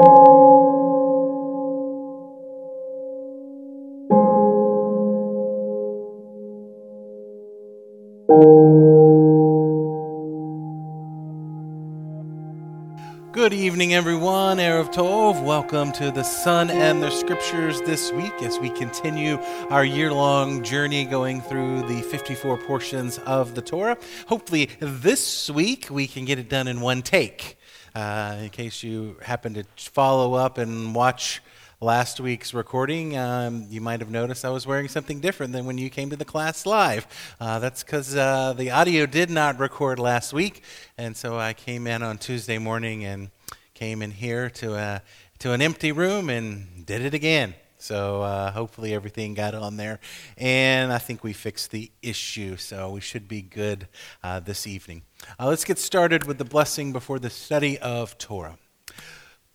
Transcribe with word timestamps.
Good 0.00 0.06
evening, 13.52 13.92
everyone. 13.92 14.56
Erev 14.56 14.90
Tov. 14.90 15.44
Welcome 15.44 15.92
to 15.92 16.10
the 16.10 16.22
Son 16.22 16.70
and 16.70 17.02
the 17.02 17.10
Scriptures 17.10 17.82
this 17.82 18.10
week 18.12 18.32
as 18.42 18.58
we 18.58 18.70
continue 18.70 19.38
our 19.68 19.84
year 19.84 20.14
long 20.14 20.62
journey 20.62 21.04
going 21.04 21.42
through 21.42 21.82
the 21.88 22.00
54 22.00 22.56
portions 22.56 23.18
of 23.18 23.54
the 23.54 23.60
Torah. 23.60 23.98
Hopefully, 24.28 24.70
this 24.80 25.50
week 25.50 25.88
we 25.90 26.06
can 26.06 26.24
get 26.24 26.38
it 26.38 26.48
done 26.48 26.68
in 26.68 26.80
one 26.80 27.02
take. 27.02 27.58
Uh, 27.94 28.36
in 28.42 28.50
case 28.50 28.82
you 28.82 29.16
happen 29.22 29.54
to 29.54 29.64
follow 29.76 30.34
up 30.34 30.58
and 30.58 30.94
watch 30.94 31.42
last 31.80 32.20
week's 32.20 32.52
recording, 32.52 33.16
um, 33.16 33.66
you 33.70 33.80
might 33.80 34.00
have 34.00 34.10
noticed 34.10 34.44
I 34.44 34.50
was 34.50 34.66
wearing 34.66 34.88
something 34.88 35.20
different 35.20 35.52
than 35.52 35.66
when 35.66 35.78
you 35.78 35.90
came 35.90 36.10
to 36.10 36.16
the 36.16 36.24
class 36.24 36.66
live. 36.66 37.06
Uh, 37.40 37.58
that's 37.58 37.82
because 37.82 38.14
uh, 38.14 38.52
the 38.52 38.70
audio 38.70 39.06
did 39.06 39.30
not 39.30 39.58
record 39.58 39.98
last 39.98 40.32
week, 40.32 40.62
and 40.98 41.16
so 41.16 41.38
I 41.38 41.52
came 41.52 41.86
in 41.86 42.02
on 42.02 42.18
Tuesday 42.18 42.58
morning 42.58 43.04
and 43.04 43.30
came 43.74 44.02
in 44.02 44.10
here 44.10 44.50
to 44.50 44.74
a 44.74 45.02
to 45.38 45.52
an 45.52 45.62
empty 45.62 45.90
room 45.90 46.28
and 46.28 46.84
did 46.84 47.02
it 47.02 47.14
again. 47.14 47.54
So 47.79 48.21
uh, 48.21 48.51
hopefully 48.51 48.93
everything 48.93 49.33
got 49.33 49.53
on 49.53 49.77
there, 49.77 49.99
and 50.37 50.91
I 50.91 50.97
think 50.97 51.23
we 51.23 51.33
fixed 51.33 51.71
the 51.71 51.91
issue. 52.01 52.57
So 52.57 52.89
we 52.89 53.01
should 53.01 53.27
be 53.27 53.41
good 53.41 53.87
uh, 54.23 54.39
this 54.39 54.65
evening. 54.65 55.03
Uh, 55.39 55.47
let's 55.47 55.65
get 55.65 55.77
started 55.77 56.25
with 56.25 56.37
the 56.37 56.45
blessing 56.45 56.93
before 56.93 57.19
the 57.19 57.29
study 57.29 57.77
of 57.79 58.17
Torah. 58.17 58.57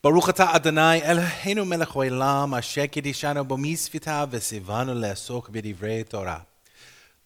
ברוך 0.03 0.29
אתה 0.29 0.57
אדוני 0.57 1.03
אלוהינו 1.03 1.65
מלך 1.65 1.97
העולם 1.97 2.55
אשר 2.55 2.87
קידישנו 2.87 3.45
במצוותיו 3.45 4.29
וציוונו 4.31 4.95
לעסוק 4.95 5.49
בדברי 5.49 6.05
תורה. 6.05 6.39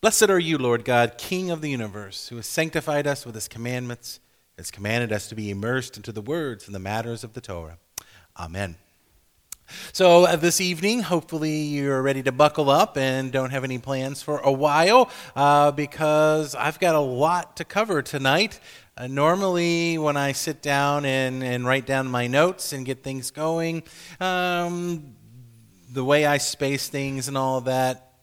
Blessed 0.03 0.29
are 0.29 0.39
you, 0.39 0.59
Lord 0.59 0.85
God, 0.85 1.17
King 1.17 1.51
of 1.51 1.61
the 1.61 1.71
universe, 1.71 2.29
who 2.29 2.37
has 2.37 2.47
sanctified 2.47 3.07
us 3.07 3.25
with 3.25 3.35
his 3.35 3.49
commandments, 3.49 4.21
has 4.59 4.71
commanded 4.71 5.13
us 5.13 5.29
to 5.29 5.35
be 5.35 5.51
immersed 5.51 5.97
into 5.97 6.13
the 6.13 6.21
words 6.21 6.67
and 6.67 6.75
the 6.75 6.79
matters 6.79 7.25
of 7.25 7.33
the 7.33 7.41
Torah. 7.41 7.79
Amen. 8.39 8.77
So, 9.94 10.26
uh, 10.26 10.36
this 10.36 10.62
evening, 10.62 11.02
hopefully, 11.02 11.58
you're 11.62 12.02
ready 12.02 12.24
to 12.24 12.32
buckle 12.32 12.70
up 12.70 12.98
and 12.98 13.32
don't 13.32 13.52
have 13.52 13.64
any 13.64 13.78
plans 13.78 14.22
for 14.22 14.40
a 14.40 14.52
while 14.52 15.10
uh, 15.36 15.72
because 15.72 16.56
I've 16.56 16.80
got 16.80 16.96
a 16.96 17.00
lot 17.00 17.58
to 17.58 17.66
cover 17.66 18.02
tonight. 18.02 18.60
Uh, 18.98 19.08
normally, 19.08 19.98
when 19.98 20.18
I 20.18 20.34
sit 20.34 20.62
down 20.62 21.06
and, 21.06 21.44
and 21.44 21.66
write 21.66 21.86
down 21.86 22.08
my 22.08 22.28
notes 22.28 22.74
and 22.74 22.86
get 22.86 23.04
things 23.04 23.32
going, 23.32 23.84
um, 24.20 25.16
the 25.92 26.04
way 26.04 26.26
I 26.26 26.38
space 26.38 26.90
things 26.90 27.28
and 27.28 27.38
all 27.38 27.62
that, 27.62 28.14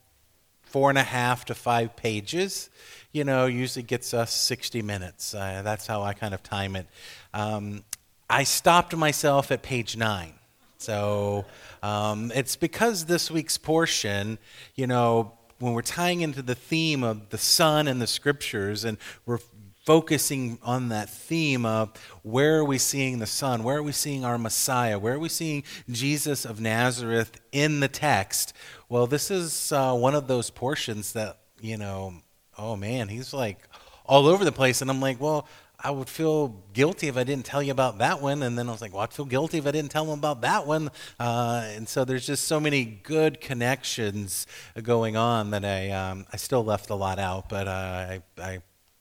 four 0.62 0.90
and 0.90 0.98
a 0.98 1.02
half 1.02 1.46
to 1.46 1.54
five 1.54 1.96
pages, 1.96 2.70
you 3.12 3.24
know, 3.24 3.46
usually 3.46 3.82
gets 3.82 4.12
us 4.12 4.32
60 4.32 4.82
minutes. 4.82 5.34
Uh, 5.34 5.62
that's 5.64 5.86
how 5.86 6.02
I 6.02 6.12
kind 6.12 6.34
of 6.34 6.42
time 6.42 6.76
it. 6.76 6.86
Um, 7.32 7.84
I 8.28 8.44
stopped 8.44 8.94
myself 8.94 9.50
at 9.50 9.62
page 9.62 9.96
nine. 9.96 10.35
So 10.78 11.44
um, 11.82 12.32
it's 12.34 12.56
because 12.56 13.06
this 13.06 13.30
week's 13.30 13.58
portion, 13.58 14.38
you 14.74 14.86
know, 14.86 15.32
when 15.58 15.72
we're 15.72 15.82
tying 15.82 16.20
into 16.20 16.42
the 16.42 16.54
theme 16.54 17.02
of 17.02 17.30
the 17.30 17.38
Son 17.38 17.88
and 17.88 18.00
the 18.00 18.06
Scriptures, 18.06 18.84
and 18.84 18.98
we're 19.24 19.38
focusing 19.86 20.58
on 20.62 20.88
that 20.88 21.08
theme 21.08 21.64
of 21.64 21.96
where 22.22 22.58
are 22.58 22.64
we 22.64 22.76
seeing 22.76 23.20
the 23.20 23.26
Son? 23.26 23.62
Where 23.62 23.76
are 23.76 23.82
we 23.82 23.92
seeing 23.92 24.24
our 24.24 24.36
Messiah? 24.36 24.98
Where 24.98 25.14
are 25.14 25.18
we 25.18 25.28
seeing 25.28 25.62
Jesus 25.88 26.44
of 26.44 26.60
Nazareth 26.60 27.40
in 27.52 27.78
the 27.78 27.88
text? 27.88 28.52
Well, 28.88 29.06
this 29.06 29.30
is 29.30 29.70
uh, 29.70 29.94
one 29.94 30.16
of 30.16 30.26
those 30.26 30.50
portions 30.50 31.12
that, 31.12 31.38
you 31.60 31.76
know, 31.76 32.14
oh 32.58 32.74
man, 32.74 33.08
he's 33.08 33.32
like 33.32 33.60
all 34.04 34.26
over 34.26 34.44
the 34.44 34.52
place. 34.52 34.82
And 34.82 34.90
I'm 34.90 35.00
like, 35.00 35.20
well, 35.20 35.46
I 35.78 35.90
would 35.90 36.08
feel 36.08 36.48
guilty 36.72 37.08
if 37.08 37.16
I 37.16 37.24
didn't 37.24 37.44
tell 37.44 37.62
you 37.62 37.72
about 37.72 37.98
that 37.98 38.22
one. 38.22 38.42
And 38.42 38.58
then 38.58 38.68
I 38.68 38.72
was 38.72 38.80
like, 38.80 38.92
well, 38.92 39.02
I'd 39.02 39.12
feel 39.12 39.24
guilty 39.24 39.58
if 39.58 39.66
I 39.66 39.70
didn't 39.70 39.90
tell 39.90 40.04
them 40.04 40.18
about 40.18 40.40
that 40.40 40.66
one. 40.66 40.90
Uh, 41.20 41.62
and 41.74 41.88
so 41.88 42.04
there's 42.04 42.26
just 42.26 42.44
so 42.44 42.58
many 42.58 42.84
good 42.84 43.40
connections 43.40 44.46
going 44.82 45.16
on 45.16 45.50
that 45.50 45.64
I, 45.64 45.90
um, 45.90 46.26
I 46.32 46.36
still 46.36 46.64
left 46.64 46.90
a 46.90 46.94
lot 46.94 47.18
out, 47.18 47.48
but 47.48 47.68
uh, 47.68 47.70
I, 47.70 48.22
I 48.38 48.58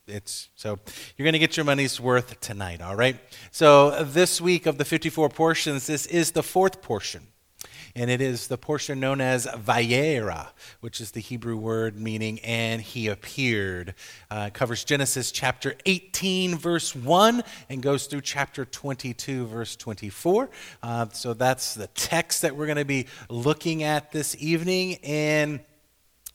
it's 0.08 0.50
so 0.56 0.78
you're 1.18 1.24
going 1.24 1.34
to 1.34 1.40
get 1.40 1.58
your 1.58 1.64
money's 1.64 2.00
worth 2.00 2.40
tonight 2.40 2.80
all 2.80 2.96
right 2.96 3.18
so 3.50 4.04
this 4.04 4.40
week 4.40 4.68
of 4.68 4.78
the 4.78 4.86
54 4.86 5.30
portions 5.30 5.88
this 5.88 6.06
is 6.06 6.32
the 6.32 6.44
fourth 6.44 6.84
portion 6.84 7.26
and 7.96 8.12
it 8.12 8.22
is 8.22 8.48
the 8.48 8.58
portion 8.58 9.00
known 9.00 9.22
as 9.22 9.48
Vayera, 9.48 10.48
which 10.82 11.00
is 11.00 11.12
the 11.12 11.22
Hebrew 11.22 11.56
word 11.56 12.00
meaning 12.00 12.40
"and 12.42 12.82
he 12.82 13.08
appeared." 13.08 13.94
Uh, 14.30 14.50
covers 14.54 14.84
Genesis 14.84 15.32
chapter 15.32 15.76
18, 15.86 16.58
verse 16.58 16.96
1, 16.96 17.44
and 17.70 17.82
goes 17.82 18.08
through 18.08 18.22
chapter 18.22 18.66
22, 18.66 19.48
verse 19.48 19.76
24. 19.76 20.50
Uh, 20.84 21.08
so 21.10 21.34
that's 21.34 21.74
the 21.74 21.88
text 21.88 22.42
that 22.42 22.56
we're 22.56 22.68
going 22.68 22.78
to 22.78 22.86
be 22.86 23.08
looking 23.30 23.84
at 23.84 24.12
this 24.12 24.36
evening, 24.40 24.98
and 25.04 25.60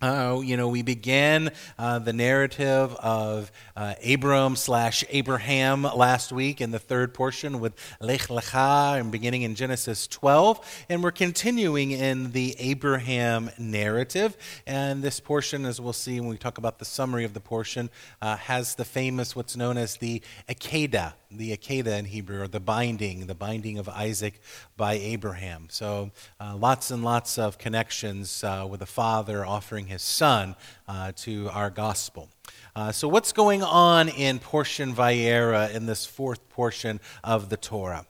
uh, 0.00 0.41
you 0.43 0.56
know, 0.56 0.69
we 0.69 0.83
began 0.83 1.50
uh, 1.78 1.99
the 1.99 2.12
narrative 2.12 2.94
of 2.94 3.53
uh, 3.77 3.94
Abram 4.06 4.56
slash 4.56 5.05
Abraham 5.11 5.83
last 5.83 6.33
week 6.33 6.61
in 6.61 6.71
the 6.71 6.78
third 6.78 7.12
portion 7.12 7.61
with 7.61 7.75
Lech 8.00 8.22
Lecha 8.28 8.99
and 8.99 9.12
beginning 9.12 9.43
in 9.43 9.55
Genesis 9.55 10.06
12. 10.06 10.84
And 10.89 11.03
we're 11.03 11.10
continuing 11.10 11.91
in 11.91 12.33
the 12.33 12.56
Abraham 12.59 13.50
narrative. 13.59 14.37
And 14.66 15.03
this 15.03 15.21
portion, 15.21 15.66
as 15.66 15.81
we'll 15.81 15.93
see 15.93 16.19
when 16.19 16.31
we 16.31 16.39
talk 16.39 16.59
about 16.59 16.78
the 16.78 16.84
summary 16.84 17.25
of 17.25 17.34
the 17.34 17.41
portion, 17.41 17.91
uh, 18.22 18.37
has 18.37 18.75
the 18.77 18.84
famous, 18.84 19.37
what's 19.37 19.56
known 19.56 19.77
as 19.77 19.97
the 19.99 20.22
Akedah 20.49 21.12
the 21.31 21.57
Akedah 21.57 21.99
in 21.99 22.05
Hebrew, 22.07 22.43
or 22.43 22.49
the 22.49 22.61
binding, 22.61 23.27
the 23.27 23.35
binding 23.35 23.79
of 23.79 23.89
Isaac 23.89 24.41
by 24.77 24.95
Abraham. 24.95 25.69
So 25.71 26.11
uh, 26.41 26.57
lots 26.57 26.91
and 26.91 27.05
lots 27.05 27.39
of 27.39 27.59
connections 27.59 28.43
uh, 28.43 28.67
with 28.69 28.81
the 28.81 28.87
father 28.87 29.47
offering 29.47 29.87
his 29.87 30.03
son 30.03 30.57
uh, 30.89 31.13
to 31.17 31.49
our 31.53 31.71
gospel. 31.71 32.29
Uh, 32.75 32.93
so, 32.93 33.09
what's 33.09 33.33
going 33.33 33.63
on 33.63 34.09
in 34.09 34.39
portion 34.39 34.95
Vayera 34.95 35.73
in 35.75 35.87
this 35.87 36.07
fourth 36.07 36.49
portion 36.49 37.01
of 37.23 37.49
the 37.49 37.57
Torah? 37.57 38.07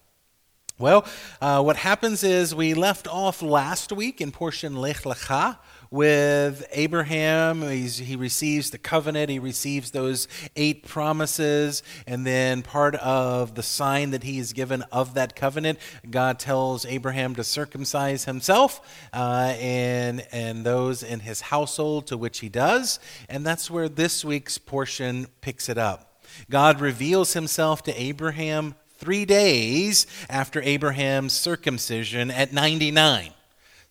Well, 0.79 1.07
uh, 1.43 1.63
what 1.63 1.77
happens 1.77 2.25
is 2.25 2.55
we 2.55 2.73
left 2.73 3.07
off 3.07 3.43
last 3.43 3.93
week 3.93 4.21
in 4.21 4.33
portion 4.33 4.77
Lech 4.77 5.03
Lecha 5.03 5.59
with 5.91 6.67
Abraham. 6.73 7.63
He's, 7.63 7.99
he 7.99 8.17
receives 8.17 8.71
the 8.71 8.79
covenant, 8.79 9.31
he 9.31 9.39
receives 9.39 9.91
those 9.91 10.29
eight 10.57 10.87
promises, 10.87 11.83
and 12.07 12.27
then 12.27 12.63
part 12.63 12.95
of 12.97 13.55
the 13.55 13.63
sign 13.63 14.11
that 14.11 14.23
he 14.23 14.39
is 14.39 14.53
given 14.53 14.83
of 14.93 15.15
that 15.15 15.35
covenant, 15.35 15.79
God 16.09 16.39
tells 16.39 16.87
Abraham 16.87 17.35
to 17.35 17.45
circumcise 17.45 18.25
himself 18.25 18.81
uh, 19.13 19.55
and, 19.59 20.27
and 20.33 20.65
those 20.65 21.03
in 21.03 21.21
his 21.21 21.41
household, 21.41 22.07
to 22.09 22.17
which 22.17 22.39
he 22.39 22.49
does. 22.49 23.01
And 23.29 23.45
that's 23.45 23.71
where 23.71 23.89
this 23.89 24.25
week's 24.25 24.59
portion 24.59 25.27
picks 25.41 25.69
it 25.69 25.79
up. 25.79 26.23
God 26.49 26.81
reveals 26.81 27.33
himself 27.33 27.83
to 27.85 28.01
Abraham 28.01 28.77
three 28.99 29.25
days 29.25 30.07
after 30.29 30.63
Abraham's 30.63 31.33
circumcision 31.33 32.31
at 32.31 32.53
99. 32.53 33.33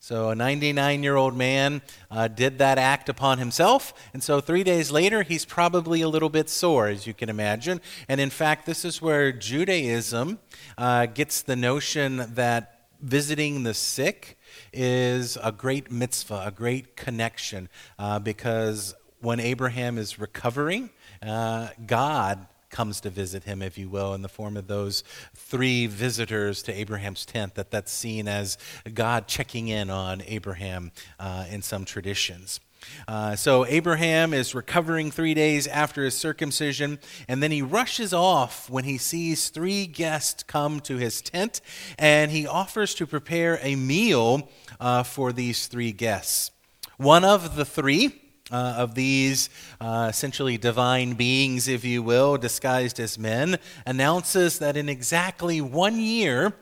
So, 0.02 0.30
a 0.30 0.36
99 0.36 1.04
year 1.04 1.18
old 1.18 1.36
man 1.36 1.82
uh, 2.10 2.30
did 2.30 2.58
that 2.60 2.78
act 2.78 3.10
upon 3.10 3.38
himself. 3.38 3.94
And 4.14 4.24
so, 4.24 4.40
three 4.40 4.64
days 4.64 4.92
later, 4.92 5.24
he's 5.24 5.44
probably 5.44 6.02
a 6.02 6.08
little 6.08 6.30
bit 6.30 6.50
sore, 6.50 6.88
as 6.88 7.06
you 7.06 7.14
can 7.14 7.28
imagine. 7.28 7.82
And 8.08 8.22
in 8.22 8.30
fact, 8.30 8.66
this 8.66 8.86
is 8.86 9.02
where 9.02 9.34
Judaism 9.34 10.40
uh, 10.78 11.08
gets 11.08 11.42
the 11.42 11.58
notion 11.58 12.34
that 12.36 12.88
visiting 13.02 13.64
the 13.64 13.74
sick 13.74 14.38
is 14.72 15.38
a 15.44 15.52
great 15.52 15.92
mitzvah, 15.92 16.44
a 16.46 16.52
great 16.52 16.96
connection, 16.96 17.68
uh, 17.98 18.20
because 18.20 18.96
when 19.20 19.42
Abraham 19.42 19.98
is 19.98 20.18
recovering, 20.18 20.92
uh, 21.22 21.70
God 21.86 22.48
comes 22.70 23.02
to 23.02 23.10
visit 23.10 23.44
him, 23.44 23.62
if 23.62 23.78
you 23.78 23.90
will, 23.90 24.14
in 24.14 24.22
the 24.22 24.30
form 24.30 24.58
of 24.58 24.68
those 24.68 25.04
three 25.36 25.88
visitors 25.88 26.62
to 26.64 26.74
Abraham's 26.74 27.26
tent, 27.26 27.56
that 27.56 27.72
that's 27.72 27.92
seen 27.92 28.28
as 28.28 28.58
God 28.94 29.28
checking 29.28 29.68
in 29.68 29.90
on 29.90 30.22
Abraham 30.26 30.92
uh, 31.20 31.46
in 31.50 31.62
some 31.62 31.86
traditions. 31.86 32.60
Uh, 33.08 33.36
so 33.36 33.66
Abraham 33.66 34.34
is 34.34 34.56
recovering 34.56 35.12
three 35.12 35.34
days 35.34 35.68
after 35.68 36.04
his 36.04 36.16
circumcision, 36.16 37.00
and 37.28 37.44
then 37.44 37.52
he 37.52 37.62
rushes 37.62 38.14
off 38.14 38.70
when 38.70 38.84
he 38.84 38.98
sees 38.98 39.50
three 39.50 39.86
guests 39.86 40.44
come 40.44 40.80
to 40.82 40.98
his 40.98 41.22
tent, 41.22 41.62
and 41.98 42.32
he 42.32 42.48
offers 42.48 42.94
to 42.96 43.06
prepare 43.06 43.60
a 43.62 43.76
meal 43.76 44.50
uh, 44.80 45.04
for 45.04 45.34
these 45.34 45.68
three 45.68 45.92
guests. 45.92 46.52
One 46.98 47.26
of 47.26 47.56
the 47.56 47.66
three, 47.66 48.22
uh, 48.52 48.76
of 48.78 48.96
these 48.96 49.50
uh, 49.80 50.08
essentially 50.10 50.58
divine 50.58 51.14
beings, 51.14 51.68
if 51.68 51.86
you 51.86 52.02
will, 52.02 52.38
disguised 52.38 53.00
as 53.00 53.18
men, 53.18 53.58
announces 53.86 54.60
that 54.60 54.76
in 54.76 54.90
exactly 54.90 55.62
one 55.62 56.00
year, 56.00 56.54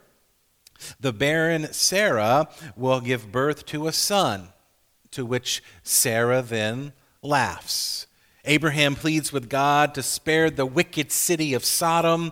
The 0.99 1.13
barren 1.13 1.71
Sarah 1.73 2.49
will 2.75 3.01
give 3.01 3.31
birth 3.31 3.65
to 3.67 3.87
a 3.87 3.91
son, 3.91 4.49
to 5.11 5.25
which 5.25 5.63
Sarah 5.83 6.41
then 6.41 6.93
laughs. 7.21 8.07
Abraham 8.45 8.95
pleads 8.95 9.33
with 9.33 9.49
God 9.49 9.93
to 9.95 10.03
spare 10.03 10.49
the 10.49 10.65
wicked 10.65 11.11
city 11.11 11.53
of 11.53 11.65
Sodom, 11.65 12.31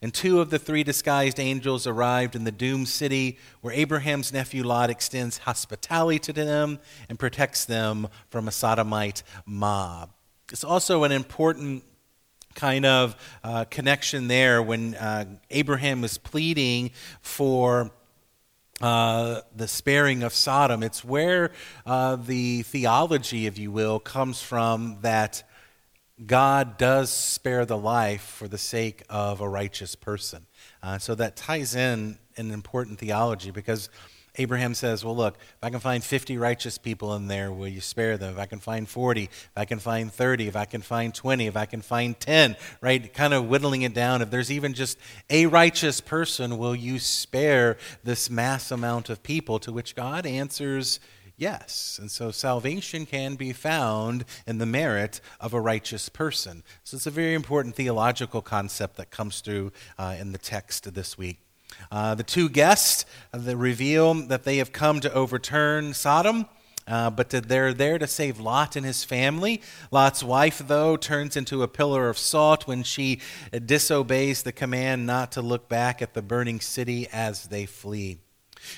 and 0.00 0.14
two 0.14 0.40
of 0.40 0.50
the 0.50 0.58
three 0.58 0.84
disguised 0.84 1.40
angels 1.40 1.86
arrived 1.86 2.36
in 2.36 2.44
the 2.44 2.52
doomed 2.52 2.88
city 2.88 3.38
where 3.60 3.74
Abraham's 3.74 4.32
nephew 4.32 4.62
Lot 4.62 4.90
extends 4.90 5.38
hospitality 5.38 6.20
to 6.20 6.32
them 6.32 6.78
and 7.08 7.18
protects 7.18 7.64
them 7.64 8.08
from 8.30 8.46
a 8.46 8.52
sodomite 8.52 9.22
mob. 9.44 10.10
It's 10.52 10.64
also 10.64 11.04
an 11.04 11.12
important 11.12 11.84
kind 12.54 12.86
of 12.86 13.16
uh, 13.44 13.64
connection 13.66 14.28
there 14.28 14.62
when 14.62 14.94
uh, 14.94 15.24
Abraham 15.50 16.00
was 16.00 16.16
pleading 16.16 16.90
for 17.20 17.90
uh, 18.80 19.40
the 19.56 19.66
sparing 19.66 20.22
of 20.22 20.32
Sodom. 20.32 20.82
It's 20.82 21.04
where 21.04 21.50
uh, 21.84 22.16
the 22.16 22.62
theology, 22.62 23.46
if 23.46 23.58
you 23.58 23.72
will, 23.72 23.98
comes 23.98 24.40
from 24.40 24.98
that 25.02 25.42
God 26.26 26.78
does 26.78 27.10
spare 27.10 27.64
the 27.64 27.78
life 27.78 28.22
for 28.22 28.48
the 28.48 28.58
sake 28.58 29.02
of 29.08 29.40
a 29.40 29.48
righteous 29.48 29.94
person. 29.94 30.46
Uh, 30.82 30.98
so 30.98 31.14
that 31.14 31.36
ties 31.36 31.74
in 31.74 32.18
an 32.36 32.50
important 32.50 32.98
theology 32.98 33.50
because 33.50 33.88
Abraham 34.38 34.74
says, 34.74 35.04
Well, 35.04 35.16
look, 35.16 35.36
if 35.38 35.58
I 35.62 35.70
can 35.70 35.80
find 35.80 36.02
50 36.02 36.38
righteous 36.38 36.78
people 36.78 37.14
in 37.14 37.26
there, 37.26 37.52
will 37.52 37.68
you 37.68 37.80
spare 37.80 38.16
them? 38.16 38.32
If 38.32 38.38
I 38.38 38.46
can 38.46 38.60
find 38.60 38.88
40, 38.88 39.24
if 39.24 39.50
I 39.56 39.64
can 39.64 39.80
find 39.80 40.12
30, 40.12 40.46
if 40.46 40.56
I 40.56 40.64
can 40.64 40.80
find 40.80 41.14
20, 41.14 41.46
if 41.46 41.56
I 41.56 41.66
can 41.66 41.82
find 41.82 42.18
10, 42.18 42.56
right? 42.80 43.12
Kind 43.12 43.34
of 43.34 43.48
whittling 43.48 43.82
it 43.82 43.94
down. 43.94 44.22
If 44.22 44.30
there's 44.30 44.52
even 44.52 44.74
just 44.74 44.98
a 45.28 45.46
righteous 45.46 46.00
person, 46.00 46.56
will 46.56 46.76
you 46.76 46.98
spare 46.98 47.76
this 48.04 48.30
mass 48.30 48.70
amount 48.70 49.10
of 49.10 49.22
people? 49.22 49.58
To 49.60 49.72
which 49.72 49.96
God 49.96 50.24
answers, 50.24 51.00
Yes. 51.38 52.00
And 52.00 52.10
so 52.10 52.32
salvation 52.32 53.06
can 53.06 53.36
be 53.36 53.52
found 53.52 54.24
in 54.44 54.58
the 54.58 54.66
merit 54.66 55.20
of 55.40 55.54
a 55.54 55.60
righteous 55.60 56.08
person. 56.08 56.64
So 56.82 56.96
it's 56.96 57.06
a 57.06 57.12
very 57.12 57.34
important 57.34 57.76
theological 57.76 58.42
concept 58.42 58.96
that 58.96 59.12
comes 59.12 59.40
through 59.40 59.70
uh, 59.98 60.16
in 60.18 60.32
the 60.32 60.38
text 60.38 60.92
this 60.92 61.16
week. 61.16 61.38
Uh, 61.92 62.16
the 62.16 62.24
two 62.24 62.48
guests 62.48 63.06
uh, 63.32 63.56
reveal 63.56 64.14
that 64.14 64.42
they 64.42 64.56
have 64.56 64.72
come 64.72 64.98
to 64.98 65.12
overturn 65.14 65.94
Sodom. 65.94 66.46
Uh, 66.88 67.10
but 67.10 67.28
they're 67.28 67.74
there 67.74 67.98
to 67.98 68.06
save 68.06 68.40
Lot 68.40 68.74
and 68.74 68.86
his 68.86 69.04
family. 69.04 69.60
Lot's 69.90 70.24
wife, 70.24 70.62
though, 70.66 70.96
turns 70.96 71.36
into 71.36 71.62
a 71.62 71.68
pillar 71.68 72.08
of 72.08 72.16
salt 72.16 72.66
when 72.66 72.82
she 72.82 73.20
disobeys 73.66 74.42
the 74.42 74.52
command 74.52 75.06
not 75.06 75.30
to 75.32 75.42
look 75.42 75.68
back 75.68 76.00
at 76.00 76.14
the 76.14 76.22
burning 76.22 76.60
city 76.60 77.06
as 77.12 77.48
they 77.48 77.66
flee. 77.66 78.20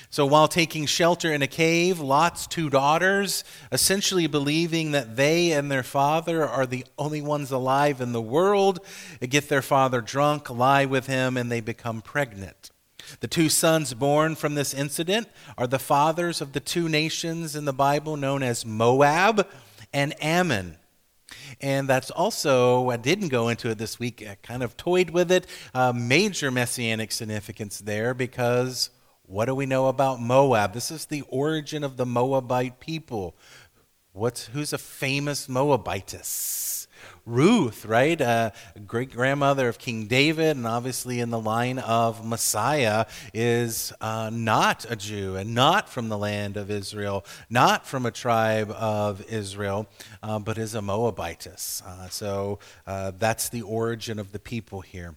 So 0.09 0.25
while 0.25 0.47
taking 0.47 0.85
shelter 0.85 1.33
in 1.33 1.41
a 1.41 1.47
cave, 1.47 1.99
Lot's 1.99 2.47
two 2.47 2.69
daughters, 2.69 3.43
essentially 3.71 4.27
believing 4.27 4.91
that 4.91 5.15
they 5.15 5.51
and 5.51 5.71
their 5.71 5.83
father 5.83 6.47
are 6.47 6.65
the 6.65 6.85
only 6.97 7.21
ones 7.21 7.51
alive 7.51 8.01
in 8.01 8.11
the 8.11 8.21
world, 8.21 8.79
get 9.21 9.49
their 9.49 9.61
father 9.61 10.01
drunk, 10.01 10.49
lie 10.49 10.85
with 10.85 11.07
him, 11.07 11.37
and 11.37 11.51
they 11.51 11.61
become 11.61 12.01
pregnant. 12.01 12.71
The 13.19 13.27
two 13.27 13.49
sons 13.49 13.93
born 13.93 14.35
from 14.35 14.55
this 14.55 14.73
incident 14.73 15.27
are 15.57 15.67
the 15.67 15.79
fathers 15.79 16.41
of 16.41 16.53
the 16.53 16.59
two 16.59 16.87
nations 16.87 17.55
in 17.55 17.65
the 17.65 17.73
Bible 17.73 18.15
known 18.17 18.43
as 18.43 18.65
Moab 18.65 19.47
and 19.93 20.13
Ammon. 20.23 20.77
And 21.59 21.87
that's 21.87 22.11
also, 22.11 22.89
I 22.89 22.97
didn't 22.97 23.29
go 23.29 23.49
into 23.49 23.69
it 23.69 23.77
this 23.77 23.99
week, 23.99 24.25
I 24.27 24.35
kind 24.41 24.63
of 24.63 24.77
toyed 24.77 25.11
with 25.11 25.31
it, 25.31 25.47
uh, 25.73 25.93
major 25.93 26.51
messianic 26.51 27.11
significance 27.11 27.79
there 27.79 28.13
because 28.13 28.89
what 29.31 29.45
do 29.45 29.55
we 29.55 29.65
know 29.65 29.87
about 29.87 30.19
Moab? 30.19 30.73
This 30.73 30.91
is 30.91 31.05
the 31.05 31.21
origin 31.29 31.85
of 31.85 31.95
the 31.95 32.05
Moabite 32.05 32.81
people. 32.81 33.33
What's, 34.11 34.47
who's 34.47 34.73
a 34.73 34.77
famous 34.77 35.47
Moabitess? 35.47 36.89
Ruth, 37.25 37.85
right? 37.85 38.19
Uh, 38.19 38.51
great 38.85 39.09
grandmother 39.11 39.69
of 39.69 39.77
King 39.79 40.07
David, 40.07 40.57
and 40.57 40.67
obviously 40.67 41.21
in 41.21 41.29
the 41.29 41.39
line 41.39 41.79
of 41.79 42.25
Messiah, 42.25 43.05
is 43.33 43.93
uh, 44.01 44.29
not 44.33 44.85
a 44.89 44.97
Jew 44.97 45.37
and 45.37 45.55
not 45.55 45.87
from 45.87 46.09
the 46.09 46.17
land 46.17 46.57
of 46.57 46.69
Israel, 46.69 47.25
not 47.49 47.87
from 47.87 48.05
a 48.05 48.11
tribe 48.11 48.69
of 48.71 49.23
Israel, 49.31 49.87
uh, 50.21 50.39
but 50.39 50.57
is 50.57 50.75
a 50.75 50.81
Moabitess. 50.81 51.81
Uh, 51.85 52.09
so 52.09 52.59
uh, 52.85 53.13
that's 53.17 53.47
the 53.47 53.61
origin 53.61 54.19
of 54.19 54.33
the 54.33 54.39
people 54.39 54.81
here. 54.81 55.15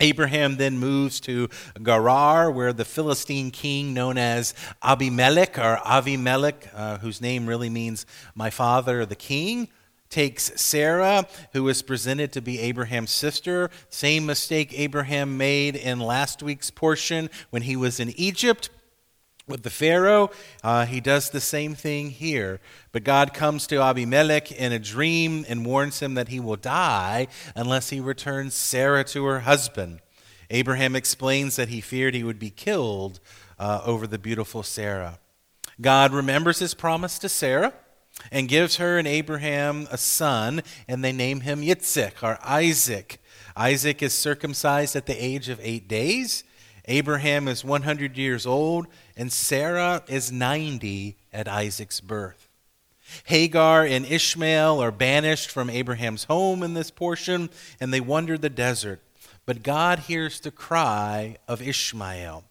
Abraham 0.00 0.56
then 0.56 0.78
moves 0.78 1.20
to 1.20 1.48
Gerar, 1.82 2.50
where 2.50 2.72
the 2.72 2.84
Philistine 2.84 3.50
king 3.50 3.94
known 3.94 4.18
as 4.18 4.54
Abimelech 4.82 5.58
or 5.58 5.76
Avimelech, 5.84 6.68
uh, 6.74 6.98
whose 6.98 7.20
name 7.20 7.46
really 7.46 7.70
means 7.70 8.06
my 8.34 8.50
father, 8.50 9.06
the 9.06 9.14
king, 9.14 9.68
takes 10.08 10.60
Sarah, 10.60 11.26
who 11.52 11.68
is 11.68 11.82
presented 11.82 12.32
to 12.32 12.40
be 12.40 12.58
Abraham's 12.58 13.12
sister. 13.12 13.70
Same 13.88 14.26
mistake 14.26 14.72
Abraham 14.76 15.36
made 15.36 15.76
in 15.76 16.00
last 16.00 16.42
week's 16.42 16.70
portion 16.70 17.30
when 17.50 17.62
he 17.62 17.76
was 17.76 18.00
in 18.00 18.10
Egypt 18.18 18.70
with 19.50 19.62
the 19.62 19.70
Pharaoh. 19.70 20.30
Uh, 20.64 20.86
he 20.86 21.00
does 21.00 21.30
the 21.30 21.40
same 21.40 21.74
thing 21.74 22.10
here. 22.10 22.60
But 22.92 23.04
God 23.04 23.34
comes 23.34 23.66
to 23.66 23.82
Abimelech 23.82 24.50
in 24.50 24.72
a 24.72 24.78
dream 24.78 25.44
and 25.48 25.66
warns 25.66 26.00
him 26.00 26.14
that 26.14 26.28
he 26.28 26.40
will 26.40 26.56
die 26.56 27.26
unless 27.54 27.90
he 27.90 28.00
returns 28.00 28.54
Sarah 28.54 29.04
to 29.04 29.24
her 29.26 29.40
husband. 29.40 30.00
Abraham 30.50 30.96
explains 30.96 31.56
that 31.56 31.68
he 31.68 31.80
feared 31.80 32.14
he 32.14 32.24
would 32.24 32.38
be 32.38 32.50
killed 32.50 33.20
uh, 33.58 33.82
over 33.84 34.06
the 34.06 34.18
beautiful 34.18 34.62
Sarah. 34.62 35.18
God 35.80 36.12
remembers 36.12 36.58
his 36.58 36.74
promise 36.74 37.18
to 37.20 37.28
Sarah 37.28 37.72
and 38.30 38.48
gives 38.48 38.76
her 38.76 38.98
and 38.98 39.06
Abraham 39.06 39.86
a 39.90 39.96
son, 39.96 40.62
and 40.88 41.04
they 41.04 41.12
name 41.12 41.40
him 41.40 41.62
Yitzhak 41.62 42.22
or 42.22 42.38
Isaac. 42.42 43.22
Isaac 43.56 44.02
is 44.02 44.12
circumcised 44.12 44.96
at 44.96 45.06
the 45.06 45.22
age 45.22 45.48
of 45.48 45.60
eight 45.62 45.88
days. 45.88 46.44
Abraham 46.86 47.46
is 47.46 47.64
100 47.64 48.16
years 48.16 48.46
old, 48.46 48.86
and 49.20 49.30
Sarah 49.30 50.02
is 50.08 50.32
90 50.32 51.14
at 51.30 51.46
Isaac's 51.46 52.00
birth. 52.00 52.48
Hagar 53.24 53.84
and 53.84 54.06
Ishmael 54.06 54.82
are 54.82 54.90
banished 54.90 55.50
from 55.50 55.68
Abraham's 55.68 56.24
home 56.24 56.62
in 56.62 56.72
this 56.72 56.90
portion, 56.90 57.50
and 57.78 57.92
they 57.92 58.00
wander 58.00 58.38
the 58.38 58.48
desert. 58.48 59.02
But 59.44 59.62
God 59.62 59.98
hears 59.98 60.40
the 60.40 60.50
cry 60.50 61.36
of 61.46 61.60
Ishmael 61.60 62.44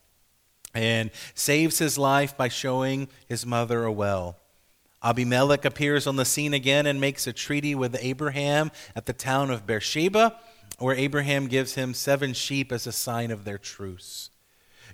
and 0.76 1.10
saves 1.34 1.80
his 1.80 1.98
life 1.98 2.38
by 2.38 2.50
showing 2.50 3.08
his 3.28 3.48
mother 3.48 3.84
a 3.86 3.92
well. 3.92 4.38
Abimelech 5.02 5.66
appears 5.66 6.06
on 6.06 6.18
the 6.18 6.24
scene 6.26 6.54
again 6.54 6.86
and 6.86 7.02
makes 7.02 7.26
a 7.26 7.34
treaty 7.34 7.74
with 7.74 7.98
Abraham 8.00 8.70
at 8.96 9.08
the 9.08 9.14
town 9.14 9.50
of 9.50 9.66
Beersheba, 9.66 10.38
where 10.78 10.96
Abraham 10.96 11.48
gives 11.48 11.74
him 11.74 11.96
seven 11.96 12.34
sheep 12.34 12.72
as 12.72 12.86
a 12.86 12.92
sign 12.92 13.32
of 13.32 13.44
their 13.44 13.58
truce. 13.58 14.29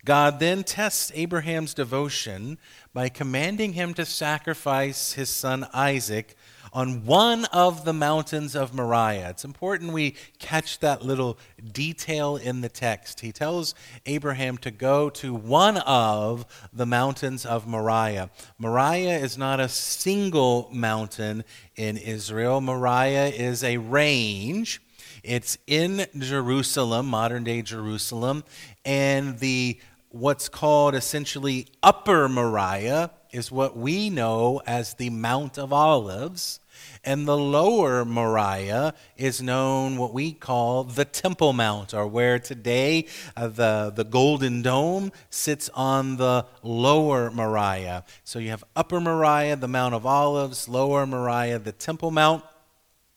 God 0.05 0.39
then 0.39 0.63
tests 0.63 1.12
Abraham's 1.15 1.74
devotion 1.74 2.59
by 2.93 3.09
commanding 3.09 3.74
him 3.74 3.95
to 3.95 4.05
sacrifice 4.05 5.13
his 5.13 5.29
son 5.29 5.67
Isaac 5.74 6.38
on 6.71 7.05
one 7.05 7.45
of 7.45 7.85
the 7.85 7.93
mountains 7.93 8.55
of 8.55 8.74
Moriah. 8.74 9.29
It's 9.29 9.45
important 9.45 9.93
we 9.93 10.15
catch 10.38 10.79
that 10.79 11.03
little 11.03 11.39
detail 11.71 12.35
in 12.35 12.62
the 12.62 12.69
text. 12.69 13.21
He 13.21 13.31
tells 13.31 13.74
Abraham 14.05 14.57
to 14.59 14.69
go 14.71 15.09
to 15.12 15.33
one 15.33 15.77
of 15.77 16.45
the 16.71 16.85
mountains 16.85 17.45
of 17.45 17.65
Moriah. 17.65 18.29
Moriah 18.59 19.17
is 19.17 19.38
not 19.38 19.59
a 19.59 19.69
single 19.69 20.69
mountain 20.71 21.45
in 21.75 21.97
Israel, 21.97 22.62
Moriah 22.62 23.29
is 23.29 23.63
a 23.63 23.77
range. 23.77 24.81
It's 25.24 25.57
in 25.65 26.05
Jerusalem, 26.19 27.07
modern 27.07 27.43
day 27.45 27.63
Jerusalem, 27.63 28.43
and 28.85 29.39
the 29.39 29.79
what's 30.15 30.48
called 30.48 30.95
essentially 30.95 31.67
Upper 31.84 32.29
Moriah 32.29 33.12
is 33.34 33.51
what 33.51 33.75
we 33.75 34.10
know 34.10 34.62
as 34.65 34.93
the 34.93 35.10
Mount 35.10 35.57
of 35.57 35.74
Olives. 35.74 36.62
And 37.03 37.27
the 37.27 37.38
lower 37.38 38.05
Moriah 38.05 38.93
is 39.17 39.41
known 39.41 39.98
what 39.98 40.13
we 40.13 40.31
call 40.31 40.86
the 40.86 41.03
Temple 41.03 41.51
Mount, 41.51 41.93
or 41.93 42.07
where 42.07 42.39
today 42.39 43.07
uh, 43.36 43.50
the, 43.50 43.91
the 43.93 44.05
Golden 44.05 44.62
Dome 44.62 45.12
sits 45.29 45.69
on 45.74 46.15
the 46.15 46.45
lower 46.63 47.29
Moriah. 47.29 48.05
So 48.24 48.39
you 48.39 48.51
have 48.51 48.63
Upper 48.74 49.01
Moriah, 49.01 49.57
the 49.57 49.67
Mount 49.67 49.95
of 49.95 50.05
Olives, 50.05 50.69
lower 50.69 51.05
Moriah, 51.05 51.60
the 51.60 51.74
Temple 51.74 52.12
Mount. 52.12 52.43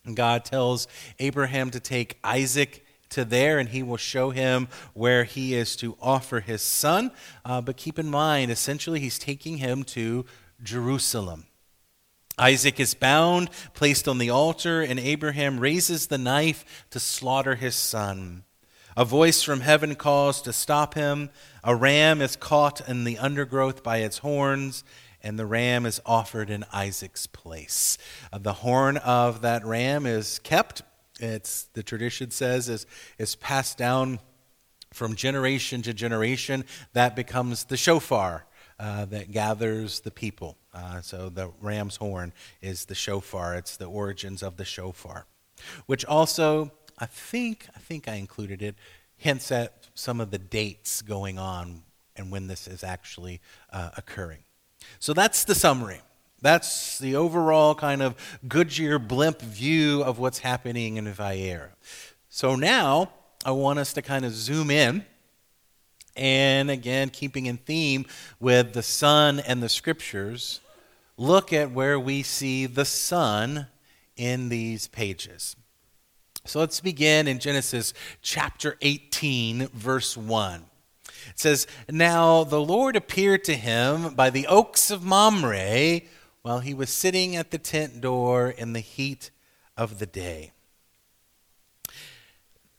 And 0.05 0.17
God 0.17 0.45
tells 0.45 0.88
Abraham 1.21 1.71
to 1.71 1.81
take 1.81 2.19
Isaac 2.25 2.85
to 3.11 3.25
there 3.25 3.59
and 3.59 3.71
he 3.71 3.83
will 3.83 3.97
show 3.97 4.31
him 4.31 4.69
where 4.95 5.25
he 5.25 5.55
is 5.55 5.77
to 5.77 5.97
offer 6.00 6.41
his 6.41 6.62
son. 6.62 7.11
Uh, 7.45 7.61
but 7.61 7.77
keep 7.77 7.99
in 7.99 8.09
mind, 8.09 8.50
essentially, 8.50 9.00
he's 9.00 9.19
taking 9.19 9.59
him 9.59 9.85
to 9.85 10.25
Jerusalem. 10.62 11.47
Isaac 12.38 12.79
is 12.79 12.95
bound, 12.95 13.50
placed 13.75 14.07
on 14.07 14.19
the 14.19 14.31
altar, 14.31 14.81
and 14.81 15.00
Abraham 15.00 15.59
raises 15.59 16.07
the 16.07 16.19
knife 16.19 16.87
to 16.91 17.00
slaughter 17.00 17.57
his 17.57 17.75
son. 17.75 18.45
A 18.97 19.05
voice 19.05 19.43
from 19.43 19.61
heaven 19.61 19.95
calls 19.95 20.43
to 20.43 20.53
stop 20.53 20.95
him. 20.95 21.31
A 21.62 21.75
ram 21.75 22.21
is 22.21 22.37
caught 22.37 22.88
in 22.88 23.05
the 23.05 23.19
undergrowth 23.19 23.83
by 23.83 23.99
its 23.99 24.19
horns, 24.19 24.85
and 25.23 25.38
the 25.38 25.47
ram 25.47 25.85
is 25.87 26.00
offered 26.07 26.50
in 26.50 26.65
Isaac's 26.73 27.27
place. 27.27 27.99
Uh, 28.33 28.38
the 28.38 28.55
horn 28.55 28.97
of 28.99 29.41
that 29.43 29.65
ram 29.65 30.07
is 30.07 30.38
kept. 30.41 30.83
It's 31.19 31.65
the 31.75 31.83
tradition 31.83 32.31
says 32.31 32.69
is 32.69 32.87
is 33.19 33.37
passed 33.37 33.79
down 33.79 34.21
from 34.93 35.15
generation 35.15 35.83
to 35.83 35.93
generation. 35.93 36.65
That 36.93 37.17
becomes 37.17 37.65
the 37.65 37.77
shofar 37.77 38.47
uh, 38.79 39.05
that 39.07 39.31
gathers 39.33 40.01
the 40.01 40.11
people. 40.11 40.57
Uh, 40.73 41.01
so 41.01 41.29
the 41.29 41.51
ram's 41.61 41.97
horn 41.97 42.33
is 42.63 42.85
the 42.85 42.95
shofar. 42.95 43.55
It's 43.57 43.77
the 43.77 43.87
origins 43.87 44.43
of 44.43 44.57
the 44.57 44.65
shofar, 44.65 45.27
which 45.87 46.05
also 46.05 46.71
I 46.99 47.07
think 47.07 47.67
I 47.75 47.79
think 47.79 48.09
I 48.09 48.15
included 48.15 48.63
it 48.63 48.77
hints 49.17 49.51
at 49.51 49.89
some 49.95 50.21
of 50.21 50.31
the 50.31 50.39
dates 50.39 51.03
going 51.03 51.39
on 51.39 51.83
and 52.17 52.31
when 52.31 52.47
this 52.47 52.67
is 52.67 52.85
actually 52.85 53.41
uh, 53.73 53.91
occurring. 53.97 54.45
So 54.99 55.13
that's 55.13 55.45
the 55.45 55.55
summary. 55.55 56.01
That's 56.40 56.99
the 56.99 57.16
overall 57.16 57.75
kind 57.75 58.02
of 58.02 58.14
Goodyear 58.47 58.99
blimp 58.99 59.40
view 59.40 60.02
of 60.02 60.18
what's 60.18 60.38
happening 60.38 60.97
in 60.97 61.07
Vayera. 61.07 61.71
So 62.28 62.54
now 62.54 63.11
I 63.45 63.50
want 63.50 63.78
us 63.78 63.92
to 63.95 64.02
kind 64.02 64.25
of 64.25 64.33
zoom 64.33 64.71
in 64.71 65.04
and 66.18 66.68
again, 66.68 67.11
keeping 67.11 67.47
in 67.47 67.59
theme 67.59 68.04
with 68.40 68.73
the 68.73 68.83
Son 68.83 69.38
and 69.38 69.62
the 69.62 69.68
Scriptures, 69.68 70.61
look 71.16 71.52
at 71.52 71.71
where 71.71 71.99
we 71.99 72.25
see 72.25 72.66
the 72.66 72.85
Son 72.85 73.68
in 74.16 74.49
these 74.49 74.88
pages. 74.88 75.54
So 76.45 76.59
let's 76.59 76.80
begin 76.80 77.28
in 77.28 77.38
Genesis 77.38 77.95
chapter 78.21 78.76
18, 78.80 79.68
verse 79.68 80.16
1. 80.16 80.64
It 81.30 81.38
says, 81.38 81.68
Now 81.88 82.42
the 82.42 82.61
Lord 82.61 82.97
appeared 82.97 83.45
to 83.45 83.54
him 83.54 84.14
by 84.14 84.30
the 84.30 84.47
oaks 84.49 84.90
of 84.90 85.04
Mamre 85.04 86.00
while 86.42 86.61
he 86.61 86.75
was 86.75 86.90
sitting 86.90 87.37
at 87.37 87.50
the 87.50 87.59
tent 87.59 88.00
door 88.00 88.50
in 88.50 88.73
the 88.73 88.80
heat 88.80 89.30
of 89.76 89.99
the 89.99 90.07
day. 90.07 90.52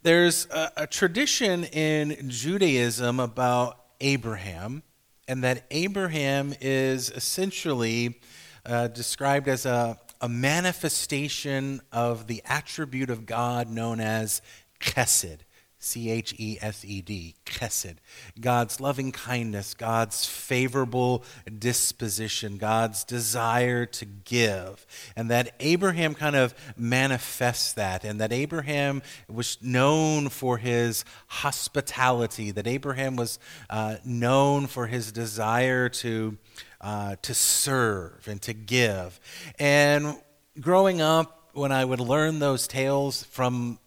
There's 0.01 0.47
a, 0.49 0.71
a 0.77 0.87
tradition 0.87 1.65
in 1.65 2.29
Judaism 2.29 3.19
about 3.19 3.77
Abraham, 3.99 4.83
and 5.27 5.43
that 5.43 5.65
Abraham 5.71 6.53
is 6.61 7.09
essentially 7.11 8.19
uh, 8.65 8.87
described 8.87 9.47
as 9.47 9.65
a, 9.65 9.99
a 10.21 10.29
manifestation 10.29 11.81
of 11.91 12.27
the 12.27 12.41
attribute 12.45 13.09
of 13.09 13.25
God 13.25 13.69
known 13.69 13.99
as 13.99 14.41
chesed. 14.79 15.39
C 15.81 16.11
H 16.11 16.35
E 16.37 16.57
S 16.61 16.83
E 16.83 17.01
D, 17.01 17.35
chesed. 17.45 17.95
God's 18.39 18.81
loving 18.81 19.13
kindness, 19.13 19.73
God's 19.73 20.25
favorable 20.25 21.23
disposition, 21.57 22.57
God's 22.57 23.05
desire 23.05 23.85
to 23.85 24.05
give. 24.05 24.85
And 25.15 25.31
that 25.31 25.55
Abraham 25.61 26.15
kind 26.15 26.35
of 26.35 26.53
manifests 26.77 27.71
that, 27.73 28.03
and 28.03 28.19
that 28.19 28.33
Abraham 28.33 29.01
was 29.29 29.57
known 29.61 30.27
for 30.27 30.57
his 30.57 31.05
hospitality, 31.27 32.51
that 32.51 32.67
Abraham 32.67 33.15
was 33.15 33.39
uh, 33.69 33.95
known 34.03 34.67
for 34.67 34.87
his 34.87 35.13
desire 35.13 35.87
to, 35.87 36.37
uh, 36.81 37.15
to 37.21 37.33
serve 37.33 38.27
and 38.27 38.41
to 38.41 38.53
give. 38.53 39.17
And 39.57 40.17
growing 40.59 40.99
up, 41.01 41.37
when 41.53 41.71
I 41.71 41.83
would 41.83 41.99
learn 41.99 42.39
those 42.39 42.67
tales 42.67 43.23
from 43.23 43.79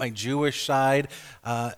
my 0.00 0.10
Jewish 0.10 0.64
side, 0.64 1.08
uh, 1.44 1.72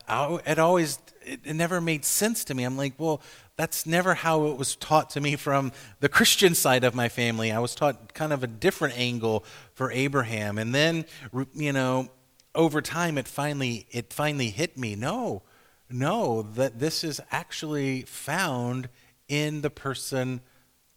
it 0.46 0.58
always 0.58 0.98
it, 1.26 1.40
it 1.44 1.54
never 1.54 1.80
made 1.80 2.04
sense 2.06 2.44
to 2.44 2.54
me. 2.54 2.64
I'm 2.64 2.76
like, 2.78 2.94
well, 2.96 3.20
that's 3.56 3.84
never 3.84 4.14
how 4.14 4.46
it 4.46 4.56
was 4.56 4.76
taught 4.76 5.10
to 5.10 5.20
me 5.20 5.36
from 5.36 5.72
the 6.00 6.08
Christian 6.08 6.54
side 6.54 6.84
of 6.84 6.94
my 6.94 7.10
family. 7.10 7.52
I 7.52 7.58
was 7.58 7.74
taught 7.74 8.14
kind 8.14 8.32
of 8.32 8.42
a 8.42 8.46
different 8.46 8.98
angle 8.98 9.44
for 9.74 9.92
Abraham, 9.92 10.56
and 10.56 10.74
then 10.74 11.04
you 11.52 11.72
know, 11.72 12.08
over 12.54 12.80
time, 12.80 13.18
it 13.18 13.28
finally 13.28 13.86
it 13.90 14.12
finally 14.12 14.48
hit 14.48 14.78
me. 14.78 14.94
No, 14.94 15.42
no, 15.90 16.42
that 16.42 16.78
this 16.78 17.04
is 17.04 17.20
actually 17.30 18.02
found 18.02 18.88
in 19.28 19.60
the 19.60 19.70
person 19.70 20.40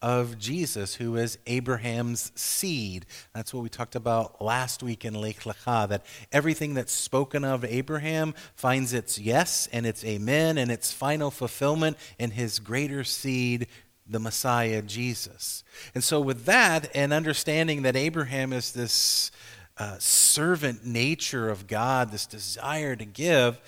of 0.02 0.38
Jesus, 0.38 0.96
who 0.96 1.16
is 1.16 1.38
Abraham's 1.48 2.32
seed. 2.36 3.06
That's 3.34 3.54
what 3.54 3.64
we 3.64 3.70
talked 3.70 3.96
about 3.96 4.42
last 4.42 4.84
week 4.84 5.06
in 5.06 5.14
Lech 5.16 5.42
Lecha, 5.42 5.90
that 5.90 6.06
everything 6.32 6.74
that's 6.74 6.94
spoken 6.94 7.44
of 7.44 7.66
Abraham 7.66 8.34
finds 8.56 8.94
its 8.94 9.18
yes 9.18 9.68
and 9.72 9.86
its 9.86 10.04
amen 10.06 10.58
and 10.58 10.72
its 10.72 10.92
final 10.92 11.32
fulfillment 11.32 11.98
in 12.20 12.32
his 12.32 12.60
greater 12.60 13.04
seed, 13.04 13.68
the 14.08 14.20
Messiah, 14.20 14.82
Jesus. 14.82 15.64
And 15.96 16.04
so, 16.04 16.20
with 16.20 16.46
that, 16.46 16.90
and 16.94 17.12
understanding 17.12 17.82
that 17.84 17.96
Abraham 17.96 18.54
is 18.54 18.72
this 18.72 19.32
uh, 19.78 19.98
servant 20.00 20.86
nature 20.86 21.50
of 21.50 21.68
God, 21.68 22.12
this 22.12 22.26
desire 22.26 22.96
to 22.96 23.06
give, 23.06 23.60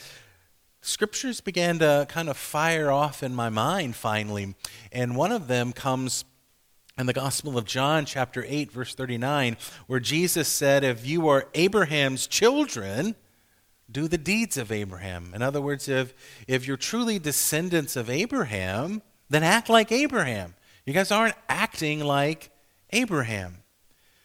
scriptures 0.88 1.41
began 1.41 1.79
to 1.79 2.06
kind 2.10 2.29
of 2.29 2.38
fire 2.38 2.89
off 2.89 3.22
in 3.22 3.36
my 3.36 3.50
mind 3.50 3.96
finally. 3.96 4.56
And 4.91 5.15
one 5.15 5.32
of 5.32 5.48
them 5.48 5.74
comes 5.74 6.25
in 6.98 7.06
the 7.06 7.13
Gospel 7.13 7.58
of 7.58 7.65
John, 7.65 8.06
chapter 8.06 8.44
8, 8.48 8.72
verse 8.72 8.96
39, 8.96 9.58
where 9.86 10.00
Jesus 10.00 10.48
said, 10.48 10.84
If 10.84 11.06
you 11.06 11.27
are 11.27 11.48
Abraham's 11.53 12.25
children, 12.25 13.15
do 13.89 14.08
the 14.08 14.17
deeds 14.17 14.58
of 14.58 14.72
Abraham. 14.72 15.32
In 15.36 15.41
other 15.41 15.62
words, 15.62 15.88
if, 15.88 16.13
if 16.48 16.65
you're 16.65 16.77
truly 16.77 17.20
descendants 17.20 17.96
of 17.96 18.10
Abraham, 18.10 19.01
then 19.29 19.44
act 19.44 19.70
like 19.70 19.91
Abraham. 19.91 20.56
You 20.86 20.94
guys 20.94 21.12
aren't 21.12 21.36
acting 21.48 22.00
like 22.00 22.50
Abraham. 22.91 23.58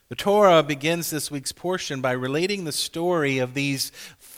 The 0.09 0.17
Torah 0.17 0.63
begins 0.63 1.09
this 1.09 1.31
week's 1.31 1.53
portion 1.53 2.03
by 2.03 2.13
relating 2.13 2.65
the 2.65 2.73
story 2.73 3.39
of 3.39 3.55
these 3.55 3.91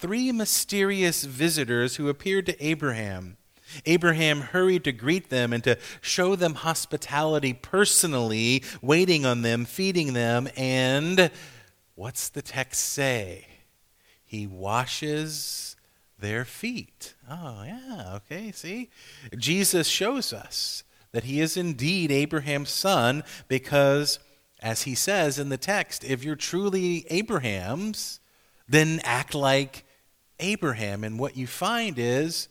three 0.05 0.31
mysterious 0.33 1.25
visitors 1.25 1.97
who 1.97 2.11
appeared 2.11 2.45
to 2.45 2.63
Abraham. 2.63 3.39
Abraham 3.87 4.43
hurried 4.43 4.85
to 4.85 4.93
greet 4.93 5.31
them 5.31 5.51
and 5.51 5.65
to 5.65 5.79
show 6.03 6.37
them 6.37 6.57
hospitality 6.57 7.55
personally, 7.55 8.63
waiting 8.83 9.25
on 9.25 9.41
them, 9.41 9.65
feeding 9.65 10.13
them, 10.13 10.47
and 10.59 11.31
what's 11.95 12.29
the 12.29 12.43
text 12.43 12.83
say? 12.83 13.47
He 14.23 14.47
washes 14.47 15.75
their 16.19 16.45
feet. 16.45 17.15
Oh, 17.31 17.65
yeah, 17.65 18.17
okay, 18.17 18.53
see? 18.53 18.91
Jesus 19.39 19.87
shows 19.87 20.35
us 20.35 20.85
that 21.13 21.25
he 21.25 21.41
is 21.41 21.57
indeed 21.57 22.13
Abraham's 22.13 22.69
son 22.69 23.25
because, 23.49 24.19
as 24.61 24.83
he 24.83 24.95
says 24.95 25.39
in 25.39 25.49
the 25.49 25.57
text, 25.57 26.05
if 26.05 26.23
you're 26.23 26.37
truly 26.37 27.07
Abraham's, 27.09 28.21
then 28.69 29.01
act 29.03 29.35
like 29.35 29.84
Abraham. 30.41 31.05
And 31.05 31.19
what 31.19 31.37
you 31.37 31.47
find 31.47 31.99
is 31.99 32.49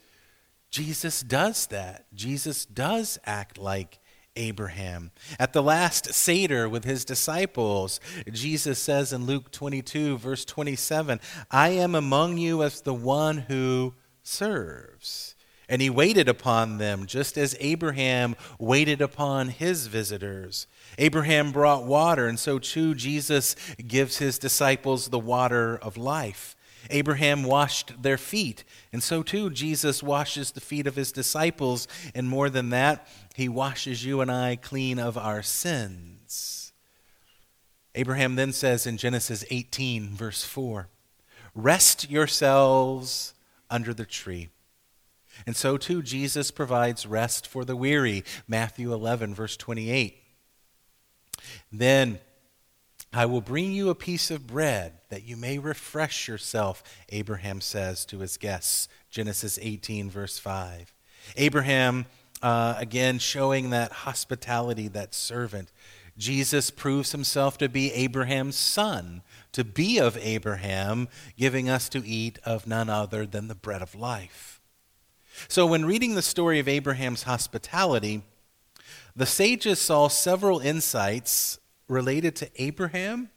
Jesus 0.70 1.22
does 1.22 1.68
that. 1.68 2.06
Jesus 2.14 2.66
does 2.66 3.20
act 3.26 3.58
like 3.58 4.00
Abraham. 4.36 5.12
At 5.40 5.54
the 5.54 5.64
last 5.64 6.14
Seder 6.14 6.68
with 6.68 6.86
his 6.86 7.06
disciples, 7.06 8.00
Jesus 8.32 8.80
says 8.80 9.14
in 9.14 9.26
Luke 9.26 9.52
22, 9.52 10.18
verse 10.18 10.46
27, 10.46 11.20
I 11.52 11.70
am 11.70 11.96
among 11.96 12.38
you 12.38 12.64
as 12.64 12.82
the 12.82 12.94
one 12.94 13.40
who 13.40 13.94
serves. 14.24 15.36
And 15.70 15.82
he 15.82 15.90
waited 15.90 16.28
upon 16.28 16.78
them 16.78 17.06
just 17.06 17.38
as 17.38 17.56
Abraham 17.60 18.36
waited 18.60 19.02
upon 19.02 19.50
his 19.50 19.88
visitors. 19.88 20.68
Abraham 20.98 21.52
brought 21.52 21.86
water, 21.86 22.28
and 22.28 22.40
so 22.40 22.60
too 22.60 22.94
Jesus 22.94 23.56
gives 23.88 24.18
his 24.18 24.38
disciples 24.38 25.08
the 25.08 25.20
water 25.20 25.78
of 25.78 25.98
life. 25.98 26.56
Abraham 26.90 27.44
washed 27.44 28.02
their 28.02 28.18
feet, 28.18 28.64
and 28.92 29.02
so 29.02 29.24
too 29.24 29.50
Jesus 29.50 30.04
washes 30.04 30.52
the 30.52 30.62
feet 30.62 30.88
of 30.88 30.96
his 30.96 31.12
disciples, 31.12 31.88
and 32.14 32.28
more 32.28 32.50
than 32.50 32.70
that, 32.70 33.08
he 33.36 33.50
washes 33.50 34.06
you 34.06 34.22
and 34.22 34.32
I 34.32 34.56
clean 34.56 35.00
of 35.00 35.18
our 35.18 35.42
sins. 35.42 36.74
Abraham 37.96 38.36
then 38.36 38.52
says 38.54 38.88
in 38.88 38.98
Genesis 38.98 39.46
18, 39.50 40.10
verse 40.10 40.44
4, 40.44 40.90
Rest 41.56 42.10
yourselves 42.10 43.34
under 43.70 43.94
the 43.94 44.06
tree. 44.06 44.50
And 45.46 45.56
so 45.56 45.78
too 45.78 46.02
Jesus 46.02 46.52
provides 46.52 47.06
rest 47.06 47.48
for 47.48 47.66
the 47.66 47.76
weary, 47.76 48.24
Matthew 48.48 48.94
11, 48.94 49.34
verse 49.34 49.58
28. 49.58 50.22
Then 51.72 52.20
I 53.14 53.28
will 53.28 53.42
bring 53.42 53.72
you 53.72 53.90
a 53.90 53.96
piece 53.96 54.32
of 54.32 54.48
bread 54.48 54.94
that 55.10 55.24
you 55.24 55.38
may 55.38 55.60
refresh 55.60 56.28
yourself, 56.28 56.84
Abraham 57.10 57.62
says 57.62 58.06
to 58.06 58.20
his 58.20 58.38
guests. 58.38 58.88
Genesis 59.12 59.60
18, 59.62 60.10
verse 60.10 60.40
5. 60.40 60.92
Abraham, 61.38 62.08
uh, 62.42 62.74
again, 62.78 63.20
showing 63.20 63.70
that 63.70 63.92
hospitality, 63.92 64.88
that 64.88 65.14
servant. 65.14 65.72
Jesus 66.18 66.72
proves 66.72 67.12
himself 67.12 67.58
to 67.60 67.70
be 67.70 67.94
Abraham's 67.94 68.56
son, 68.56 69.22
to 69.52 69.64
be 69.64 70.00
of 70.00 70.18
Abraham, 70.18 71.08
giving 71.38 71.70
us 71.70 71.90
to 71.90 72.06
eat 72.06 72.40
of 72.44 72.66
none 72.66 72.90
other 72.90 73.28
than 73.28 73.48
the 73.48 73.56
bread 73.56 73.84
of 73.84 73.94
life. 73.94 74.60
So, 75.48 75.66
when 75.66 75.86
reading 75.86 76.16
the 76.16 76.22
story 76.22 76.60
of 76.60 76.68
Abraham's 76.68 77.24
hospitality, 77.24 78.24
the 79.16 79.26
sages 79.26 79.80
saw 79.80 80.08
several 80.08 80.60
insights 80.60 81.60
related 81.88 82.36
to 82.38 82.50
Abraham 82.62 83.30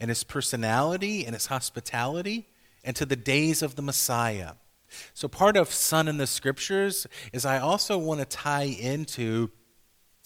and 0.00 0.08
his 0.08 0.24
personality 0.24 1.24
and 1.24 1.34
his 1.34 1.46
hospitality 1.46 2.48
and 2.84 2.96
to 2.96 3.06
the 3.06 3.16
days 3.16 3.62
of 3.62 3.76
the 3.76 3.82
Messiah. 3.82 4.52
So, 5.14 5.28
part 5.28 5.56
of 5.56 5.72
Son 5.72 6.08
in 6.08 6.18
the 6.18 6.26
Scriptures 6.26 7.06
is 7.32 7.46
I 7.46 7.58
also 7.58 7.96
want 7.96 8.20
to 8.20 8.26
tie 8.26 8.64
into, 8.64 9.50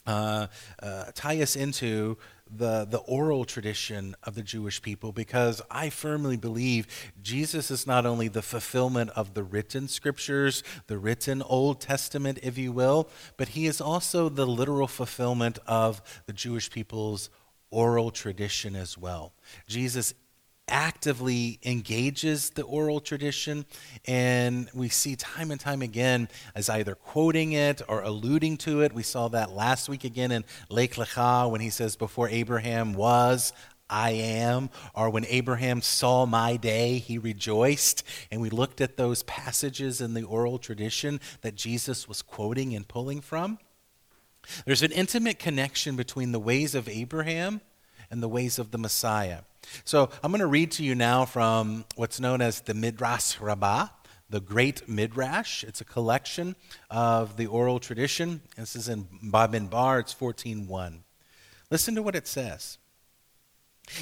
uh, 0.06 0.49
uh, 0.83 1.04
tie 1.14 1.40
us 1.40 1.54
into 1.54 2.18
the, 2.50 2.85
the 2.85 2.99
oral 2.99 3.45
tradition 3.45 4.14
of 4.23 4.35
the 4.35 4.42
Jewish 4.42 4.80
people 4.80 5.12
because 5.12 5.61
I 5.71 5.90
firmly 5.90 6.37
believe 6.37 6.87
Jesus 7.23 7.71
is 7.71 7.87
not 7.87 8.06
only 8.06 8.28
the 8.28 8.42
fulfillment 8.42 9.11
of 9.11 9.35
the 9.35 9.42
written 9.42 9.88
scriptures, 9.88 10.62
the 10.87 10.99
written 10.99 11.42
Old 11.42 11.80
Testament, 11.80 12.38
if 12.42 12.56
you 12.56 12.73
will, 12.73 13.09
but 13.37 13.49
he 13.49 13.66
is 13.66 13.80
also 13.80 14.28
the 14.28 14.47
literal 14.47 14.87
fulfillment 14.87 15.59
of 15.66 16.00
the 16.26 16.33
Jewish 16.33 16.71
people's 16.71 17.30
oral 17.76 18.11
tradition 18.11 18.75
as 18.75 18.97
well. 18.97 19.35
Jesus 19.66 20.14
actively 20.66 21.61
engages 21.62 22.49
the 22.50 22.62
oral 22.62 23.00
tradition, 23.00 23.66
and 24.06 24.71
we 24.73 24.88
see 24.88 25.14
time 25.14 25.50
and 25.50 25.61
time 25.61 25.83
again 25.83 26.26
as 26.54 26.71
either 26.71 26.95
quoting 26.95 27.52
it 27.52 27.83
or 27.87 28.00
alluding 28.00 28.56
to 28.56 28.80
it. 28.80 28.95
We 28.95 29.02
saw 29.02 29.28
that 29.28 29.52
last 29.52 29.90
week 29.90 30.04
again 30.04 30.33
in 30.33 30.47
Lech 30.71 30.92
Lecha 30.92 31.50
when 31.50 31.61
he 31.61 31.68
says, 31.68 31.97
Before 31.97 32.30
Abraham 32.30 32.95
was, 32.95 33.52
I 33.90 34.12
am, 34.12 34.71
or 34.95 35.11
when 35.11 35.26
Abraham 35.26 35.83
saw 35.83 36.25
my 36.25 36.56
day, 36.56 36.97
he 36.97 37.18
rejoiced. 37.18 38.04
And 38.33 38.40
we 38.40 38.49
looked 38.49 38.80
at 38.80 38.97
those 38.97 39.23
passages 39.25 40.00
in 40.00 40.14
the 40.14 40.23
oral 40.23 40.59
tradition 40.59 41.21
that 41.42 41.56
Jesus 41.56 42.09
was 42.09 42.23
quoting 42.23 42.75
and 42.75 42.88
pulling 42.88 43.21
from. 43.21 43.59
There's 44.65 44.83
an 44.83 44.93
intimate 44.93 45.38
connection 45.38 45.97
between 45.97 46.33
the 46.33 46.41
ways 46.41 46.75
of 46.75 46.88
Abraham 46.88 47.61
and 48.11 48.23
the 48.23 48.29
ways 48.29 48.59
of 48.59 48.71
the 48.71 48.79
Messiah. 48.79 49.41
So 49.85 50.11
I'm 50.23 50.31
going 50.31 50.41
to 50.41 50.47
read 50.47 50.71
to 50.73 50.85
you 50.85 50.95
now 50.95 51.25
from 51.25 51.85
what's 51.97 52.21
known 52.21 52.41
as 52.41 52.61
the 52.61 52.75
Midrash 52.75 53.41
Rabbah, 53.41 53.88
the 54.31 54.41
Great 54.41 54.88
Midrash. 54.88 55.65
It's 55.65 55.81
a 55.81 55.85
collection 55.85 56.57
of 56.91 57.37
the 57.37 57.47
oral 57.47 57.79
tradition. 57.79 58.43
This 58.57 58.76
is 58.76 58.88
in 58.88 59.05
Bamidbar, 59.25 60.00
it's 60.00 60.15
14.1. 60.15 60.99
Listen 61.71 61.95
to 61.95 62.03
what 62.03 62.15
it 62.15 62.26
says. 62.26 62.79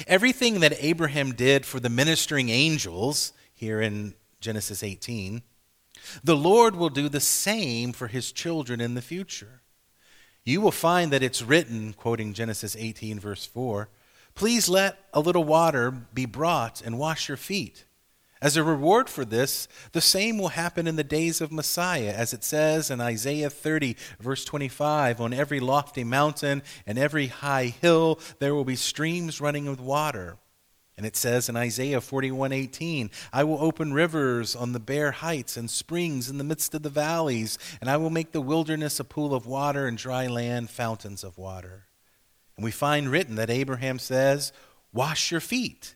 Everything 0.07 0.59
that 0.61 0.73
Abraham 0.79 1.33
did 1.33 1.65
for 1.65 1.79
the 1.79 1.89
ministering 1.89 2.49
angels, 2.49 3.33
here 3.53 3.81
in 3.81 4.15
Genesis 4.41 4.83
18, 4.83 5.41
the 6.23 6.35
Lord 6.35 6.75
will 6.75 6.89
do 6.89 7.07
the 7.07 7.19
same 7.19 7.93
for 7.93 8.07
his 8.07 8.31
children 8.31 8.81
in 8.81 8.95
the 8.95 9.01
future. 9.01 9.61
You 10.45 10.61
will 10.61 10.71
find 10.71 11.11
that 11.11 11.23
it's 11.23 11.41
written, 11.41 11.93
quoting 11.93 12.33
Genesis 12.33 12.75
18, 12.77 13.19
verse 13.19 13.47
4, 13.47 13.89
Please 14.35 14.69
let 14.69 14.99
a 15.11 15.19
little 15.19 15.43
water 15.43 15.89
be 15.89 16.27
brought 16.27 16.81
and 16.81 16.99
wash 16.99 17.27
your 17.27 17.37
feet. 17.37 17.85
As 18.41 18.55
a 18.55 18.63
reward 18.63 19.09
for 19.09 19.25
this, 19.25 19.67
the 19.93 20.01
same 20.01 20.37
will 20.37 20.49
happen 20.49 20.85
in 20.85 20.97
the 20.97 21.03
days 21.03 21.41
of 21.41 21.51
Messiah, 21.51 22.13
as 22.15 22.31
it 22.31 22.43
says 22.43 22.91
in 22.91 23.01
Isaiah 23.01 23.49
30, 23.49 23.95
verse 24.19 24.45
25 24.45 25.19
On 25.19 25.33
every 25.33 25.59
lofty 25.59 26.03
mountain 26.03 26.61
and 26.85 26.99
every 26.99 27.27
high 27.27 27.73
hill 27.81 28.19
there 28.37 28.53
will 28.53 28.65
be 28.65 28.75
streams 28.75 29.41
running 29.41 29.67
with 29.67 29.79
water. 29.79 30.37
And 30.97 31.05
it 31.05 31.17
says 31.17 31.49
in 31.49 31.57
Isaiah 31.57 31.99
41:18, 31.99 33.11
I 33.33 33.43
will 33.43 33.61
open 33.61 33.91
rivers 33.91 34.55
on 34.55 34.71
the 34.71 34.79
bare 34.79 35.11
heights 35.11 35.57
and 35.57 35.69
springs 35.69 36.29
in 36.29 36.37
the 36.37 36.43
midst 36.43 36.73
of 36.73 36.83
the 36.83 36.89
valleys, 36.89 37.57
and 37.81 37.89
I 37.89 37.97
will 37.97 38.09
make 38.09 38.31
the 38.31 38.41
wilderness 38.41 38.99
a 38.99 39.03
pool 39.03 39.33
of 39.33 39.45
water 39.45 39.87
and 39.87 39.97
dry 39.97 40.27
land 40.27 40.69
fountains 40.69 41.23
of 41.23 41.37
water. 41.37 41.87
And 42.55 42.63
we 42.63 42.71
find 42.71 43.09
written 43.09 43.35
that 43.35 43.49
Abraham 43.49 43.99
says, 43.99 44.53
Wash 44.93 45.31
your 45.31 45.41
feet. 45.41 45.95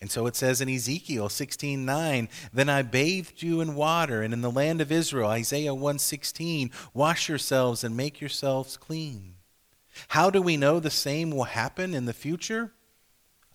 And 0.00 0.10
so 0.10 0.26
it 0.26 0.36
says 0.36 0.60
in 0.60 0.68
Ezekiel 0.68 1.28
16:9, 1.28 2.28
"Then 2.52 2.68
I 2.68 2.82
bathed 2.82 3.42
you 3.42 3.60
in 3.60 3.74
water, 3.74 4.22
and 4.22 4.34
in 4.34 4.42
the 4.42 4.50
land 4.50 4.80
of 4.80 4.92
Israel, 4.92 5.30
Isaiah 5.30 5.74
1:16, 5.74 6.70
wash 6.92 7.28
yourselves 7.28 7.82
and 7.82 7.96
make 7.96 8.20
yourselves 8.20 8.76
clean." 8.76 9.36
How 10.08 10.28
do 10.28 10.42
we 10.42 10.58
know 10.58 10.80
the 10.80 10.90
same 10.90 11.30
will 11.30 11.44
happen 11.44 11.94
in 11.94 12.04
the 12.04 12.12
future? 12.12 12.74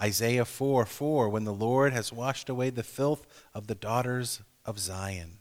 Isaiah 0.02 0.46
4 0.46 0.86
4, 0.86 1.30
when 1.30 1.44
the 1.44 1.54
Lord 1.54 1.94
has 1.94 2.12
washed 2.12 2.50
away 2.50 2.70
the 2.70 2.84
filth 2.84 3.28
of 3.54 3.68
the 3.68 3.76
daughters 3.76 4.42
of 4.66 4.80
Zion. 4.80 5.38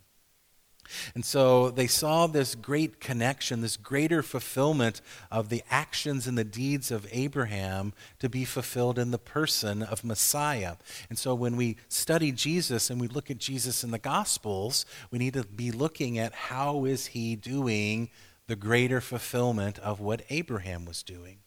And 1.15 1.25
so 1.25 1.71
they 1.71 1.87
saw 1.87 2.27
this 2.27 2.55
great 2.55 3.01
connection, 3.01 3.61
this 3.61 3.77
greater 3.77 4.23
fulfillment 4.23 5.01
of 5.31 5.49
the 5.49 5.63
actions 5.71 6.27
and 6.27 6.37
the 6.37 6.45
deeds 6.45 6.91
of 6.91 7.07
Abraham 7.13 7.93
to 8.19 8.29
be 8.29 8.45
fulfilled 8.45 8.99
in 8.99 9.11
the 9.11 9.19
person 9.19 9.83
of 9.83 10.05
Messiah. 10.05 10.77
And 11.09 11.19
so 11.19 11.35
when 11.35 11.57
we 11.57 11.77
study 11.89 12.33
Jesus 12.33 12.91
and 12.91 13.01
we 13.01 13.09
look 13.09 13.31
at 13.31 13.39
Jesus 13.39 13.85
in 13.85 13.91
the 13.91 13.99
Gospels, 13.99 14.85
we 15.11 15.19
need 15.19 15.35
to 15.35 15.45
be 15.45 15.71
looking 15.71 16.19
at 16.19 16.33
how 16.33 16.85
is 16.85 17.07
he 17.07 17.37
doing 17.37 18.11
the 18.47 18.57
greater 18.57 19.01
fulfillment 19.01 19.79
of 19.79 20.01
what 20.01 20.23
Abraham 20.29 20.85
was 20.85 21.03
doing. 21.03 21.39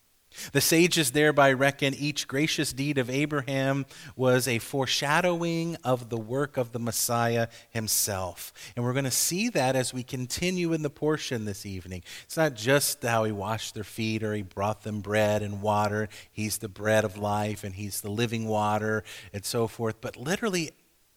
The 0.52 0.62
sages 0.62 1.12
thereby 1.12 1.54
reckon 1.54 1.94
each 1.94 2.28
gracious 2.28 2.74
deed 2.74 2.98
of 2.98 3.10
Abraham 3.10 3.86
was 4.16 4.48
a 4.48 4.60
foreshadowing 4.60 5.78
of 5.84 6.10
the 6.10 6.18
work 6.18 6.58
of 6.58 6.72
the 6.72 6.80
Messiah 6.80 7.48
himself. 7.70 8.54
And 8.76 8.84
we're 8.84 8.94
going 8.94 9.06
to 9.06 9.12
see 9.12 9.50
that 9.50 9.76
as 9.76 9.94
we 9.94 10.04
continue 10.04 10.74
in 10.74 10.82
the 10.82 10.90
portion 10.90 11.46
this 11.46 11.66
evening. 11.66 12.04
It's 12.24 12.38
not 12.38 12.56
just 12.56 13.04
how 13.04 13.24
he 13.24 13.32
washed 13.32 13.74
their 13.74 13.84
feet 13.84 14.24
or 14.24 14.34
he 14.34 14.42
brought 14.42 14.84
them 14.84 15.02
bread 15.02 15.42
and 15.42 15.62
water. 15.62 16.10
He's 16.32 16.58
the 16.58 16.70
bread 16.70 17.04
of 17.04 17.18
life 17.18 17.64
and 17.64 17.76
he's 17.76 18.02
the 18.02 18.12
living 18.12 18.48
water 18.48 19.04
and 19.34 19.46
so 19.46 19.68
forth. 19.68 20.02
But 20.02 20.18
literally, 20.18 20.72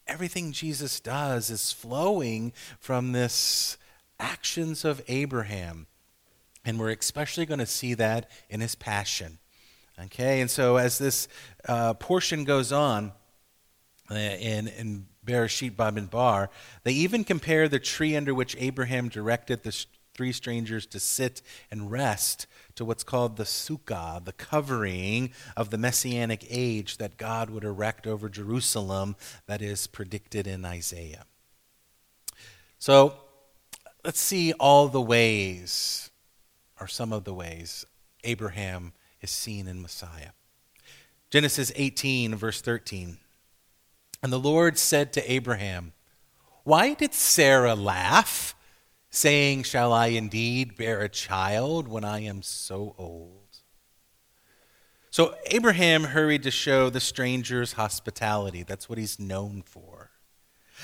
everything 0.06 0.52
Jesus 0.52 1.00
does 1.00 1.50
is 1.50 1.72
flowing 1.72 2.52
from 2.78 3.12
this 3.12 3.76
actions 4.18 4.84
of 4.84 5.02
Abraham. 5.08 5.86
And 6.66 6.78
we're 6.78 6.90
especially 6.90 7.46
going 7.46 7.60
to 7.60 7.66
see 7.66 7.94
that 7.94 8.30
in 8.50 8.60
his 8.60 8.74
passion. 8.74 9.38
Okay, 9.98 10.42
and 10.42 10.50
so 10.50 10.76
as 10.76 10.98
this 10.98 11.26
uh, 11.66 11.94
portion 11.94 12.44
goes 12.44 12.70
on 12.70 13.12
uh, 14.10 14.14
in, 14.14 14.68
in 14.68 15.06
Bereshit 15.24 16.10
bar, 16.10 16.50
they 16.84 16.92
even 16.92 17.24
compare 17.24 17.66
the 17.66 17.78
tree 17.78 18.14
under 18.14 18.34
which 18.34 18.54
Abraham 18.58 19.08
directed 19.08 19.62
the 19.62 19.86
three 20.14 20.32
strangers 20.32 20.86
to 20.86 21.00
sit 21.00 21.40
and 21.70 21.90
rest 21.90 22.46
to 22.74 22.84
what's 22.84 23.04
called 23.04 23.36
the 23.36 23.44
sukkah, 23.44 24.22
the 24.24 24.32
covering 24.32 25.30
of 25.56 25.70
the 25.70 25.78
messianic 25.78 26.46
age 26.50 26.98
that 26.98 27.16
God 27.16 27.48
would 27.50 27.64
erect 27.64 28.06
over 28.06 28.28
Jerusalem 28.28 29.16
that 29.46 29.62
is 29.62 29.86
predicted 29.86 30.46
in 30.46 30.64
Isaiah. 30.64 31.24
So 32.78 33.14
let's 34.04 34.20
see 34.20 34.52
all 34.54 34.88
the 34.88 35.00
ways 35.00 36.10
are 36.80 36.88
some 36.88 37.12
of 37.12 37.24
the 37.24 37.34
ways 37.34 37.86
Abraham 38.24 38.92
is 39.20 39.30
seen 39.30 39.66
in 39.66 39.82
Messiah. 39.82 40.30
Genesis 41.30 41.72
18, 41.74 42.34
verse 42.34 42.60
13. 42.60 43.18
And 44.22 44.32
the 44.32 44.38
Lord 44.38 44.78
said 44.78 45.12
to 45.12 45.32
Abraham, 45.32 45.92
Why 46.64 46.94
did 46.94 47.14
Sarah 47.14 47.74
laugh, 47.74 48.54
saying, 49.10 49.64
Shall 49.64 49.92
I 49.92 50.08
indeed 50.08 50.76
bear 50.76 51.00
a 51.00 51.08
child 51.08 51.88
when 51.88 52.04
I 52.04 52.20
am 52.20 52.42
so 52.42 52.94
old? 52.98 53.32
So 55.10 55.34
Abraham 55.46 56.04
hurried 56.04 56.42
to 56.42 56.50
show 56.50 56.90
the 56.90 57.00
stranger's 57.00 57.72
hospitality. 57.72 58.62
That's 58.62 58.88
what 58.88 58.98
he's 58.98 59.18
known 59.18 59.62
for. 59.62 60.10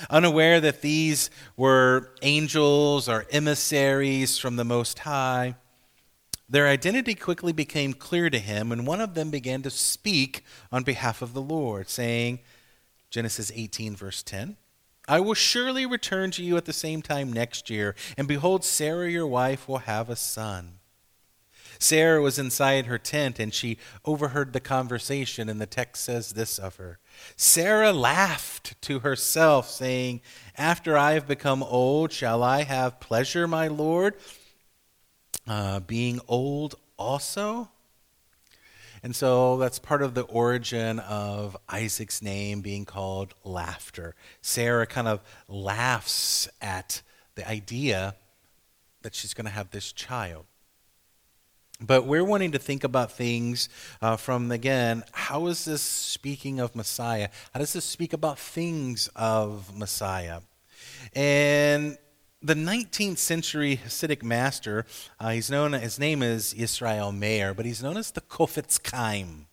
Unaware 0.09 0.61
that 0.61 0.81
these 0.81 1.29
were 1.57 2.15
angels 2.23 3.09
or 3.09 3.27
emissaries 3.31 4.39
from 4.39 4.57
the 4.57 4.65
Most 4.65 5.01
High, 5.01 5.57
their 6.53 6.69
identity 6.69 7.15
quickly 7.15 7.55
became 7.55 7.95
clear 7.95 8.29
to 8.29 8.39
him, 8.39 8.73
and 8.73 8.87
one 8.87 9.01
of 9.01 9.15
them 9.15 9.31
began 9.31 9.63
to 9.63 9.71
speak 9.71 10.45
on 10.71 10.83
behalf 10.83 11.23
of 11.23 11.33
the 11.33 11.41
Lord, 11.41 11.89
saying, 11.89 12.41
Genesis 13.09 13.51
18, 13.55 13.97
verse 13.97 14.23
10, 14.23 14.59
I 15.09 15.19
will 15.21 15.33
surely 15.33 15.87
return 15.87 16.31
to 16.33 16.45
you 16.45 16.59
at 16.59 16.67
the 16.67 16.75
same 16.75 17.01
time 17.01 17.33
next 17.33 17.71
year, 17.71 17.95
and 18.19 18.29
behold, 18.29 18.67
Sarah 18.67 19.11
your 19.11 19.27
wife 19.27 19.67
will 19.67 19.79
have 19.79 20.11
a 20.11 20.17
son. 20.17 20.75
Sarah 21.79 22.21
was 22.21 22.39
inside 22.39 22.85
her 22.85 22.99
tent, 22.99 23.39
and 23.39 23.55
she 23.55 23.79
overheard 24.05 24.53
the 24.53 24.61
conversation, 24.61 25.49
and 25.49 25.59
the 25.59 25.65
text 25.65 26.05
says 26.05 26.35
this 26.35 26.59
of 26.59 26.77
her 26.77 26.99
Sarah 27.35 27.93
laughed 27.93 28.79
to 28.83 28.99
herself, 28.99 29.71
saying, 29.71 30.21
After 30.59 30.99
I 30.99 31.13
have 31.13 31.27
become 31.27 31.63
old, 31.63 32.13
shall 32.13 32.43
I 32.43 32.65
have 32.65 33.01
pleasure, 33.01 33.49
my 33.49 33.69
Lord? 33.69 34.17
Uh, 35.47 35.81
being 35.81 36.21
old 36.29 36.75
also. 36.97 37.69
And 39.03 39.17
so 39.17 39.57
that's 39.57 39.81
part 39.81 40.03
of 40.03 40.15
the 40.15 40.23
origin 40.23 41.01
of 41.01 41.57
Isaac's 41.69 42.23
name 42.23 42.61
being 42.61 42.85
called 42.85 43.35
laughter. 43.43 44.15
Sarah 44.41 44.87
kind 44.87 45.09
of 45.09 45.21
laughs 45.49 46.49
at 46.61 47.03
the 47.35 47.49
idea 47.49 48.15
that 49.03 49.15
she's 49.15 49.35
going 49.35 49.47
to 49.47 49.51
have 49.51 49.71
this 49.71 49.93
child. 49.93 50.45
But 51.81 52.07
we're 52.07 52.25
wanting 52.25 52.53
to 52.53 52.61
think 52.61 52.85
about 52.85 53.11
things 53.11 53.69
uh, 54.01 54.17
from, 54.17 54.53
again, 54.53 55.03
how 55.11 55.47
is 55.47 55.65
this 55.65 55.83
speaking 55.83 56.61
of 56.61 56.77
Messiah? 56.77 57.29
How 57.53 57.59
does 57.59 57.73
this 57.73 57.85
speak 57.85 58.13
about 58.13 58.39
things 58.39 59.09
of 59.17 59.77
Messiah? 59.77 60.43
And 61.13 61.99
the 62.43 62.55
19th 62.55 63.19
century 63.19 63.77
Hasidic 63.85 64.23
master, 64.23 64.85
uh, 65.21 65.31
he's 65.31 65.51
known, 65.51 65.75
his 65.75 65.99
name 65.99 66.23
is 66.23 66.53
Israel 66.55 67.13
Meir, 67.13 67.55
but 67.55 67.65
he's 67.65 67.83
known 67.83 67.97
as 67.97 68.11
the 68.11 68.21
Chofetz 68.21 68.81
Chaim. 68.91 69.47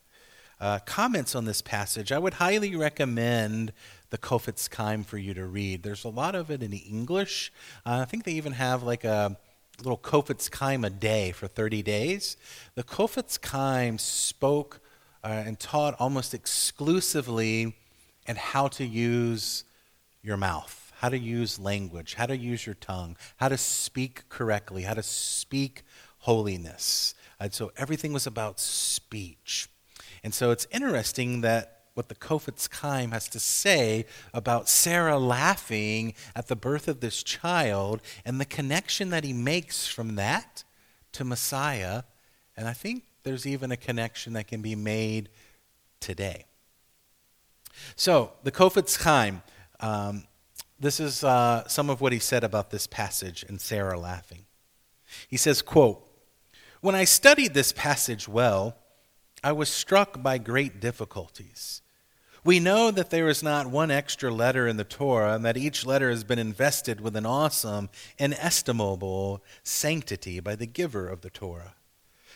Uh, 0.59 0.79
comments 0.79 1.35
on 1.35 1.45
this 1.45 1.61
passage, 1.61 2.11
I 2.11 2.17
would 2.17 2.35
highly 2.35 2.75
recommend 2.75 3.71
the 4.09 4.17
Chofetz 4.17 4.73
Chaim 4.73 5.03
for 5.03 5.17
you 5.17 5.33
to 5.35 5.45
read. 5.45 5.83
There's 5.83 6.03
a 6.03 6.09
lot 6.09 6.35
of 6.35 6.49
it 6.49 6.63
in 6.63 6.73
English. 6.73 7.53
Uh, 7.85 7.99
I 8.01 8.05
think 8.05 8.23
they 8.23 8.33
even 8.33 8.53
have 8.53 8.83
like 8.83 9.03
a 9.03 9.37
little 9.77 9.97
Chofetz 9.97 10.53
Chaim 10.53 10.83
a 10.83 10.89
day 10.89 11.31
for 11.31 11.47
30 11.47 11.83
days. 11.83 12.37
The 12.75 12.83
Chofetz 12.83 13.43
Chaim 13.45 13.97
spoke 13.97 14.81
uh, 15.23 15.27
and 15.27 15.59
taught 15.59 15.95
almost 15.99 16.33
exclusively 16.33 17.75
and 18.25 18.37
how 18.37 18.67
to 18.69 18.85
use 18.85 19.63
your 20.21 20.37
mouth, 20.37 20.78
how 20.99 21.07
to 21.07 21.17
use 21.17 21.57
language, 21.57 22.15
how 22.15 22.25
to 22.25 22.35
use 22.35 22.65
your 22.65 22.75
tongue, 22.75 23.15
how 23.37 23.47
to 23.47 23.57
speak 23.57 24.27
correctly, 24.27 24.83
how 24.83 24.93
to 24.93 25.01
speak 25.01 25.83
holiness. 26.19 27.15
And 27.39 27.53
so 27.53 27.71
everything 27.77 28.11
was 28.11 28.27
about 28.27 28.59
speech. 28.59 29.69
And 30.25 30.33
so 30.33 30.51
it's 30.51 30.67
interesting 30.71 31.39
that 31.39 31.83
what 31.93 32.09
the 32.09 32.15
Chofetz 32.15 32.69
Chaim 32.81 33.11
has 33.11 33.29
to 33.29 33.39
say 33.39 34.07
about 34.33 34.67
Sarah 34.67 35.17
laughing 35.17 36.15
at 36.35 36.47
the 36.47 36.55
birth 36.57 36.89
of 36.89 36.99
this 36.99 37.23
child 37.23 38.01
and 38.25 38.37
the 38.37 38.45
connection 38.45 39.09
that 39.11 39.23
he 39.23 39.31
makes 39.31 39.87
from 39.87 40.15
that 40.15 40.65
to 41.13 41.23
Messiah. 41.23 42.03
And 42.57 42.67
I 42.67 42.73
think 42.73 43.03
there's 43.23 43.47
even 43.47 43.71
a 43.71 43.77
connection 43.77 44.33
that 44.33 44.47
can 44.47 44.61
be 44.61 44.75
made 44.75 45.29
today. 46.01 46.43
So, 47.95 48.33
the 48.43 48.51
Chofetz 48.51 49.01
Chaim, 49.01 49.41
um, 49.79 50.25
this 50.79 50.99
is 50.99 51.23
uh, 51.23 51.67
some 51.67 51.89
of 51.89 52.01
what 52.01 52.13
he 52.13 52.19
said 52.19 52.43
about 52.43 52.71
this 52.71 52.87
passage 52.87 53.43
and 53.47 53.59
Sarah 53.59 53.99
laughing. 53.99 54.45
He 55.27 55.37
says, 55.37 55.61
quote, 55.61 56.07
When 56.81 56.95
I 56.95 57.03
studied 57.03 57.53
this 57.53 57.73
passage 57.73 58.27
well, 58.27 58.77
I 59.43 59.51
was 59.51 59.69
struck 59.69 60.21
by 60.21 60.37
great 60.37 60.79
difficulties. 60.79 61.81
We 62.43 62.59
know 62.59 62.89
that 62.91 63.09
there 63.09 63.27
is 63.27 63.43
not 63.43 63.67
one 63.67 63.91
extra 63.91 64.31
letter 64.31 64.67
in 64.67 64.77
the 64.77 64.85
Torah 64.85 65.33
and 65.33 65.43
that 65.43 65.57
each 65.57 65.85
letter 65.85 66.09
has 66.09 66.23
been 66.23 66.39
invested 66.39 67.01
with 67.01 67.15
an 67.15 67.25
awesome, 67.25 67.89
inestimable 68.17 69.43
sanctity 69.63 70.39
by 70.39 70.55
the 70.55 70.65
giver 70.65 71.07
of 71.07 71.21
the 71.21 71.29
Torah. 71.29 71.75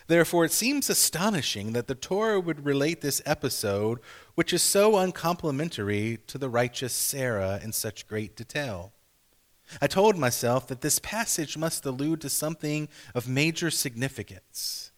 Therefore, 0.07 0.45
it 0.45 0.51
seems 0.51 0.89
astonishing 0.89 1.73
that 1.73 1.87
the 1.87 1.95
Torah 1.95 2.39
would 2.39 2.65
relate 2.65 3.01
this 3.01 3.21
episode, 3.25 3.99
which 4.35 4.51
is 4.51 4.61
so 4.61 4.97
uncomplimentary 4.97 6.19
to 6.27 6.37
the 6.37 6.49
righteous 6.49 6.93
Sarah, 6.93 7.59
in 7.63 7.71
such 7.71 8.07
great 8.07 8.35
detail. 8.35 8.91
I 9.81 9.87
told 9.87 10.17
myself 10.17 10.67
that 10.67 10.81
this 10.81 10.99
passage 10.99 11.57
must 11.57 11.85
allude 11.85 12.21
to 12.21 12.29
something 12.29 12.89
of 13.15 13.27
major 13.27 13.71
significance. 13.71 14.91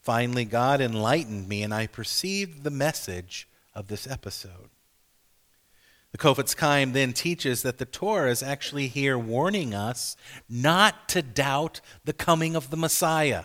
Finally, 0.00 0.46
God 0.46 0.80
enlightened 0.80 1.48
me, 1.48 1.62
and 1.62 1.74
I 1.74 1.86
perceived 1.86 2.64
the 2.64 2.70
message 2.70 3.48
of 3.74 3.88
this 3.88 4.06
episode. 4.06 4.70
The 6.12 6.18
Chofetz 6.18 6.58
Chaim 6.58 6.92
then 6.92 7.12
teaches 7.12 7.62
that 7.62 7.76
the 7.76 7.84
Torah 7.84 8.30
is 8.30 8.42
actually 8.42 8.88
here 8.88 9.18
warning 9.18 9.74
us 9.74 10.16
not 10.48 11.08
to 11.10 11.20
doubt 11.20 11.82
the 12.04 12.14
coming 12.14 12.56
of 12.56 12.70
the 12.70 12.76
Messiah. 12.76 13.44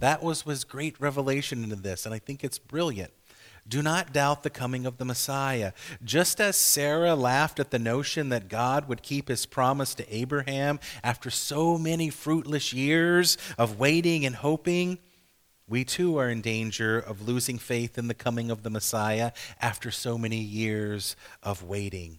That 0.00 0.22
was 0.22 0.42
his 0.42 0.64
great 0.64 0.98
revelation 1.00 1.62
into 1.62 1.76
this, 1.76 2.06
and 2.06 2.14
I 2.14 2.18
think 2.18 2.42
it's 2.42 2.58
brilliant. 2.58 3.12
Do 3.68 3.82
not 3.82 4.12
doubt 4.12 4.42
the 4.42 4.50
coming 4.50 4.86
of 4.86 4.96
the 4.96 5.04
Messiah. 5.04 5.72
Just 6.02 6.40
as 6.40 6.56
Sarah 6.56 7.14
laughed 7.14 7.60
at 7.60 7.70
the 7.70 7.78
notion 7.78 8.30
that 8.30 8.48
God 8.48 8.88
would 8.88 9.02
keep 9.02 9.28
his 9.28 9.44
promise 9.44 9.94
to 9.96 10.14
Abraham 10.14 10.80
after 11.04 11.30
so 11.30 11.76
many 11.76 12.08
fruitless 12.08 12.72
years 12.72 13.36
of 13.58 13.78
waiting 13.78 14.24
and 14.24 14.36
hoping, 14.36 14.98
we 15.68 15.84
too 15.84 16.16
are 16.16 16.30
in 16.30 16.40
danger 16.40 16.98
of 16.98 17.28
losing 17.28 17.58
faith 17.58 17.96
in 17.96 18.08
the 18.08 18.14
coming 18.14 18.50
of 18.50 18.62
the 18.62 18.70
Messiah 18.70 19.32
after 19.60 19.90
so 19.90 20.18
many 20.18 20.40
years 20.40 21.14
of 21.42 21.62
waiting. 21.62 22.18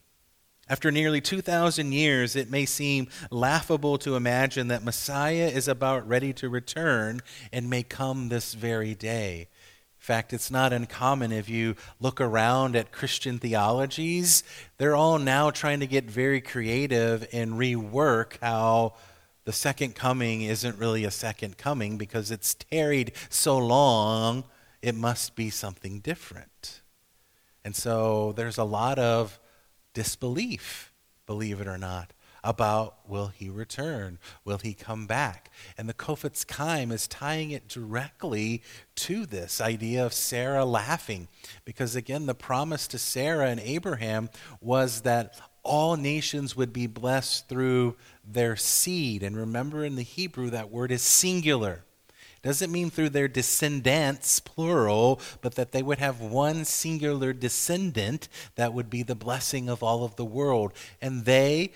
After 0.72 0.90
nearly 0.90 1.20
2,000 1.20 1.92
years, 1.92 2.38
it 2.38 2.50
may 2.50 2.66
seem 2.66 3.10
laughable 3.30 3.98
to 3.98 4.16
imagine 4.16 4.70
that 4.70 4.86
Messiah 4.86 5.50
is 5.54 5.68
about 5.68 6.08
ready 6.08 6.32
to 6.32 6.48
return 6.48 7.20
and 7.52 7.70
may 7.70 7.84
come 7.84 8.30
this 8.30 8.54
very 8.54 8.96
day. 8.96 9.42
In 9.42 9.48
fact, 10.00 10.32
it's 10.32 10.50
not 10.50 10.72
uncommon 10.72 11.34
if 11.34 11.50
you 11.50 11.76
look 12.00 12.22
around 12.22 12.78
at 12.78 12.94
Christian 12.94 13.38
theologies, 13.38 14.46
they're 14.78 14.96
all 14.96 15.20
now 15.20 15.50
trying 15.52 15.82
to 15.82 15.88
get 15.88 16.06
very 16.06 16.40
creative 16.40 17.28
and 17.34 17.56
rework 17.56 18.38
how 18.42 18.94
the 19.44 19.52
second 19.52 19.94
coming 19.94 20.44
isn't 20.44 20.80
really 20.80 21.04
a 21.04 21.12
second 21.12 21.58
coming 21.58 21.98
because 21.98 22.32
it's 22.32 22.54
tarried 22.54 23.12
so 23.30 23.58
long, 23.58 24.46
it 24.82 24.96
must 24.96 25.36
be 25.36 25.50
something 25.50 26.00
different. 26.00 26.80
And 27.66 27.76
so 27.76 28.32
there's 28.38 28.58
a 28.58 28.64
lot 28.64 28.98
of 28.98 29.38
disbelief, 29.94 30.92
believe 31.26 31.62
it 31.62 31.68
or 31.68 31.78
not, 31.78 32.14
about 32.44 33.08
will 33.08 33.28
he 33.28 33.50
return? 33.50 34.18
Will 34.44 34.58
he 34.58 34.74
come 34.74 35.06
back? 35.06 35.52
And 35.78 35.88
the 35.88 35.94
Chofetz 35.94 36.50
Chaim 36.50 36.92
is 36.92 37.08
tying 37.08 37.52
it 37.52 37.68
directly 37.68 38.64
to 38.96 39.26
this 39.26 39.62
idea 39.62 40.06
of 40.06 40.14
Sarah 40.14 40.66
laughing. 40.66 41.28
Because 41.66 41.96
again, 41.96 42.26
the 42.26 42.34
promise 42.34 42.88
to 42.88 42.98
Sarah 42.98 43.48
and 43.48 43.60
Abraham 43.60 44.30
was 44.60 45.02
that 45.02 45.40
all 45.64 45.96
nations 45.96 46.56
would 46.56 46.74
be 46.74 46.88
blessed 46.88 47.48
through 47.48 47.96
their 48.26 48.56
seed. 48.56 49.22
And 49.22 49.38
remember, 49.38 49.86
in 49.86 49.96
the 49.96 50.02
Hebrew, 50.02 50.50
that 50.50 50.72
word 50.72 50.92
is 50.92 51.04
singular. 51.04 51.84
Doesn't 52.42 52.72
mean 52.72 52.90
through 52.90 53.10
their 53.10 53.28
descendants, 53.28 54.40
plural, 54.40 55.22
but 55.42 55.56
that 55.56 55.72
they 55.72 55.84
would 55.84 56.00
have 56.00 56.20
one 56.20 56.66
singular 56.66 57.34
descendant 57.34 58.28
that 58.56 58.74
would 58.74 58.90
be 58.90 59.04
the 59.04 59.16
blessing 59.16 59.70
of 59.70 59.84
all 59.84 60.04
of 60.04 60.16
the 60.16 60.26
world. 60.26 60.74
And 61.02 61.26
they, 61.26 61.72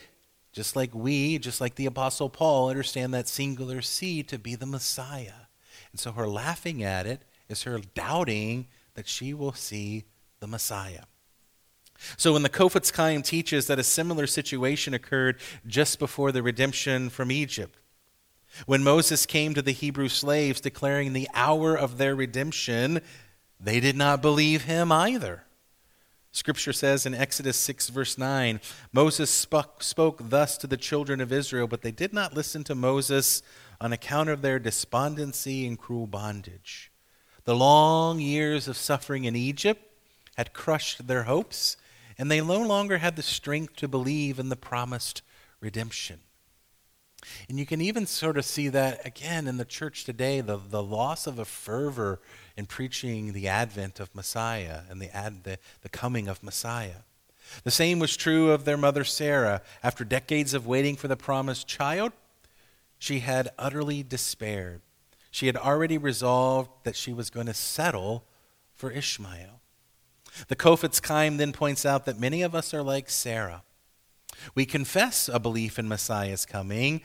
just 0.54 0.76
like 0.76 0.96
we, 0.96 1.38
just 1.38 1.62
like 1.62 1.76
the 1.76 1.86
Apostle 1.86 2.30
Paul, 2.30 2.70
understand 2.70 3.14
that 3.14 3.28
singular 3.28 3.84
seed 3.84 4.28
to 4.30 4.40
be 4.40 4.56
the 4.56 4.66
Messiah. 4.66 5.46
And 5.92 6.00
so 6.00 6.12
her 6.14 6.28
laughing 6.28 6.84
at 6.84 7.06
it 7.06 7.22
is 7.48 7.64
her 7.64 7.80
doubting 7.94 8.68
that 8.96 9.08
she 9.08 9.36
will 9.36 9.54
see 9.54 10.06
the 10.40 10.48
Messiah. 10.48 11.04
So 12.18 12.34
when 12.34 12.44
the 12.44 12.50
Chofetz 12.50 12.94
Chaim 12.96 13.22
teaches 13.22 13.68
that 13.68 13.80
a 13.80 13.84
similar 13.84 14.28
situation 14.28 14.94
occurred 14.94 15.40
just 15.68 16.00
before 16.00 16.32
the 16.32 16.44
redemption 16.44 17.10
from 17.10 17.32
Egypt, 17.32 17.78
when 18.66 18.84
Moses 18.84 19.26
came 19.26 19.54
to 19.54 19.62
the 19.62 19.72
Hebrew 19.72 20.10
slaves 20.10 20.62
declaring 20.62 21.14
the 21.14 21.30
hour 21.34 21.76
of 21.76 21.98
their 21.98 22.16
redemption, 22.16 23.02
they 23.60 23.80
did 23.80 23.96
not 23.96 24.22
believe 24.22 24.64
him 24.64 24.92
either. 24.92 25.44
Scripture 26.32 26.74
says 26.74 27.06
in 27.06 27.14
Exodus 27.14 27.58
6, 27.58 27.90
verse 27.90 28.18
9 28.18 28.60
Moses 28.92 29.30
spoke, 29.30 30.20
thus 30.30 30.58
to 30.58 30.68
the 30.68 30.76
children 30.76 31.22
of 31.22 31.32
Israel, 31.32 31.66
but 31.66 31.82
they 31.82 31.92
did 31.92 32.14
not 32.14 32.34
listen 32.34 32.64
to 32.66 32.76
Moses 32.76 33.42
on 33.80 33.94
account 33.94 34.30
of 34.30 34.42
their 34.42 34.60
despondency 34.60 35.66
and 35.66 35.80
cruel 35.80 36.08
bondage. 36.08 36.92
The 37.46 37.56
long 37.56 38.20
years 38.20 38.68
of 38.68 38.76
suffering 38.76 39.24
in 39.24 39.36
Egypt 39.36 39.82
had 40.36 40.52
crushed 40.52 41.08
their 41.08 41.24
hopes, 41.24 41.78
and 42.18 42.30
they 42.30 42.42
no 42.42 42.62
longer 42.62 42.98
had 42.98 43.16
the 43.16 43.22
strength 43.22 43.78
to 43.78 43.88
believe 43.88 44.38
in 44.38 44.50
the 44.50 44.56
promised 44.56 45.22
redemption. 45.62 46.20
And 47.50 47.60
you 47.60 47.66
can 47.66 47.82
even 47.82 48.06
sort 48.06 48.38
of 48.38 48.46
see 48.46 48.68
that 48.70 49.06
again 49.06 49.48
in 49.48 49.58
the 49.58 49.66
church 49.66 50.04
today 50.04 50.42
the, 50.42 50.58
the 50.58 50.84
loss 50.84 51.28
of 51.28 51.40
a 51.40 51.46
fervor 51.46 52.20
in 52.58 52.66
preaching 52.66 53.34
the 53.34 53.48
advent 53.48 54.00
of 54.00 54.14
Messiah 54.16 54.82
and 54.90 55.02
the, 55.02 55.16
ad, 55.16 55.44
the, 55.44 55.58
the 55.82 55.90
coming 55.90 56.28
of 56.28 56.44
Messiah. 56.44 57.04
The 57.64 57.72
same 57.72 58.00
was 58.00 58.18
true 58.18 58.52
of 58.52 58.66
their 58.66 58.78
mother 58.78 59.04
Sarah. 59.04 59.62
After 59.84 60.04
decades 60.04 60.54
of 60.54 60.66
waiting 60.66 60.96
for 60.96 61.08
the 61.08 61.18
promised 61.18 61.68
child, 61.68 62.12
she 62.98 63.20
had 63.20 63.50
utterly 63.58 64.04
despaired. 64.04 64.82
She 65.32 65.48
had 65.48 65.58
already 65.58 65.98
resolved 65.98 66.70
that 66.84 66.96
she 66.96 67.14
was 67.14 67.30
going 67.30 67.48
to 67.48 67.54
settle 67.54 68.24
for 68.74 68.90
Ishmael. 68.90 69.62
The 70.48 70.56
Chofetz 70.56 71.06
Chaim 71.06 71.38
then 71.38 71.54
points 71.54 71.86
out 71.86 72.06
that 72.06 72.20
many 72.20 72.42
of 72.42 72.56
us 72.56 72.74
are 72.74 72.84
like 72.84 73.10
Sarah. 73.10 73.64
We 74.54 74.66
confess 74.66 75.30
a 75.30 75.40
belief 75.40 75.80
in 75.80 75.88
Messiah's 75.88 76.46
coming, 76.46 77.02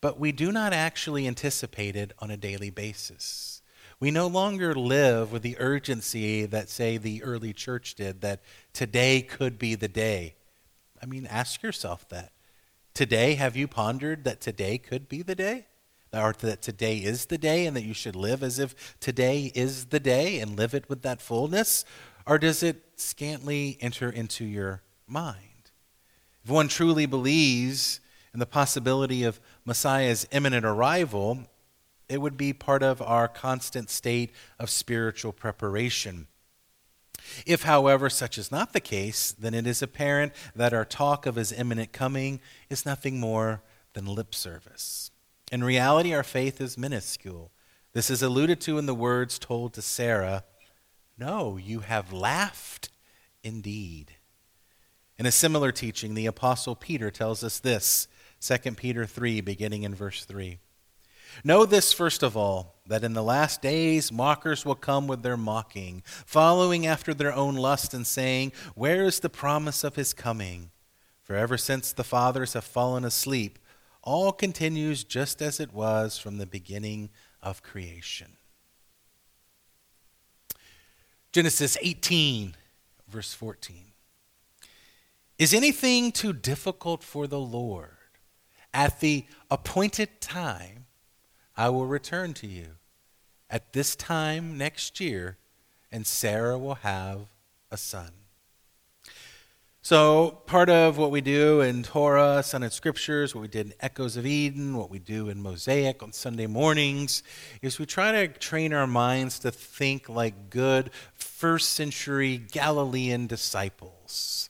but 0.00 0.18
we 0.18 0.32
do 0.32 0.52
not 0.52 0.72
actually 0.72 1.26
anticipate 1.26 1.96
it 1.96 2.12
on 2.18 2.30
a 2.30 2.36
daily 2.36 2.70
basis. 2.70 3.62
We 4.00 4.10
no 4.10 4.26
longer 4.26 4.74
live 4.74 5.32
with 5.32 5.42
the 5.42 5.56
urgency 5.58 6.46
that, 6.46 6.68
say, 6.68 6.96
the 6.96 7.22
early 7.22 7.52
church 7.52 7.94
did, 7.94 8.20
that 8.20 8.42
today 8.72 9.22
could 9.22 9.58
be 9.58 9.74
the 9.74 9.88
day. 9.88 10.34
I 11.02 11.06
mean, 11.06 11.26
ask 11.26 11.62
yourself 11.62 12.08
that. 12.10 12.32
Today, 12.92 13.34
have 13.34 13.56
you 13.56 13.66
pondered 13.66 14.24
that 14.24 14.40
today 14.40 14.78
could 14.78 15.08
be 15.08 15.22
the 15.22 15.34
day? 15.34 15.66
Or 16.12 16.32
that 16.40 16.62
today 16.62 16.98
is 16.98 17.26
the 17.26 17.38
day 17.38 17.66
and 17.66 17.76
that 17.76 17.82
you 17.82 17.94
should 17.94 18.14
live 18.14 18.42
as 18.42 18.58
if 18.58 18.98
today 19.00 19.50
is 19.54 19.86
the 19.86 19.98
day 19.98 20.38
and 20.38 20.56
live 20.56 20.74
it 20.74 20.88
with 20.88 21.02
that 21.02 21.20
fullness? 21.20 21.84
Or 22.26 22.38
does 22.38 22.62
it 22.62 22.96
scantly 22.96 23.78
enter 23.80 24.10
into 24.10 24.44
your 24.44 24.82
mind? 25.08 25.53
If 26.44 26.50
one 26.50 26.68
truly 26.68 27.06
believes 27.06 28.00
in 28.32 28.40
the 28.40 28.46
possibility 28.46 29.24
of 29.24 29.40
Messiah's 29.64 30.26
imminent 30.30 30.66
arrival, 30.66 31.46
it 32.08 32.20
would 32.20 32.36
be 32.36 32.52
part 32.52 32.82
of 32.82 33.00
our 33.00 33.28
constant 33.28 33.88
state 33.88 34.30
of 34.58 34.68
spiritual 34.68 35.32
preparation. 35.32 36.26
If, 37.46 37.62
however, 37.62 38.10
such 38.10 38.36
is 38.36 38.52
not 38.52 38.72
the 38.72 38.80
case, 38.80 39.32
then 39.32 39.54
it 39.54 39.66
is 39.66 39.80
apparent 39.80 40.34
that 40.54 40.74
our 40.74 40.84
talk 40.84 41.24
of 41.24 41.36
his 41.36 41.52
imminent 41.52 41.92
coming 41.92 42.40
is 42.68 42.84
nothing 42.84 43.18
more 43.18 43.62
than 43.94 44.04
lip 44.04 44.34
service. 44.34 45.10
In 45.50 45.64
reality, 45.64 46.12
our 46.12 46.22
faith 46.22 46.60
is 46.60 46.76
minuscule. 46.76 47.52
This 47.94 48.10
is 48.10 48.22
alluded 48.22 48.60
to 48.62 48.76
in 48.76 48.86
the 48.86 48.94
words 48.94 49.38
told 49.38 49.72
to 49.74 49.82
Sarah 49.82 50.44
No, 51.16 51.56
you 51.56 51.80
have 51.80 52.12
laughed 52.12 52.90
indeed. 53.42 54.12
In 55.18 55.26
a 55.26 55.32
similar 55.32 55.70
teaching, 55.70 56.14
the 56.14 56.26
Apostle 56.26 56.74
Peter 56.74 57.10
tells 57.10 57.44
us 57.44 57.58
this 57.60 58.08
2 58.40 58.72
Peter 58.72 59.06
3, 59.06 59.40
beginning 59.40 59.84
in 59.84 59.94
verse 59.94 60.24
3. 60.24 60.58
Know 61.42 61.64
this, 61.64 61.92
first 61.92 62.22
of 62.22 62.36
all, 62.36 62.76
that 62.86 63.02
in 63.02 63.14
the 63.14 63.22
last 63.22 63.62
days 63.62 64.12
mockers 64.12 64.64
will 64.64 64.74
come 64.74 65.06
with 65.06 65.22
their 65.22 65.36
mocking, 65.36 66.02
following 66.04 66.86
after 66.86 67.14
their 67.14 67.32
own 67.32 67.54
lust 67.56 67.94
and 67.94 68.06
saying, 68.06 68.52
Where 68.74 69.04
is 69.04 69.20
the 69.20 69.30
promise 69.30 69.82
of 69.82 69.96
his 69.96 70.12
coming? 70.12 70.70
For 71.22 71.34
ever 71.34 71.56
since 71.56 71.92
the 71.92 72.04
fathers 72.04 72.52
have 72.52 72.64
fallen 72.64 73.04
asleep, 73.04 73.58
all 74.02 74.32
continues 74.32 75.02
just 75.02 75.40
as 75.40 75.58
it 75.58 75.72
was 75.72 76.18
from 76.18 76.36
the 76.38 76.46
beginning 76.46 77.10
of 77.42 77.62
creation. 77.62 78.36
Genesis 81.32 81.78
18, 81.80 82.54
verse 83.08 83.32
14. 83.32 83.93
Is 85.36 85.52
anything 85.52 86.12
too 86.12 86.32
difficult 86.32 87.02
for 87.02 87.26
the 87.26 87.40
Lord? 87.40 87.90
At 88.72 89.00
the 89.00 89.24
appointed 89.50 90.20
time, 90.20 90.86
I 91.56 91.70
will 91.70 91.86
return 91.86 92.34
to 92.34 92.46
you 92.46 92.76
at 93.50 93.72
this 93.72 93.96
time 93.96 94.56
next 94.56 95.00
year, 95.00 95.38
and 95.90 96.06
Sarah 96.06 96.56
will 96.56 96.76
have 96.76 97.26
a 97.70 97.76
son. 97.76 98.10
So, 99.82 100.42
part 100.46 100.70
of 100.70 100.98
what 100.98 101.10
we 101.10 101.20
do 101.20 101.60
in 101.60 101.82
Torah, 101.82 102.42
Son 102.42 102.62
and 102.62 102.72
Scriptures, 102.72 103.34
what 103.34 103.42
we 103.42 103.48
did 103.48 103.66
in 103.66 103.74
Echoes 103.80 104.16
of 104.16 104.24
Eden, 104.24 104.76
what 104.76 104.88
we 104.88 104.98
do 104.98 105.28
in 105.28 105.42
Mosaic 105.42 106.02
on 106.02 106.12
Sunday 106.12 106.46
mornings, 106.46 107.22
is 107.60 107.78
we 107.78 107.86
try 107.86 108.12
to 108.12 108.28
train 108.28 108.72
our 108.72 108.86
minds 108.86 109.40
to 109.40 109.50
think 109.50 110.08
like 110.08 110.48
good 110.48 110.90
first 111.12 111.70
century 111.70 112.38
Galilean 112.38 113.26
disciples. 113.26 114.48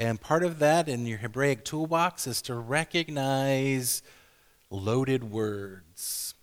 And 0.00 0.20
part 0.20 0.42
of 0.42 0.58
that 0.58 0.88
in 0.88 1.06
your 1.06 1.18
Hebraic 1.18 1.64
toolbox 1.64 2.26
is 2.26 2.42
to 2.42 2.54
recognize 2.56 4.02
loaded 4.70 5.22
words 5.22 6.34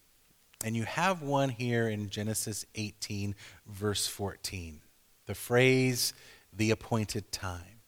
and 0.63 0.76
you 0.76 0.84
have 0.84 1.22
one 1.22 1.50
here 1.50 1.88
in 1.88 2.10
Genesis 2.10 2.65
18, 2.76 3.36
verse 3.67 4.08
14. 4.08 4.82
The 5.26 5.36
phrase, 5.36 6.13
the 6.52 6.72
appointed 6.72 7.32
time. 7.32 7.82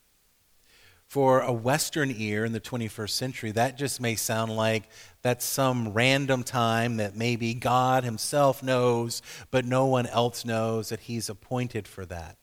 For 1.07 1.41
a 1.41 1.51
Western 1.51 2.13
ear 2.15 2.45
in 2.45 2.51
the 2.51 2.59
21st 2.59 3.09
century, 3.09 3.51
that 3.51 3.79
just 3.79 3.99
may 3.99 4.13
sound 4.13 4.55
like 4.55 4.83
that's 5.23 5.43
some 5.43 5.93
random 5.93 6.43
time 6.43 6.97
that 6.97 7.15
maybe 7.15 7.55
God 7.55 8.03
Himself 8.03 8.61
knows, 8.61 9.23
but 9.49 9.65
no 9.65 9.87
one 9.87 10.05
else 10.05 10.45
knows 10.45 10.89
that 10.89 11.01
He's 11.01 11.29
appointed 11.29 11.87
for 11.87 12.05
that. 12.05 12.37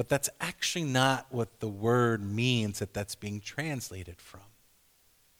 But 0.00 0.08
that's 0.08 0.30
actually 0.40 0.86
not 0.86 1.26
what 1.28 1.60
the 1.60 1.68
word 1.68 2.24
means 2.24 2.78
that 2.78 2.94
that's 2.94 3.14
being 3.14 3.38
translated 3.38 4.18
from. 4.18 4.40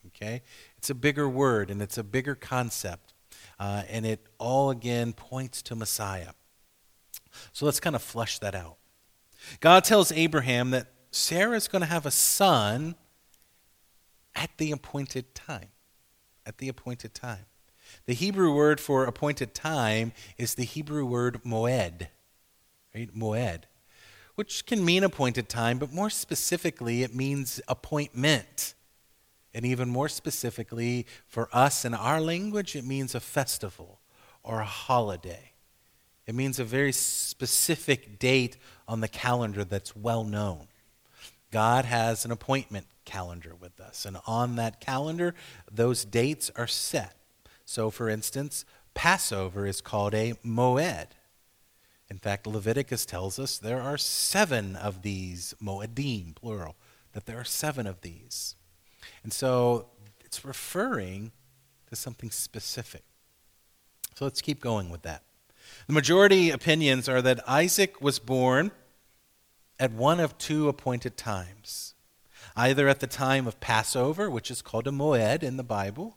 Okay? 0.08 0.42
It's 0.76 0.90
a 0.90 0.94
bigger 0.94 1.26
word 1.26 1.70
and 1.70 1.80
it's 1.80 1.96
a 1.96 2.04
bigger 2.04 2.34
concept. 2.34 3.14
Uh, 3.58 3.84
and 3.88 4.04
it 4.04 4.20
all 4.36 4.68
again 4.68 5.14
points 5.14 5.62
to 5.62 5.74
Messiah. 5.74 6.32
So 7.54 7.64
let's 7.64 7.80
kind 7.80 7.96
of 7.96 8.02
flesh 8.02 8.38
that 8.40 8.54
out. 8.54 8.76
God 9.60 9.82
tells 9.82 10.12
Abraham 10.12 10.72
that 10.72 10.88
Sarah 11.10 11.56
is 11.56 11.66
going 11.66 11.80
to 11.80 11.88
have 11.88 12.04
a 12.04 12.10
son 12.10 12.96
at 14.34 14.50
the 14.58 14.72
appointed 14.72 15.34
time. 15.34 15.68
At 16.44 16.58
the 16.58 16.68
appointed 16.68 17.14
time. 17.14 17.46
The 18.04 18.12
Hebrew 18.12 18.54
word 18.54 18.78
for 18.78 19.06
appointed 19.06 19.54
time 19.54 20.12
is 20.36 20.56
the 20.56 20.64
Hebrew 20.64 21.06
word 21.06 21.44
moed, 21.44 22.08
right? 22.94 23.08
Moed, 23.16 23.62
which 24.40 24.64
can 24.64 24.82
mean 24.82 25.04
appointed 25.04 25.50
time, 25.50 25.76
but 25.76 25.92
more 25.92 26.08
specifically, 26.08 27.02
it 27.02 27.14
means 27.14 27.60
appointment. 27.68 28.72
And 29.52 29.66
even 29.66 29.90
more 29.90 30.08
specifically, 30.08 31.06
for 31.26 31.50
us 31.52 31.84
in 31.84 31.92
our 31.92 32.22
language, 32.22 32.74
it 32.74 32.86
means 32.86 33.14
a 33.14 33.20
festival 33.20 34.00
or 34.42 34.60
a 34.60 34.64
holiday. 34.64 35.52
It 36.26 36.34
means 36.34 36.58
a 36.58 36.64
very 36.64 36.90
specific 36.90 38.18
date 38.18 38.56
on 38.88 39.02
the 39.02 39.08
calendar 39.08 39.62
that's 39.62 39.94
well 39.94 40.24
known. 40.24 40.68
God 41.50 41.84
has 41.84 42.24
an 42.24 42.30
appointment 42.30 42.86
calendar 43.04 43.54
with 43.60 43.78
us, 43.78 44.06
and 44.06 44.16
on 44.26 44.56
that 44.56 44.80
calendar, 44.80 45.34
those 45.70 46.06
dates 46.06 46.50
are 46.56 46.66
set. 46.66 47.14
So, 47.66 47.90
for 47.90 48.08
instance, 48.08 48.64
Passover 48.94 49.66
is 49.66 49.82
called 49.82 50.14
a 50.14 50.32
moed. 50.42 51.08
In 52.10 52.18
fact, 52.18 52.46
Leviticus 52.46 53.06
tells 53.06 53.38
us 53.38 53.58
there 53.58 53.80
are 53.80 53.96
seven 53.96 54.74
of 54.76 55.02
these, 55.02 55.54
moedim, 55.62 56.34
plural, 56.34 56.74
that 57.12 57.26
there 57.26 57.38
are 57.38 57.44
seven 57.44 57.86
of 57.86 58.00
these. 58.00 58.56
And 59.22 59.32
so 59.32 59.86
it's 60.24 60.44
referring 60.44 61.32
to 61.88 61.96
something 61.96 62.30
specific. 62.30 63.04
So 64.16 64.24
let's 64.24 64.40
keep 64.40 64.60
going 64.60 64.90
with 64.90 65.02
that. 65.02 65.22
The 65.86 65.92
majority 65.92 66.50
opinions 66.50 67.08
are 67.08 67.22
that 67.22 67.48
Isaac 67.48 68.00
was 68.00 68.18
born 68.18 68.72
at 69.78 69.92
one 69.92 70.20
of 70.20 70.36
two 70.36 70.68
appointed 70.68 71.16
times 71.16 71.94
either 72.56 72.88
at 72.88 73.00
the 73.00 73.06
time 73.06 73.46
of 73.46 73.60
Passover, 73.60 74.28
which 74.28 74.50
is 74.50 74.60
called 74.60 74.86
a 74.86 74.90
moed 74.90 75.42
in 75.42 75.56
the 75.56 75.62
Bible, 75.62 76.16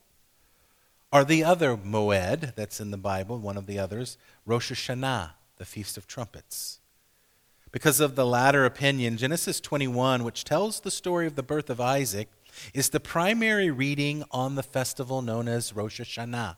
or 1.12 1.23
the 1.23 1.43
other 1.43 1.77
moed 1.77 2.56
that's 2.56 2.79
in 2.79 2.91
the 2.91 2.97
Bible, 2.97 3.38
one 3.38 3.56
of 3.56 3.67
the 3.67 3.77
others, 3.77 4.17
Rosh 4.45 4.71
Hashanah, 4.71 5.32
the 5.58 5.66
Feast 5.66 5.98
of 5.98 6.08
Trumpets. 6.08 6.80
Because 7.72 8.00
of 8.00 8.16
the 8.16 8.26
latter 8.26 8.66
opinion, 8.66 9.18
Genesis 9.18 9.60
21, 9.60 10.24
which 10.24 10.44
tells 10.44 10.80
the 10.80 10.92
story 10.92 11.26
of 11.26 11.36
the 11.36 11.42
birth 11.42 11.70
of 11.70 11.82
Isaac, 11.82 12.30
is 12.74 12.89
the 12.89 13.00
primary 13.00 13.72
reading 13.72 14.24
on 14.32 14.56
the 14.56 14.63
festival 14.63 15.22
known 15.22 15.48
as 15.48 15.76
Rosh 15.76 16.00
Hashanah. 16.00 16.58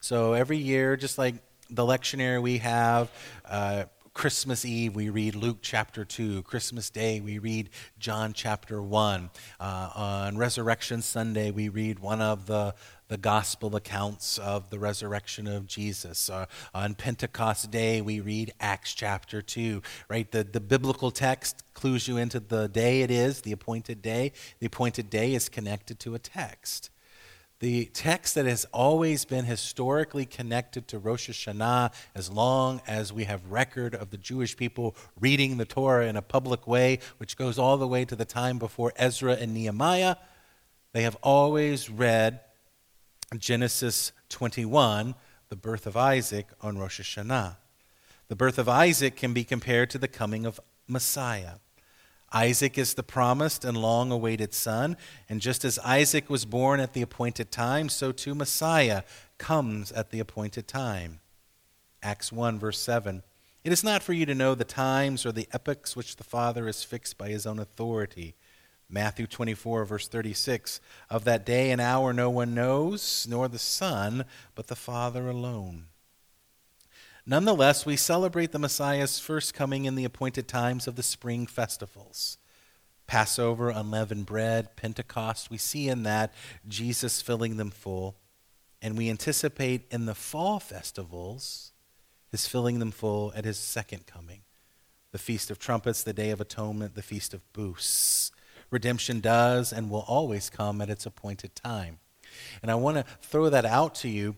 So 0.00 0.34
every 0.34 0.58
year, 0.58 0.96
just 0.96 1.16
like 1.16 1.36
the 1.70 1.84
lectionary 1.84 2.42
we 2.42 2.58
have, 2.58 3.10
uh, 3.46 3.84
Christmas 4.14 4.66
Eve, 4.66 4.94
we 4.94 5.08
read 5.08 5.34
Luke 5.34 5.58
chapter 5.62 6.04
2. 6.04 6.42
Christmas 6.42 6.90
Day, 6.90 7.20
we 7.20 7.38
read 7.38 7.70
John 7.98 8.34
chapter 8.34 8.82
1. 8.82 9.30
Uh, 9.58 9.90
on 9.94 10.36
Resurrection 10.36 11.00
Sunday, 11.00 11.50
we 11.50 11.70
read 11.70 11.98
one 11.98 12.20
of 12.20 12.44
the, 12.44 12.74
the 13.12 13.18
gospel 13.18 13.76
accounts 13.76 14.38
of 14.38 14.70
the 14.70 14.78
resurrection 14.78 15.46
of 15.46 15.66
Jesus. 15.66 16.30
Uh, 16.30 16.46
on 16.72 16.94
Pentecost 16.94 17.70
Day, 17.70 18.00
we 18.00 18.20
read 18.20 18.54
Acts 18.58 18.94
chapter 18.94 19.42
2, 19.42 19.82
right? 20.08 20.32
The, 20.32 20.44
the 20.44 20.60
biblical 20.60 21.10
text 21.10 21.62
clues 21.74 22.08
you 22.08 22.16
into 22.16 22.40
the 22.40 22.68
day 22.68 23.02
it 23.02 23.10
is, 23.10 23.42
the 23.42 23.52
appointed 23.52 24.00
day. 24.00 24.32
The 24.60 24.66
appointed 24.66 25.10
day 25.10 25.34
is 25.34 25.50
connected 25.50 26.00
to 26.00 26.14
a 26.14 26.18
text. 26.18 26.88
The 27.60 27.84
text 27.92 28.34
that 28.34 28.46
has 28.46 28.64
always 28.72 29.26
been 29.26 29.44
historically 29.44 30.24
connected 30.24 30.88
to 30.88 30.98
Rosh 30.98 31.28
Hashanah, 31.28 31.92
as 32.14 32.30
long 32.30 32.80
as 32.86 33.12
we 33.12 33.24
have 33.24 33.44
record 33.52 33.94
of 33.94 34.08
the 34.08 34.16
Jewish 34.16 34.56
people 34.56 34.96
reading 35.20 35.58
the 35.58 35.66
Torah 35.66 36.06
in 36.06 36.16
a 36.16 36.22
public 36.22 36.66
way, 36.66 36.98
which 37.18 37.36
goes 37.36 37.58
all 37.58 37.76
the 37.76 37.86
way 37.86 38.06
to 38.06 38.16
the 38.16 38.24
time 38.24 38.58
before 38.58 38.94
Ezra 38.96 39.34
and 39.34 39.52
Nehemiah, 39.52 40.16
they 40.94 41.02
have 41.02 41.18
always 41.22 41.90
read 41.90 42.40
Genesis 43.38 44.12
21, 44.28 45.14
the 45.48 45.56
birth 45.56 45.86
of 45.86 45.96
Isaac, 45.96 46.48
on 46.60 46.78
Rosh 46.78 47.00
Hashanah. 47.00 47.56
The 48.28 48.36
birth 48.36 48.58
of 48.58 48.68
Isaac 48.68 49.16
can 49.16 49.32
be 49.32 49.44
compared 49.44 49.90
to 49.90 49.98
the 49.98 50.08
coming 50.08 50.46
of 50.46 50.60
Messiah. 50.86 51.54
Isaac 52.32 52.78
is 52.78 52.94
the 52.94 53.02
promised 53.02 53.64
and 53.64 53.76
long 53.76 54.10
awaited 54.10 54.54
son, 54.54 54.96
and 55.28 55.40
just 55.40 55.64
as 55.64 55.78
Isaac 55.80 56.30
was 56.30 56.46
born 56.46 56.80
at 56.80 56.94
the 56.94 57.02
appointed 57.02 57.50
time, 57.50 57.88
so 57.88 58.10
too 58.10 58.34
Messiah 58.34 59.02
comes 59.36 59.92
at 59.92 60.10
the 60.10 60.20
appointed 60.20 60.66
time. 60.66 61.20
Acts 62.02 62.32
1, 62.32 62.58
verse 62.58 62.78
7. 62.78 63.22
It 63.64 63.72
is 63.72 63.84
not 63.84 64.02
for 64.02 64.12
you 64.12 64.26
to 64.26 64.34
know 64.34 64.54
the 64.54 64.64
times 64.64 65.24
or 65.24 65.32
the 65.32 65.48
epochs 65.52 65.94
which 65.94 66.16
the 66.16 66.24
Father 66.24 66.66
has 66.66 66.82
fixed 66.82 67.18
by 67.18 67.28
his 67.28 67.46
own 67.46 67.58
authority. 67.58 68.34
Matthew 68.88 69.26
24, 69.26 69.84
verse 69.84 70.08
36. 70.08 70.80
Of 71.08 71.24
that 71.24 71.46
day 71.46 71.70
and 71.70 71.80
hour 71.80 72.12
no 72.12 72.30
one 72.30 72.54
knows, 72.54 73.26
nor 73.28 73.48
the 73.48 73.58
Son, 73.58 74.24
but 74.54 74.66
the 74.66 74.76
Father 74.76 75.28
alone. 75.28 75.86
Nonetheless, 77.24 77.86
we 77.86 77.96
celebrate 77.96 78.50
the 78.50 78.58
Messiah's 78.58 79.20
first 79.20 79.54
coming 79.54 79.84
in 79.84 79.94
the 79.94 80.04
appointed 80.04 80.48
times 80.48 80.88
of 80.88 80.96
the 80.96 81.02
spring 81.02 81.46
festivals. 81.46 82.38
Passover, 83.06 83.70
unleavened 83.70 84.26
bread, 84.26 84.74
Pentecost, 84.74 85.50
we 85.50 85.58
see 85.58 85.88
in 85.88 86.02
that 86.02 86.32
Jesus 86.66 87.22
filling 87.22 87.56
them 87.56 87.70
full. 87.70 88.16
And 88.80 88.98
we 88.98 89.08
anticipate 89.08 89.86
in 89.90 90.06
the 90.06 90.14
fall 90.14 90.58
festivals 90.58 91.72
his 92.32 92.48
filling 92.48 92.80
them 92.80 92.90
full 92.90 93.32
at 93.36 93.44
his 93.44 93.58
second 93.58 94.06
coming. 94.06 94.42
The 95.12 95.18
Feast 95.18 95.50
of 95.50 95.58
Trumpets, 95.58 96.02
the 96.02 96.14
Day 96.14 96.30
of 96.30 96.40
Atonement, 96.40 96.94
the 96.94 97.02
Feast 97.02 97.34
of 97.34 97.52
Booths. 97.52 98.32
Redemption 98.72 99.20
does 99.20 99.72
and 99.72 99.90
will 99.90 100.04
always 100.08 100.50
come 100.50 100.80
at 100.80 100.90
its 100.90 101.06
appointed 101.06 101.54
time. 101.54 101.98
And 102.62 102.70
I 102.70 102.74
want 102.74 102.96
to 102.96 103.04
throw 103.20 103.50
that 103.50 103.64
out 103.64 103.94
to 103.96 104.08
you 104.08 104.36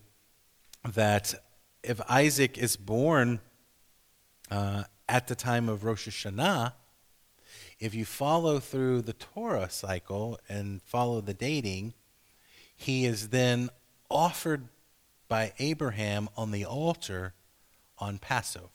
that 0.84 1.34
if 1.82 2.00
Isaac 2.10 2.58
is 2.58 2.76
born 2.76 3.40
uh, 4.50 4.84
at 5.08 5.28
the 5.28 5.34
time 5.34 5.68
of 5.68 5.84
Rosh 5.84 6.08
Hashanah, 6.08 6.72
if 7.78 7.94
you 7.94 8.04
follow 8.04 8.58
through 8.58 9.02
the 9.02 9.12
Torah 9.12 9.70
cycle 9.70 10.38
and 10.48 10.82
follow 10.82 11.20
the 11.20 11.34
dating, 11.34 11.94
he 12.76 13.04
is 13.04 13.28
then 13.28 13.70
offered 14.10 14.68
by 15.28 15.52
Abraham 15.58 16.28
on 16.36 16.50
the 16.50 16.64
altar 16.64 17.34
on 17.98 18.18
Passover. 18.18 18.68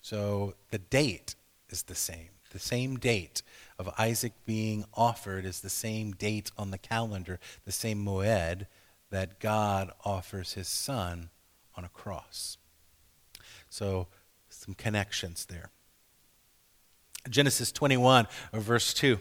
So 0.00 0.54
the 0.70 0.78
date 0.78 1.34
is 1.68 1.82
the 1.84 1.94
same. 1.94 2.30
The 2.52 2.58
same 2.58 2.96
date 2.96 3.42
of 3.78 3.92
Isaac 3.98 4.32
being 4.44 4.84
offered 4.94 5.44
is 5.44 5.60
the 5.60 5.70
same 5.70 6.12
date 6.12 6.50
on 6.56 6.70
the 6.70 6.78
calendar, 6.78 7.38
the 7.64 7.72
same 7.72 8.04
moed 8.04 8.66
that 9.10 9.38
God 9.38 9.90
offers 10.04 10.54
his 10.54 10.68
son 10.68 11.30
on 11.76 11.84
a 11.84 11.88
cross. 11.88 12.56
So, 13.68 14.08
some 14.48 14.74
connections 14.74 15.44
there. 15.46 15.70
Genesis 17.28 17.72
21, 17.72 18.26
uh, 18.52 18.60
verse 18.60 18.94
2. 18.94 19.18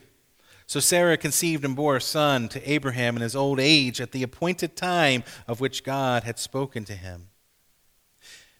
So 0.68 0.80
Sarah 0.80 1.18
conceived 1.18 1.63
and 1.63 1.76
bore 1.76 1.98
a 1.98 2.02
son 2.02 2.48
to 2.50 2.70
Abraham 2.72 3.15
in 3.15 3.22
his 3.22 3.36
old 3.36 3.60
age 3.60 4.02
at 4.02 4.12
the 4.12 4.24
appointed 4.24 4.76
time 4.76 5.24
of 5.48 5.60
which 5.60 5.84
God 5.84 6.24
had 6.24 6.39
spoken 6.39 6.86
to 6.86 6.96
him. 6.96 7.30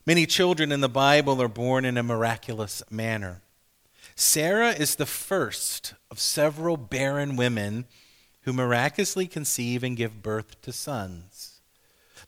Many 0.06 0.28
children 0.28 0.72
in 0.72 0.82
the 0.82 0.90
Bible 0.90 1.42
are 1.42 1.48
born 1.48 1.84
in 1.84 1.98
a 1.98 2.04
miraculous 2.04 2.84
manner. 2.92 3.42
Sarah 4.16 4.72
is 4.72 4.96
the 4.96 5.06
first 5.06 5.94
of 6.10 6.20
several 6.20 6.78
barren 6.78 7.36
women 7.36 7.86
who 8.42 8.54
miraculously 8.54 9.28
conceive 9.28 9.84
and 9.84 9.98
give 9.98 10.24
birth 10.24 10.62
to 10.62 10.72
sons. 10.72 11.60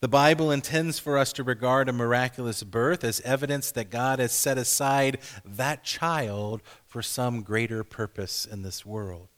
The 0.01 0.09
Bible 0.09 0.51
intends 0.51 0.99
for 0.99 1.17
us 1.17 1.31
to 1.33 1.43
regard 1.43 1.87
a 1.87 1.93
miraculous 1.93 2.61
birth 2.63 3.03
as 3.05 3.21
evidence 3.21 3.71
that 3.71 3.89
God 3.89 4.19
has 4.19 4.33
set 4.33 4.57
aside 4.57 5.19
that 5.45 5.83
child 5.83 6.61
for 6.85 7.01
some 7.01 7.41
greater 7.41 7.83
purpose 7.83 8.45
in 8.45 8.63
this 8.63 8.85
world. 8.85 9.29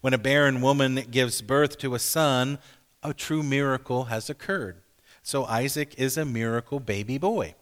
When 0.00 0.14
a 0.14 0.18
barren 0.18 0.62
woman 0.62 1.04
gives 1.10 1.42
birth 1.42 1.76
to 1.78 1.94
a 1.94 1.98
son, 1.98 2.58
a 3.02 3.12
true 3.12 3.42
miracle 3.42 4.04
has 4.04 4.30
occurred. 4.30 4.80
So 5.22 5.44
Isaac 5.44 5.94
is 5.98 6.16
a 6.16 6.24
miracle 6.24 6.80
baby 6.80 7.18
boy. 7.18 7.54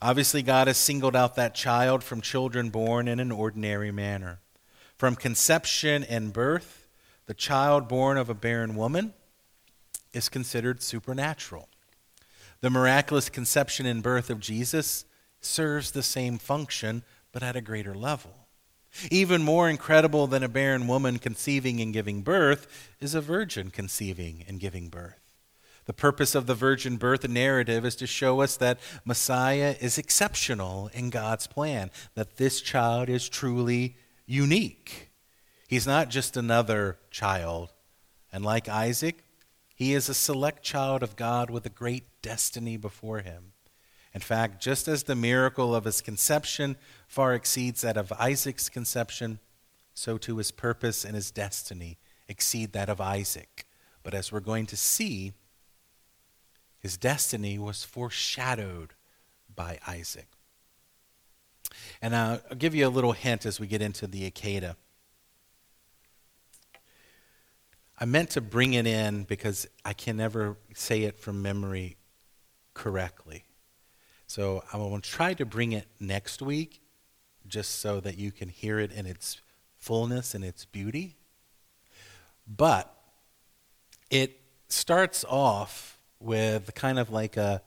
Obviously, 0.00 0.42
God 0.42 0.68
has 0.68 0.76
singled 0.76 1.16
out 1.16 1.34
that 1.34 1.54
child 1.54 2.04
from 2.04 2.20
children 2.20 2.70
born 2.70 3.08
in 3.08 3.18
an 3.18 3.32
ordinary 3.32 3.90
manner. 3.90 4.38
From 4.96 5.16
conception 5.16 6.04
and 6.04 6.32
birth, 6.32 6.88
the 7.26 7.34
child 7.34 7.88
born 7.88 8.16
of 8.16 8.28
a 8.28 8.34
barren 8.34 8.76
woman 8.76 9.12
is 10.12 10.28
considered 10.28 10.82
supernatural. 10.82 11.68
The 12.60 12.70
miraculous 12.70 13.28
conception 13.28 13.86
and 13.86 14.02
birth 14.02 14.30
of 14.30 14.40
Jesus 14.40 15.04
serves 15.40 15.90
the 15.90 16.02
same 16.02 16.38
function, 16.38 17.02
but 17.32 17.42
at 17.42 17.56
a 17.56 17.60
greater 17.60 17.94
level. 17.94 18.34
Even 19.10 19.42
more 19.42 19.68
incredible 19.68 20.26
than 20.26 20.42
a 20.42 20.48
barren 20.48 20.88
woman 20.88 21.18
conceiving 21.18 21.80
and 21.80 21.92
giving 21.92 22.22
birth 22.22 22.94
is 23.00 23.14
a 23.14 23.20
virgin 23.20 23.70
conceiving 23.70 24.44
and 24.48 24.58
giving 24.58 24.88
birth. 24.88 25.27
The 25.88 25.94
purpose 25.94 26.34
of 26.34 26.46
the 26.46 26.54
virgin 26.54 26.98
birth 26.98 27.26
narrative 27.26 27.86
is 27.86 27.96
to 27.96 28.06
show 28.06 28.42
us 28.42 28.58
that 28.58 28.78
Messiah 29.06 29.74
is 29.80 29.96
exceptional 29.96 30.90
in 30.92 31.08
God's 31.08 31.46
plan, 31.46 31.90
that 32.14 32.36
this 32.36 32.60
child 32.60 33.08
is 33.08 33.26
truly 33.26 33.96
unique. 34.26 35.08
He's 35.66 35.86
not 35.86 36.10
just 36.10 36.36
another 36.36 36.98
child. 37.10 37.72
And 38.30 38.44
like 38.44 38.68
Isaac, 38.68 39.24
he 39.74 39.94
is 39.94 40.10
a 40.10 40.14
select 40.14 40.62
child 40.62 41.02
of 41.02 41.16
God 41.16 41.48
with 41.48 41.64
a 41.64 41.70
great 41.70 42.04
destiny 42.20 42.76
before 42.76 43.20
him. 43.20 43.52
In 44.12 44.20
fact, 44.20 44.62
just 44.62 44.88
as 44.88 45.04
the 45.04 45.16
miracle 45.16 45.74
of 45.74 45.86
his 45.86 46.02
conception 46.02 46.76
far 47.06 47.32
exceeds 47.32 47.80
that 47.80 47.96
of 47.96 48.12
Isaac's 48.12 48.68
conception, 48.68 49.38
so 49.94 50.18
too 50.18 50.36
his 50.36 50.50
purpose 50.50 51.06
and 51.06 51.14
his 51.14 51.30
destiny 51.30 51.96
exceed 52.28 52.74
that 52.74 52.90
of 52.90 53.00
Isaac. 53.00 53.64
But 54.02 54.12
as 54.12 54.30
we're 54.30 54.40
going 54.40 54.66
to 54.66 54.76
see, 54.76 55.32
his 56.80 56.96
destiny 56.96 57.58
was 57.58 57.84
foreshadowed 57.84 58.94
by 59.54 59.78
Isaac. 59.86 60.28
And 62.00 62.14
I'll 62.14 62.40
give 62.56 62.74
you 62.74 62.86
a 62.86 62.88
little 62.88 63.12
hint 63.12 63.44
as 63.44 63.58
we 63.58 63.66
get 63.66 63.82
into 63.82 64.06
the 64.06 64.30
Akedah. 64.30 64.76
I 68.00 68.04
meant 68.04 68.30
to 68.30 68.40
bring 68.40 68.74
it 68.74 68.86
in 68.86 69.24
because 69.24 69.66
I 69.84 69.92
can 69.92 70.16
never 70.16 70.56
say 70.74 71.02
it 71.02 71.18
from 71.18 71.42
memory 71.42 71.96
correctly. 72.72 73.44
So 74.28 74.62
I 74.72 74.76
will 74.76 75.00
try 75.00 75.34
to 75.34 75.44
bring 75.44 75.72
it 75.72 75.88
next 75.98 76.40
week 76.40 76.80
just 77.48 77.80
so 77.80 77.98
that 78.00 78.16
you 78.16 78.30
can 78.30 78.48
hear 78.48 78.78
it 78.78 78.92
in 78.92 79.06
its 79.06 79.40
fullness 79.78 80.34
and 80.34 80.44
its 80.44 80.64
beauty. 80.64 81.16
But 82.46 82.94
it 84.10 84.40
starts 84.68 85.24
off 85.24 85.97
with 86.20 86.74
kind 86.74 86.98
of 86.98 87.10
like 87.10 87.36
a 87.36 87.62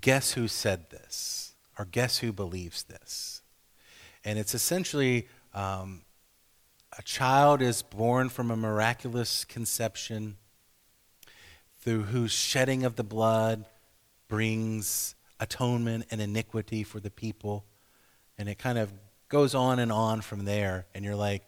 guess 0.00 0.32
who 0.32 0.48
said 0.48 0.90
this 0.90 1.52
or 1.78 1.84
guess 1.84 2.18
who 2.18 2.32
believes 2.32 2.84
this. 2.84 3.42
And 4.24 4.38
it's 4.38 4.54
essentially 4.54 5.28
um, 5.52 6.02
a 6.98 7.02
child 7.02 7.60
is 7.60 7.82
born 7.82 8.28
from 8.28 8.50
a 8.50 8.56
miraculous 8.56 9.44
conception 9.44 10.36
through 11.80 12.04
whose 12.04 12.32
shedding 12.32 12.84
of 12.84 12.96
the 12.96 13.04
blood 13.04 13.66
brings 14.28 15.14
atonement 15.38 16.06
and 16.10 16.20
iniquity 16.20 16.82
for 16.82 17.00
the 17.00 17.10
people. 17.10 17.64
And 18.38 18.48
it 18.48 18.58
kind 18.58 18.78
of 18.78 18.92
goes 19.28 19.54
on 19.54 19.78
and 19.78 19.92
on 19.92 20.22
from 20.22 20.44
there. 20.44 20.86
And 20.94 21.04
you're 21.04 21.16
like, 21.16 21.42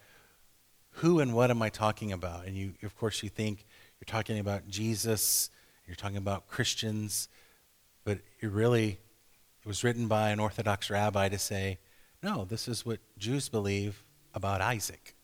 who 0.90 1.20
and 1.20 1.34
what 1.34 1.50
am 1.50 1.62
I 1.62 1.68
talking 1.68 2.12
about? 2.12 2.46
And 2.46 2.56
you, 2.56 2.74
of 2.82 2.96
course, 2.96 3.22
you 3.22 3.28
think 3.28 3.64
you're 4.00 4.12
talking 4.12 4.38
about 4.38 4.68
Jesus, 4.68 5.50
you're 5.86 5.96
talking 5.96 6.16
about 6.16 6.48
Christians, 6.48 7.28
but 8.04 8.18
it 8.40 8.50
really, 8.50 8.98
it 9.60 9.66
was 9.66 9.84
written 9.84 10.08
by 10.08 10.30
an 10.30 10.40
Orthodox 10.40 10.90
rabbi 10.90 11.28
to 11.28 11.38
say, 11.38 11.78
no, 12.22 12.44
this 12.44 12.68
is 12.68 12.84
what 12.84 12.98
Jews 13.18 13.48
believe 13.48 14.02
about 14.34 14.60
Isaac. 14.60 15.14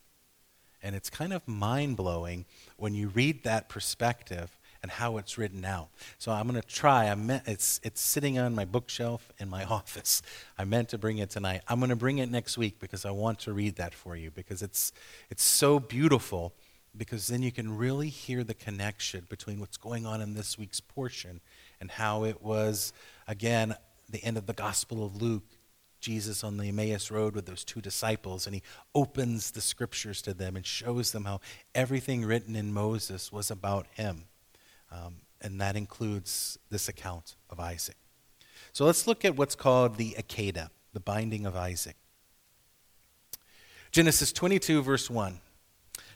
And 0.83 0.97
it's 0.97 1.11
kind 1.11 1.33
of 1.33 1.47
mind 1.47 1.97
blowing 1.97 2.45
when 2.77 2.95
you 2.95 3.09
read 3.09 3.45
that 3.45 3.69
perspective 3.69 4.59
and 4.83 4.91
how 4.91 5.17
it's 5.17 5.39
written 5.39 5.65
out. 5.65 5.89
So 6.19 6.33
I'm 6.33 6.49
going 6.49 6.61
to 6.61 6.67
try. 6.67 7.09
I 7.09 7.15
meant 7.15 7.45
it's 7.47 7.81
it's 7.85 8.01
sitting 8.01 8.39
on 8.39 8.55
my 8.55 8.65
bookshelf 8.65 9.31
in 9.39 9.49
my 9.49 9.65
office. 9.79 10.23
I 10.59 10.65
meant 10.65 10.89
to 10.89 10.99
bring 10.99 11.19
it 11.19 11.31
tonight. 11.31 11.63
I'm 11.69 11.79
going 11.79 11.91
to 11.91 11.97
bring 11.97 12.19
it 12.19 12.31
next 12.31 12.59
week 12.59 12.81
because 12.81 13.05
I 13.05 13.13
want 13.13 13.39
to 13.41 13.53
read 13.53 13.77
that 13.77 13.95
for 13.95 14.17
you 14.17 14.31
because 14.31 14.61
it's 14.63 14.93
it's 15.31 15.45
so 15.45 15.79
beautiful 15.79 16.53
because 16.97 17.29
then 17.29 17.43
you 17.43 17.53
can 17.53 17.77
really 17.77 18.09
hear 18.09 18.45
the 18.45 18.55
connection 18.55 19.27
between 19.29 19.61
what's 19.61 19.77
going 19.77 20.07
on 20.07 20.21
in 20.21 20.35
this 20.35 20.59
week's 20.59 20.81
portion 20.81 21.41
and 21.81 21.91
how 21.91 22.25
it 22.25 22.43
was 22.43 22.93
again 23.27 23.75
the 24.09 24.23
end 24.23 24.37
of 24.37 24.47
the 24.47 24.53
Gospel 24.53 25.05
of 25.05 25.21
Luke 25.21 25.45
Jesus 26.03 26.45
on 26.45 26.59
the 26.59 26.69
Emmaus 26.69 27.11
Road 27.11 27.35
with 27.35 27.47
those 27.47 27.65
two 27.65 27.81
disciples, 27.81 28.47
and 28.47 28.55
he 28.55 28.63
opens 28.95 29.53
the 29.53 29.61
scriptures 29.61 30.21
to 30.23 30.35
them 30.35 30.57
and 30.57 30.67
shows 30.67 31.13
them 31.13 31.25
how 31.25 31.41
everything 31.75 32.25
written 32.25 32.57
in 32.57 32.73
Moses 32.73 33.33
was 33.33 33.51
about 33.51 33.87
him. 33.95 34.25
Um, 34.91 35.19
and 35.41 35.61
that 35.61 35.77
includes 35.77 36.59
this 36.71 36.89
account 36.89 37.37
of 37.49 37.59
Isaac. 37.59 37.97
So 38.73 38.85
let's 38.85 39.07
look 39.07 39.25
at 39.25 39.37
what's 39.37 39.55
called 39.55 39.97
the 39.97 40.17
Akedah, 40.19 40.71
the 40.93 41.01
binding 41.01 41.47
of 41.47 41.57
Isaac. 41.57 41.97
Genesis 43.93 44.33
22, 44.33 44.83
verse 44.83 45.09
1. 45.09 45.41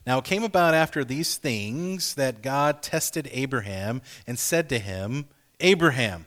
Now 0.06 0.18
it 0.18 0.24
came 0.24 0.44
about 0.44 0.72
after 0.72 1.04
these 1.04 1.36
things 1.36 2.14
that 2.14 2.42
God 2.42 2.80
tested 2.80 3.28
Abraham 3.32 4.02
and 4.26 4.38
said 4.38 4.68
to 4.68 4.78
him, 4.78 5.26
Abraham. 5.58 6.26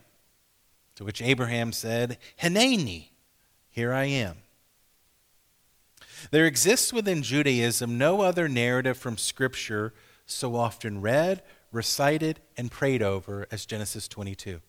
To 0.96 1.04
which 1.04 1.22
Abraham 1.22 1.72
said, 1.72 2.18
Hineni, 2.42 3.08
here 3.70 3.92
I 3.92 4.04
am. 4.04 4.36
There 6.30 6.46
exists 6.46 6.92
within 6.92 7.22
Judaism 7.22 7.96
no 7.96 8.20
other 8.20 8.48
narrative 8.48 8.98
from 8.98 9.16
Scripture 9.16 9.94
so 10.26 10.54
often 10.56 11.00
read, 11.00 11.42
recited, 11.72 12.40
and 12.58 12.70
prayed 12.70 13.02
over 13.02 13.46
as 13.50 13.64
Genesis 13.64 14.06
22. 14.08 14.60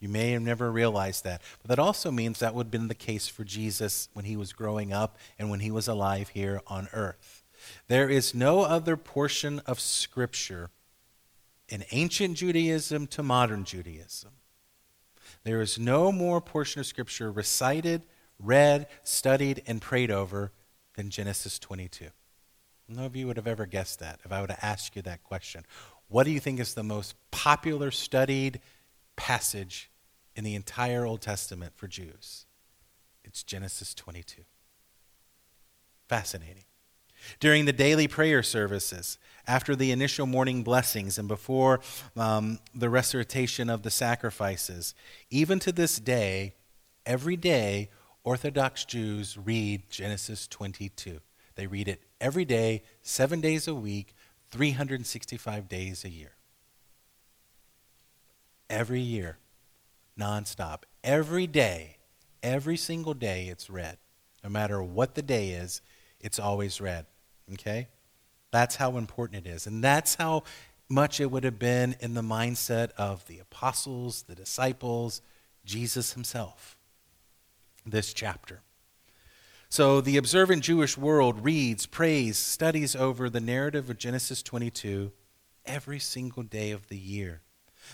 You 0.00 0.08
may 0.08 0.32
have 0.32 0.42
never 0.42 0.70
realized 0.72 1.22
that, 1.24 1.42
but 1.62 1.68
that 1.68 1.78
also 1.78 2.10
means 2.10 2.40
that 2.40 2.54
would 2.54 2.66
have 2.66 2.70
been 2.72 2.88
the 2.88 2.94
case 2.94 3.28
for 3.28 3.44
Jesus 3.44 4.08
when 4.12 4.24
he 4.24 4.36
was 4.36 4.52
growing 4.52 4.92
up 4.92 5.18
and 5.38 5.50
when 5.50 5.60
he 5.60 5.70
was 5.70 5.86
alive 5.86 6.30
here 6.30 6.60
on 6.66 6.88
earth. 6.92 7.37
There 7.88 8.08
is 8.08 8.34
no 8.34 8.62
other 8.62 8.96
portion 8.96 9.60
of 9.60 9.80
Scripture 9.80 10.70
in 11.68 11.84
ancient 11.90 12.36
Judaism 12.36 13.06
to 13.08 13.22
modern 13.22 13.64
Judaism. 13.64 14.32
There 15.44 15.60
is 15.60 15.78
no 15.78 16.10
more 16.10 16.40
portion 16.40 16.80
of 16.80 16.86
Scripture 16.86 17.30
recited, 17.30 18.02
read, 18.38 18.86
studied, 19.02 19.62
and 19.66 19.80
prayed 19.80 20.10
over 20.10 20.52
than 20.96 21.10
Genesis 21.10 21.58
22. 21.58 22.08
None 22.88 23.04
of 23.04 23.14
you 23.14 23.26
would 23.26 23.36
have 23.36 23.46
ever 23.46 23.66
guessed 23.66 24.00
that 24.00 24.20
if 24.24 24.32
I 24.32 24.40
would 24.40 24.50
have 24.50 24.60
asked 24.62 24.96
you 24.96 25.02
that 25.02 25.22
question. 25.22 25.64
What 26.08 26.24
do 26.24 26.30
you 26.30 26.40
think 26.40 26.58
is 26.58 26.74
the 26.74 26.82
most 26.82 27.14
popular 27.30 27.90
studied 27.90 28.60
passage 29.16 29.90
in 30.34 30.44
the 30.44 30.54
entire 30.54 31.04
Old 31.04 31.20
Testament 31.20 31.74
for 31.76 31.86
Jews? 31.86 32.46
It's 33.24 33.42
Genesis 33.42 33.94
22. 33.94 34.42
Fascinating. 36.08 36.64
During 37.40 37.64
the 37.64 37.72
daily 37.72 38.08
prayer 38.08 38.42
services, 38.42 39.18
after 39.46 39.74
the 39.74 39.90
initial 39.92 40.26
morning 40.26 40.62
blessings, 40.62 41.18
and 41.18 41.26
before 41.26 41.80
um, 42.16 42.58
the 42.74 42.90
recitation 42.90 43.70
of 43.70 43.82
the 43.82 43.90
sacrifices, 43.90 44.94
even 45.30 45.58
to 45.60 45.72
this 45.72 45.98
day, 45.98 46.54
every 47.06 47.36
day, 47.36 47.90
Orthodox 48.24 48.84
Jews 48.84 49.38
read 49.38 49.90
Genesis 49.90 50.46
22. 50.46 51.20
They 51.54 51.66
read 51.66 51.88
it 51.88 52.02
every 52.20 52.44
day, 52.44 52.82
seven 53.00 53.40
days 53.40 53.66
a 53.66 53.74
week, 53.74 54.14
365 54.50 55.68
days 55.68 56.04
a 56.04 56.10
year. 56.10 56.32
Every 58.68 59.00
year, 59.00 59.38
nonstop. 60.18 60.82
Every 61.02 61.46
day, 61.46 61.96
every 62.42 62.76
single 62.76 63.14
day, 63.14 63.46
it's 63.48 63.70
read. 63.70 63.96
No 64.44 64.50
matter 64.50 64.82
what 64.82 65.14
the 65.14 65.22
day 65.22 65.50
is, 65.50 65.80
it's 66.20 66.38
always 66.38 66.80
read. 66.80 67.06
Okay? 67.54 67.88
That's 68.50 68.76
how 68.76 68.96
important 68.96 69.46
it 69.46 69.50
is. 69.50 69.66
And 69.66 69.82
that's 69.82 70.14
how 70.16 70.44
much 70.88 71.20
it 71.20 71.30
would 71.30 71.44
have 71.44 71.58
been 71.58 71.96
in 72.00 72.14
the 72.14 72.22
mindset 72.22 72.90
of 72.92 73.26
the 73.26 73.38
apostles, 73.38 74.22
the 74.22 74.34
disciples, 74.34 75.20
Jesus 75.64 76.14
himself. 76.14 76.76
This 77.84 78.12
chapter. 78.12 78.62
So 79.70 80.00
the 80.00 80.16
observant 80.16 80.62
Jewish 80.62 80.96
world 80.96 81.44
reads, 81.44 81.84
prays, 81.84 82.38
studies 82.38 82.96
over 82.96 83.28
the 83.28 83.40
narrative 83.40 83.90
of 83.90 83.98
Genesis 83.98 84.42
22 84.42 85.12
every 85.66 85.98
single 85.98 86.42
day 86.42 86.70
of 86.70 86.88
the 86.88 86.96
year. 86.96 87.42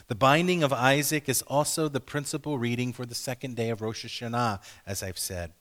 The 0.06 0.14
binding 0.14 0.62
of 0.62 0.72
Isaac 0.72 1.28
is 1.28 1.42
also 1.42 1.88
the 1.88 2.00
principal 2.00 2.58
reading 2.58 2.92
for 2.92 3.04
the 3.04 3.14
second 3.14 3.56
day 3.56 3.70
of 3.70 3.80
Rosh 3.80 4.04
Hashanah, 4.04 4.60
as 4.86 5.02
I've 5.02 5.18
said. 5.18 5.52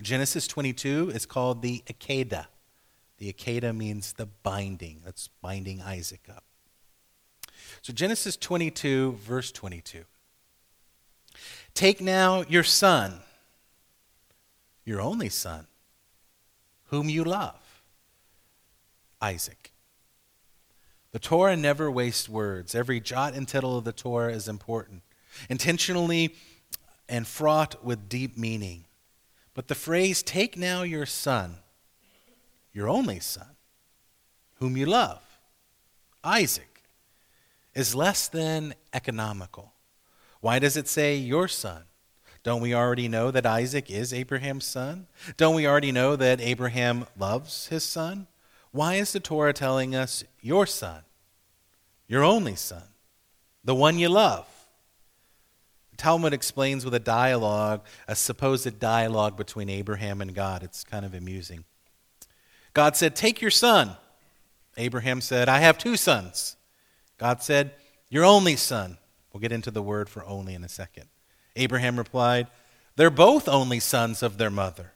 Genesis 0.00 0.46
22 0.46 1.10
is 1.14 1.26
called 1.26 1.62
the 1.62 1.82
Akedah. 1.86 2.46
The 3.18 3.32
Akedah 3.32 3.76
means 3.76 4.12
the 4.12 4.26
binding. 4.26 5.02
That's 5.04 5.28
binding 5.42 5.82
Isaac 5.82 6.28
up. 6.28 6.44
So 7.82 7.92
Genesis 7.92 8.36
22, 8.36 9.12
verse 9.12 9.50
22. 9.52 10.04
Take 11.74 12.00
now 12.00 12.44
your 12.48 12.62
son 12.62 13.20
your 14.88 15.02
only 15.02 15.28
son, 15.28 15.66
whom 16.84 17.10
you 17.10 17.22
love, 17.22 17.82
Isaac. 19.20 19.72
The 21.12 21.18
Torah 21.18 21.56
never 21.56 21.90
wastes 21.90 22.26
words. 22.26 22.74
Every 22.74 22.98
jot 22.98 23.34
and 23.34 23.46
tittle 23.46 23.76
of 23.76 23.84
the 23.84 23.92
Torah 23.92 24.32
is 24.32 24.48
important, 24.48 25.02
intentionally 25.50 26.34
and 27.06 27.26
fraught 27.26 27.84
with 27.84 28.08
deep 28.08 28.38
meaning. 28.38 28.86
But 29.58 29.66
the 29.66 29.74
phrase, 29.74 30.22
take 30.22 30.56
now 30.56 30.82
your 30.82 31.04
son, 31.04 31.56
your 32.72 32.88
only 32.88 33.18
son, 33.18 33.56
whom 34.60 34.76
you 34.76 34.86
love, 34.86 35.20
Isaac, 36.22 36.84
is 37.74 37.92
less 37.92 38.28
than 38.28 38.76
economical. 38.94 39.72
Why 40.40 40.60
does 40.60 40.76
it 40.76 40.86
say 40.86 41.16
your 41.16 41.48
son? 41.48 41.82
Don't 42.44 42.62
we 42.62 42.72
already 42.72 43.08
know 43.08 43.32
that 43.32 43.46
Isaac 43.46 43.90
is 43.90 44.14
Abraham's 44.14 44.64
son? 44.64 45.08
Don't 45.36 45.56
we 45.56 45.66
already 45.66 45.90
know 45.90 46.14
that 46.14 46.40
Abraham 46.40 47.06
loves 47.18 47.66
his 47.66 47.82
son? 47.82 48.28
Why 48.70 48.94
is 48.94 49.10
the 49.10 49.18
Torah 49.18 49.52
telling 49.52 49.92
us 49.92 50.22
your 50.40 50.66
son, 50.66 51.00
your 52.06 52.22
only 52.22 52.54
son, 52.54 52.84
the 53.64 53.74
one 53.74 53.98
you 53.98 54.08
love? 54.08 54.46
Talmud 55.98 56.32
explains 56.32 56.84
with 56.84 56.94
a 56.94 57.00
dialogue, 57.00 57.84
a 58.06 58.14
supposed 58.14 58.78
dialogue 58.78 59.36
between 59.36 59.68
Abraham 59.68 60.22
and 60.22 60.34
God. 60.34 60.62
It's 60.62 60.84
kind 60.84 61.04
of 61.04 61.12
amusing. 61.12 61.64
God 62.72 62.96
said, 62.96 63.16
Take 63.16 63.42
your 63.42 63.50
son. 63.50 63.96
Abraham 64.76 65.20
said, 65.20 65.48
I 65.48 65.58
have 65.58 65.76
two 65.76 65.96
sons. 65.96 66.56
God 67.18 67.42
said, 67.42 67.72
Your 68.08 68.24
only 68.24 68.54
son. 68.54 68.98
We'll 69.32 69.40
get 69.40 69.52
into 69.52 69.72
the 69.72 69.82
word 69.82 70.08
for 70.08 70.24
only 70.24 70.54
in 70.54 70.62
a 70.62 70.68
second. 70.68 71.08
Abraham 71.56 71.98
replied, 71.98 72.46
They're 72.94 73.10
both 73.10 73.48
only 73.48 73.80
sons 73.80 74.22
of 74.22 74.38
their 74.38 74.50
mother. 74.50 74.92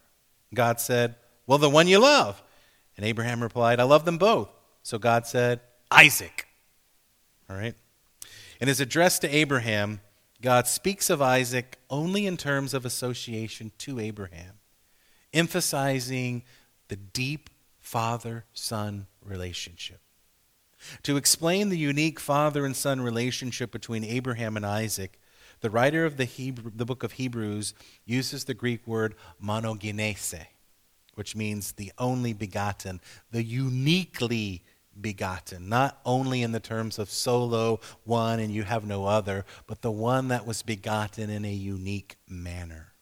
God 0.55 0.80
said, 0.80 1.16
Well, 1.48 1.59
the 1.59 1.68
one 1.68 1.88
you 1.88 1.98
love. 1.98 2.42
And 2.96 3.05
Abraham 3.05 3.42
replied, 3.42 3.80
I 3.80 3.84
love 3.84 4.05
them 4.05 4.18
both. 4.18 4.48
So 4.84 4.98
God 4.98 5.26
said, 5.26 5.61
Isaac. 5.90 6.46
All 7.50 7.57
right? 7.57 7.74
In 8.61 8.68
his 8.68 8.80
address 8.80 9.18
to 9.20 9.34
Abraham, 9.34 10.00
God 10.43 10.66
speaks 10.66 11.09
of 11.09 11.22
Isaac 11.22 11.78
only 11.88 12.26
in 12.26 12.36
terms 12.36 12.74
of 12.74 12.84
association 12.84 13.70
to 13.78 14.01
Abraham, 14.01 14.59
emphasizing 15.32 16.43
the 16.88 16.97
deep 16.97 17.49
father 17.80 18.45
son 18.53 19.07
relationship. 19.24 20.01
To 21.05 21.16
explain 21.16 21.68
the 21.68 21.78
unique 21.78 22.18
father 22.18 22.66
and 22.66 22.74
son 22.74 23.01
relationship 23.01 23.70
between 23.70 24.05
Abraham 24.05 24.57
and 24.57 24.66
Isaac, 24.66 25.20
the 25.61 25.70
writer 25.70 26.05
of 26.05 26.16
the, 26.16 26.24
Hebrew, 26.24 26.72
the 26.74 26.84
book 26.84 27.05
of 27.05 27.12
Hebrews 27.12 27.72
uses 28.05 28.45
the 28.45 28.55
Greek 28.55 28.84
word 28.84 29.14
monogenes, 29.43 30.34
which 31.14 31.36
means 31.36 31.72
the 31.72 31.93
only 31.99 32.32
begotten, 32.32 33.01
the 33.30 33.45
uniquely 33.45 34.64
begotten, 35.01 35.68
not 35.68 36.01
only 36.05 36.43
in 36.43 36.53
the 36.53 36.61
terms 36.61 36.99
of 36.99 37.11
solo, 37.11 37.80
one, 38.05 38.40
and 38.40 38.53
you 38.53 38.62
have 38.64 38.84
no 38.84 39.07
other, 39.07 39.45
but 39.66 39.82
the 39.82 39.90
one 39.90 40.28
that 40.28 40.47
was 40.47 40.62
begotten 40.62 41.30
in 41.30 41.45
a 41.45 41.53
unique 41.53 42.16
manner. 42.28 42.93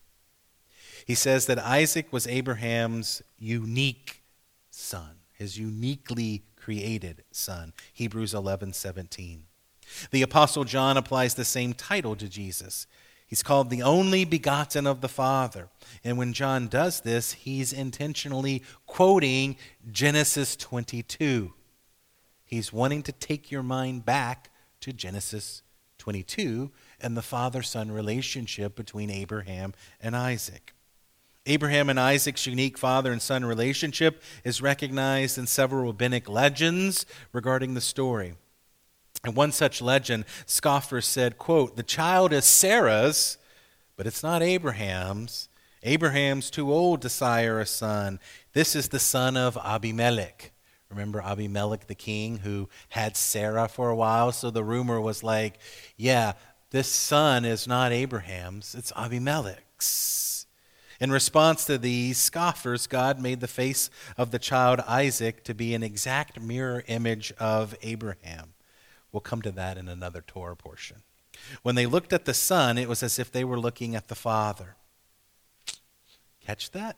He 1.07 1.15
says 1.15 1.47
that 1.47 1.59
Isaac 1.59 2.13
was 2.13 2.27
Abraham's 2.27 3.23
unique 3.39 4.23
son, 4.71 5.17
his 5.33 5.59
uniquely 5.59 6.45
created 6.57 7.25
son. 7.33 7.73
Hebrews 7.93 8.35
11 8.35 8.75
17. 8.75 9.45
The 10.11 10.23
Apostle 10.23 10.65
John 10.65 10.97
applies 10.97 11.35
the 11.35 11.45
same 11.45 11.73
title 11.73 12.15
to 12.17 12.29
Jesus. 12.29 12.87
He's 13.27 13.43
called 13.43 13.71
the 13.71 13.83
only 13.83 14.25
begotten 14.25 14.87
of 14.87 15.01
the 15.01 15.09
Father. 15.09 15.69
And 16.03 16.19
when 16.19 16.33
John 16.33 16.67
does 16.67 17.01
this, 17.01 17.33
he's 17.33 17.73
intentionally 17.73 18.63
quoting 18.87 19.57
Genesis 19.91 20.57
22. 20.57 21.53
He's 22.51 22.73
wanting 22.73 23.05
to 23.05 23.13
take 23.13 23.53
your 23.53 23.63
mind 23.63 24.05
back 24.05 24.51
to 24.81 24.93
Genesis 24.93 25.63
22 25.99 26.73
and 27.01 27.17
the 27.17 27.23
father 27.23 27.63
son 27.63 27.93
relationship 27.93 28.75
between 28.75 29.09
Abraham 29.09 29.73
and 30.01 30.17
Isaac. 30.17 30.75
Abraham 31.47 31.89
and 31.89 31.99
Isaac's 31.99 32.47
unique 32.47 32.77
father 32.77 33.13
and 33.13 33.23
son 33.23 33.45
relationship 33.45 34.21
is 34.43 34.61
recognized 34.61 35.39
in 35.39 35.47
several 35.47 35.87
rabbinic 35.87 36.29
legends 36.29 37.07
regarding 37.33 37.75
the 37.75 37.81
story. 37.81 38.35
And 39.25 39.37
one 39.37 39.53
such 39.53 39.81
legend, 39.81 40.25
scoffers 40.45 41.07
said, 41.07 41.39
quote, 41.39 41.77
the 41.77 41.83
child 41.85 42.33
is 42.33 42.45
Sarah's, 42.45 43.39
but 43.97 44.07
it's 44.07 44.23
not 44.23 44.43
Abraham's. 44.43 45.49
Abraham's 45.83 46.51
too 46.51 46.73
old 46.73 47.01
to 47.03 47.09
sire 47.09 47.61
a 47.61 47.67
son. 47.67 48.19
This 48.55 48.75
is 48.75 48.89
the 48.89 48.99
son 48.99 49.37
of 49.37 49.57
Abimelech. 49.63 50.53
Remember 50.91 51.21
Abimelech, 51.21 51.87
the 51.87 51.95
king, 51.95 52.39
who 52.39 52.69
had 52.91 53.17
Sarah 53.17 53.69
for 53.69 53.91
a 53.91 53.97
while? 53.97 54.33
So 54.33 54.51
the 54.51 54.65
rumor 54.65 55.01
was 55.01 55.23
like, 55.23 55.59
yeah, 55.97 56.33
this 56.71 56.89
son 56.89 57.45
is 57.45 57.67
not 57.67 57.93
Abraham's, 57.93 58.75
it's 58.75 58.93
Abimelech's. 58.97 60.47
In 61.01 61.11
response 61.11 61.65
to 61.65 61.79
these 61.79 62.19
scoffers, 62.19 62.87
God 62.87 63.21
made 63.21 63.41
the 63.41 63.49
face 63.49 63.89
of 64.19 64.33
the 64.33 64.39
child 64.39 64.81
Isaac 64.81 65.45
to 65.45 65.55
be 65.55 65.75
an 65.75 65.83
exact 65.83 66.41
mirror 66.41 66.85
image 66.89 67.33
of 67.39 67.75
Abraham. 67.83 68.53
We'll 69.11 69.21
come 69.21 69.41
to 69.43 69.51
that 69.53 69.79
in 69.79 69.89
another 69.89 70.23
Torah 70.27 70.57
portion. 70.57 70.99
When 71.63 71.75
they 71.75 71.87
looked 71.87 72.13
at 72.13 72.27
the 72.27 72.35
Son, 72.35 72.77
it 72.77 72.89
was 72.89 73.03
as 73.03 73.19
if 73.19 73.33
they 73.33 73.45
were 73.45 73.59
looking 73.59 73.95
at 73.97 74.09
the 74.09 74.15
Father. 74.15 74.77
Catch 76.45 76.73
that? 76.73 76.97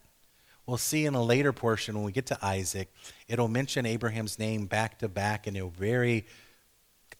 We'll 0.67 0.79
see 0.79 1.07
in 1.07 1.15
a 1.15 1.23
later 1.23 1.53
portion 1.53 1.97
when 1.97 2.05
we 2.05 2.13
get 2.13 2.27
to 2.27 2.39
Isaac, 2.45 2.89
it'll 3.29 3.49
mention 3.49 3.85
Abraham's 3.85 4.39
name 4.39 4.67
back 4.67 4.99
to 5.01 5.09
back 5.09 5.47
in 5.47 5.57
a 5.57 5.67
very 5.67 6.25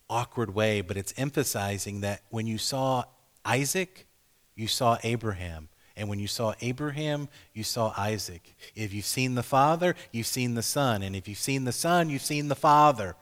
awkward 0.09 0.55
way, 0.55 0.81
but 0.81 0.97
it's 0.97 1.13
emphasizing 1.17 2.03
that 2.03 2.23
when 2.31 2.47
you 2.47 2.59
saw 2.59 3.05
Isaac, 3.45 4.07
you 4.55 4.69
saw 4.69 4.99
Abraham. 5.03 5.69
And 5.97 6.09
when 6.09 6.19
you 6.19 6.27
saw 6.27 6.55
Abraham, 6.61 7.29
you 7.53 7.65
saw 7.65 7.93
Isaac. 7.99 8.55
If 8.75 8.95
you've 8.95 9.05
seen 9.05 9.35
the 9.35 9.43
Father, 9.43 9.95
you've 10.11 10.27
seen 10.27 10.55
the 10.55 10.63
Son. 10.63 11.03
And 11.03 11.15
if 11.15 11.29
you've 11.29 11.39
seen 11.39 11.65
the 11.65 11.73
Son, 11.73 12.09
you've 12.09 12.23
seen 12.23 12.49
the 12.49 12.55
Father. 12.55 13.15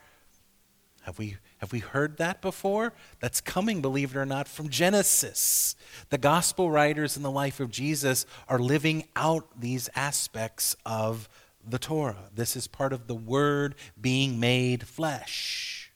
Have 1.02 1.18
we, 1.18 1.36
have 1.60 1.72
we 1.72 1.80
heard 1.80 2.16
that 2.16 2.40
before? 2.40 2.94
That's 3.20 3.42
coming, 3.42 3.82
believe 3.82 4.16
it 4.16 4.18
or 4.18 4.24
not, 4.24 4.48
from 4.48 4.70
Genesis. 4.70 5.76
The 6.08 6.16
gospel 6.16 6.70
writers 6.70 7.18
in 7.18 7.22
the 7.22 7.30
life 7.30 7.60
of 7.60 7.70
Jesus 7.70 8.24
are 8.48 8.58
living 8.58 9.04
out 9.14 9.60
these 9.60 9.90
aspects 9.94 10.74
of 10.86 11.28
the 11.62 11.78
Torah. 11.78 12.30
This 12.34 12.56
is 12.56 12.66
part 12.66 12.94
of 12.94 13.06
the 13.06 13.14
Word 13.14 13.74
being 14.00 14.40
made 14.40 14.86
flesh. 14.86 15.92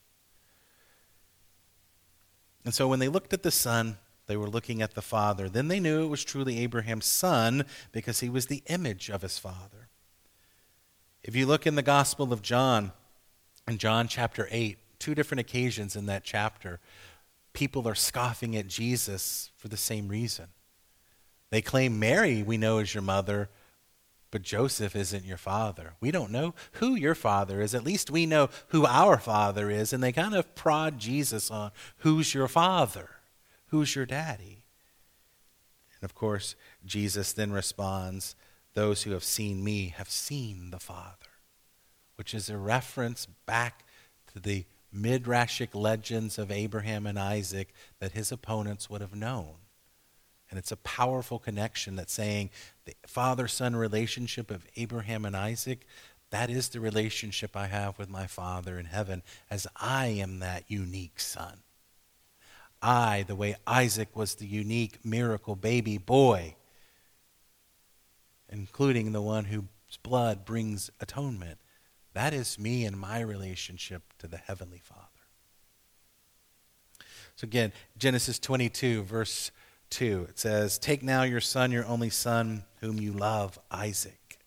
And 2.62 2.74
so 2.74 2.86
when 2.86 2.98
they 2.98 3.08
looked 3.08 3.32
at 3.32 3.42
the 3.42 3.50
Son, 3.50 3.96
they 4.26 4.36
were 4.36 4.48
looking 4.48 4.82
at 4.82 4.94
the 4.94 5.02
Father. 5.02 5.48
Then 5.48 5.68
they 5.68 5.80
knew 5.80 6.04
it 6.04 6.08
was 6.08 6.24
truly 6.24 6.58
Abraham's 6.58 7.06
son 7.06 7.64
because 7.90 8.20
he 8.20 8.28
was 8.28 8.46
the 8.46 8.62
image 8.66 9.08
of 9.08 9.22
his 9.22 9.38
father. 9.38 9.88
If 11.22 11.34
you 11.34 11.46
look 11.46 11.66
in 11.66 11.74
the 11.74 11.82
Gospel 11.82 12.34
of 12.34 12.42
John, 12.42 12.92
in 13.66 13.78
John 13.78 14.08
chapter 14.08 14.46
8, 14.50 14.78
two 15.04 15.14
different 15.14 15.40
occasions 15.40 15.96
in 15.96 16.06
that 16.06 16.24
chapter, 16.24 16.80
people 17.52 17.86
are 17.86 17.94
scoffing 17.94 18.56
at 18.56 18.66
Jesus 18.66 19.50
for 19.54 19.68
the 19.68 19.76
same 19.76 20.08
reason. 20.08 20.46
They 21.50 21.60
claim 21.60 21.98
Mary, 21.98 22.42
we 22.42 22.56
know, 22.56 22.78
is 22.78 22.94
your 22.94 23.02
mother, 23.02 23.50
but 24.30 24.40
Joseph 24.40 24.96
isn't 24.96 25.26
your 25.26 25.36
father. 25.36 25.92
We 26.00 26.10
don't 26.10 26.30
know 26.30 26.54
who 26.72 26.94
your 26.94 27.14
father 27.14 27.60
is. 27.60 27.74
At 27.74 27.84
least 27.84 28.10
we 28.10 28.24
know 28.24 28.48
who 28.68 28.86
our 28.86 29.18
father 29.18 29.70
is. 29.70 29.92
And 29.92 30.02
they 30.02 30.10
kind 30.10 30.34
of 30.34 30.54
prod 30.54 30.98
Jesus 30.98 31.50
on 31.50 31.70
who's 31.98 32.32
your 32.32 32.48
father? 32.48 33.10
Who's 33.66 33.94
your 33.94 34.06
daddy? 34.06 34.64
And 36.00 36.02
of 36.02 36.14
course, 36.14 36.56
Jesus 36.86 37.34
then 37.34 37.52
responds, 37.52 38.36
Those 38.72 39.02
who 39.02 39.10
have 39.10 39.22
seen 39.22 39.62
me 39.62 39.94
have 39.98 40.10
seen 40.10 40.70
the 40.70 40.80
Father, 40.80 41.30
which 42.16 42.32
is 42.32 42.48
a 42.48 42.56
reference 42.56 43.26
back 43.46 43.84
to 44.32 44.40
the 44.40 44.64
midrashic 44.94 45.74
legends 45.74 46.38
of 46.38 46.50
Abraham 46.50 47.06
and 47.06 47.18
Isaac 47.18 47.74
that 47.98 48.12
his 48.12 48.30
opponents 48.30 48.88
would 48.88 49.00
have 49.00 49.14
known. 49.14 49.56
And 50.50 50.58
it's 50.58 50.72
a 50.72 50.76
powerful 50.76 51.38
connection 51.38 51.96
that's 51.96 52.12
saying 52.12 52.50
the 52.84 52.94
father 53.06 53.48
son 53.48 53.74
relationship 53.74 54.50
of 54.50 54.66
Abraham 54.76 55.24
and 55.24 55.36
Isaac, 55.36 55.86
that 56.30 56.50
is 56.50 56.68
the 56.68 56.80
relationship 56.80 57.56
I 57.56 57.66
have 57.66 57.98
with 57.98 58.08
my 58.08 58.26
Father 58.26 58.78
in 58.78 58.86
heaven, 58.86 59.22
as 59.50 59.66
I 59.76 60.06
am 60.06 60.40
that 60.40 60.64
unique 60.68 61.20
son. 61.20 61.60
I, 62.82 63.24
the 63.26 63.36
way 63.36 63.56
Isaac 63.66 64.14
was 64.14 64.34
the 64.34 64.46
unique 64.46 65.04
miracle 65.04 65.56
baby 65.56 65.96
boy, 65.96 66.56
including 68.48 69.12
the 69.12 69.22
one 69.22 69.46
whose 69.46 69.64
blood 70.02 70.44
brings 70.44 70.90
atonement. 71.00 71.58
That 72.14 72.32
is 72.32 72.58
me 72.58 72.84
and 72.84 72.98
my 72.98 73.20
relationship 73.20 74.02
to 74.18 74.28
the 74.28 74.36
Heavenly 74.36 74.80
Father. 74.82 75.00
So 77.36 77.44
again, 77.44 77.72
Genesis 77.98 78.38
22, 78.38 79.02
verse 79.02 79.50
2, 79.90 80.26
it 80.30 80.38
says, 80.38 80.78
Take 80.78 81.02
now 81.02 81.24
your 81.24 81.40
son, 81.40 81.72
your 81.72 81.84
only 81.86 82.10
son, 82.10 82.64
whom 82.80 83.00
you 83.00 83.12
love, 83.12 83.58
Isaac. 83.70 84.38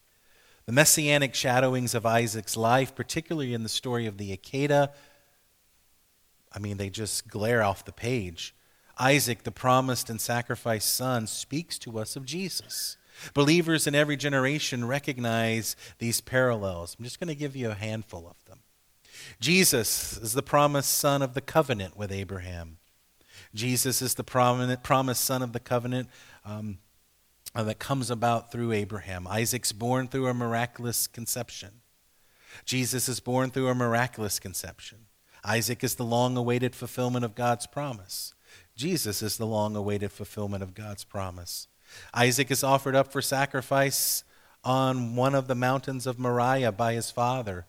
The 0.65 0.71
messianic 0.71 1.35
shadowings 1.35 1.93
of 1.93 2.05
Isaac's 2.05 2.55
life, 2.55 2.95
particularly 2.95 3.53
in 3.53 3.63
the 3.63 3.69
story 3.69 4.05
of 4.05 4.17
the 4.17 4.35
Akedah, 4.35 4.89
I 6.53 6.59
mean, 6.59 6.77
they 6.77 6.89
just 6.89 7.27
glare 7.27 7.61
off 7.61 7.85
the 7.85 7.91
page. 7.91 8.55
Isaac, 8.97 9.43
the 9.43 9.51
promised 9.51 10.09
and 10.09 10.19
sacrificed 10.19 10.93
son, 10.93 11.27
speaks 11.27 11.77
to 11.79 11.99
us 11.99 12.15
of 12.15 12.25
Jesus. 12.25 12.97
Believers 13.33 13.87
in 13.87 13.95
every 13.95 14.17
generation 14.17 14.85
recognize 14.85 15.75
these 15.99 16.21
parallels. 16.21 16.95
I'm 16.97 17.05
just 17.05 17.19
going 17.19 17.27
to 17.29 17.35
give 17.35 17.55
you 17.55 17.71
a 17.71 17.75
handful 17.75 18.27
of 18.27 18.43
them. 18.45 18.59
Jesus 19.39 20.17
is 20.17 20.33
the 20.33 20.43
promised 20.43 20.93
son 20.93 21.21
of 21.21 21.33
the 21.33 21.41
covenant 21.41 21.97
with 21.97 22.11
Abraham. 22.11 22.77
Jesus 23.53 24.01
is 24.01 24.15
the 24.15 24.23
prominent, 24.23 24.83
promised 24.83 25.23
son 25.23 25.41
of 25.41 25.53
the 25.53 25.59
covenant 25.59 26.09
um, 26.45 26.77
uh, 27.55 27.63
that 27.63 27.79
comes 27.79 28.11
about 28.11 28.51
through 28.51 28.71
Abraham. 28.71 29.27
Isaac's 29.27 29.71
born 29.71 30.07
through 30.07 30.27
a 30.27 30.33
miraculous 30.33 31.07
conception. 31.07 31.81
Jesus 32.65 33.09
is 33.09 33.19
born 33.19 33.49
through 33.49 33.67
a 33.67 33.75
miraculous 33.75 34.39
conception. 34.39 35.05
Isaac 35.43 35.83
is 35.83 35.95
the 35.95 36.05
long 36.05 36.35
awaited 36.35 36.75
fulfillment 36.75 37.23
of 37.23 37.35
God's 37.35 37.67
promise. 37.67 38.33
Jesus 38.75 39.21
is 39.21 39.37
the 39.37 39.45
long 39.45 39.75
awaited 39.75 40.11
fulfillment 40.11 40.63
of 40.63 40.73
God's 40.73 41.03
promise. 41.03 41.67
Isaac 42.13 42.51
is 42.51 42.63
offered 42.63 42.95
up 42.95 43.11
for 43.11 43.21
sacrifice 43.21 44.23
on 44.63 45.15
one 45.15 45.35
of 45.35 45.47
the 45.47 45.55
mountains 45.55 46.07
of 46.07 46.19
Moriah 46.19 46.71
by 46.71 46.93
his 46.93 47.11
father, 47.11 47.65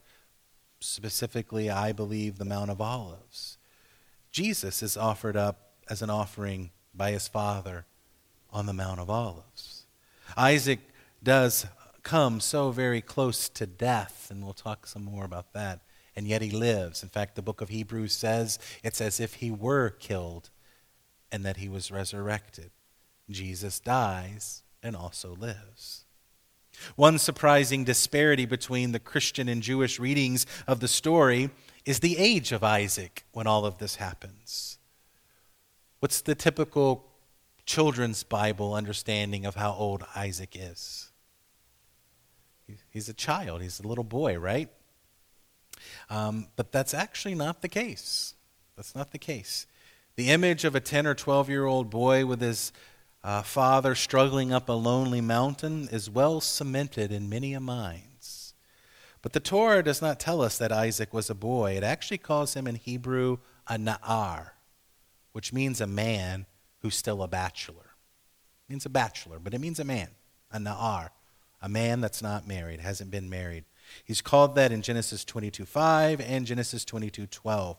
specifically, 0.81 1.71
I 1.71 1.93
believe, 1.93 2.39
the 2.39 2.45
Mount 2.45 2.71
of 2.71 2.81
Olives. 2.81 3.59
Jesus 4.31 4.83
is 4.83 4.97
offered 4.97 5.37
up 5.37 5.73
as 5.89 6.03
an 6.03 6.11
offering 6.11 6.71
by 6.95 7.13
his 7.13 7.29
father 7.29 7.87
on 8.51 8.67
the 8.67 8.73
Mount 8.73 9.01
of 9.01 9.11
Olives. 9.11 9.87
Isaac 10.37 10.81
does 11.23 11.67
come 12.03 12.41
so 12.41 12.71
very 12.71 13.01
close 13.01 13.49
to 13.51 13.67
death, 13.67 14.29
and 14.31 14.43
we'll 14.43 14.53
talk 14.53 14.87
some 14.87 15.05
more 15.05 15.25
about 15.25 15.53
that 15.53 15.81
and 16.19 16.27
yet 16.27 16.43
he 16.43 16.51
lives. 16.51 17.05
In 17.05 17.09
fact, 17.09 17.37
the 17.37 17.43
book 17.43 17.61
of 17.61 17.69
Hebrews 17.69 18.13
says 18.13 18.59
it's 18.83 19.01
as 19.01 19.21
if 19.21 19.35
he 19.35 19.53
were 19.53 19.89
killed 19.89 20.51
and 21.31 21.45
that 21.45 21.59
he 21.59 21.69
was 21.69 21.93
resurrected. 21.93 22.73
Jesus 23.31 23.81
dies 23.81 24.63
and 24.83 24.97
also 24.97 25.35
lives. 25.35 26.05
One 26.97 27.19
surprising 27.19 27.85
disparity 27.85 28.47
between 28.47 28.93
the 28.93 29.01
Christian 29.01 29.49
and 29.49 29.63
Jewish 29.63 29.99
readings 29.99 30.47
of 30.67 30.81
the 30.81 30.89
story 30.89 31.51
is 31.85 32.01
the 32.01 32.17
age 32.19 32.53
of 32.53 32.63
Isaac 32.63 33.25
when 33.33 33.47
all 33.47 33.65
of 33.65 33.79
this 33.79 33.97
happens. 33.97 34.79
What's 36.01 36.21
the 36.21 36.35
typical 36.35 37.07
children's 37.67 38.23
Bible 38.23 38.75
understanding 38.75 39.45
of 39.45 39.57
how 39.57 39.73
old 39.73 40.05
Isaac 40.15 40.55
is? 40.55 41.11
He's 42.91 43.09
a 43.09 43.15
child, 43.15 43.63
he's 43.63 43.81
a 43.81 43.89
little 43.89 44.05
boy, 44.05 44.39
right? 44.39 44.69
Um, 46.11 46.49
but 46.57 46.73
that's 46.73 46.95
actually 46.95 47.35
not 47.35 47.63
the 47.63 47.69
case. 47.69 48.35
That's 48.77 48.95
not 48.95 49.11
the 49.11 49.19
case. 49.19 49.67
The 50.17 50.31
image 50.31 50.65
of 50.65 50.75
a 50.75 50.81
10 50.81 51.07
or 51.07 51.15
12 51.15 51.49
year 51.49 51.65
old 51.65 51.91
boy 51.91 52.27
with 52.27 52.41
his 52.41 52.73
uh, 53.25 53.43
father 53.43 53.95
struggling 53.95 54.53
up 54.53 54.69
a 54.69 54.73
lonely 54.73 55.21
mountain 55.21 55.89
is 55.91 56.09
well 56.09 56.41
cemented 56.41 57.11
in 57.11 57.29
many 57.29 57.53
a 57.53 57.61
minds. 57.61 58.55
But 59.23 59.33
the 59.33 59.41
Torah 59.41 59.83
does 59.83 60.01
not 60.01 60.21
tell 60.21 60.41
us 60.41 60.59
that 60.59 60.73
Isaac 60.73 61.13
was 61.13 61.29
a 61.29 61.35
boy. 61.35 61.77
It 61.77 61.83
actually 61.83 62.19
calls 62.19 62.55
him 62.55 62.67
in 62.67 62.77
Hebrew 62.77 63.39
a 63.67 63.75
na'ar, 63.75 64.51
which 65.33 65.53
means 65.53 65.81
a 65.81 65.87
man 65.87 66.47
who's 66.81 66.97
still 66.97 67.23
a 67.23 67.29
bachelor. 67.29 67.95
It 68.67 68.73
means 68.73 68.87
a 68.87 68.91
bachelor, 68.91 69.39
but 69.39 69.55
it 69.55 69.61
means 69.61 69.81
a 69.81 69.85
man, 69.85 70.11
a 70.53 70.59
na'ar, 70.59 71.11
a 71.61 71.69
man 71.69 72.01
that's 72.01 72.23
not 72.23 72.47
married, 72.47 72.81
hasn't 72.81 73.11
been 73.11 73.29
married. 73.29 73.65
He's 74.05 74.21
called 74.21 74.55
that 74.55 74.71
in 74.71 74.83
Genesis 74.83 75.25
22:5 75.25 76.21
and 76.21 76.47
Genesis 76.47 76.85
22:12. 76.85 77.77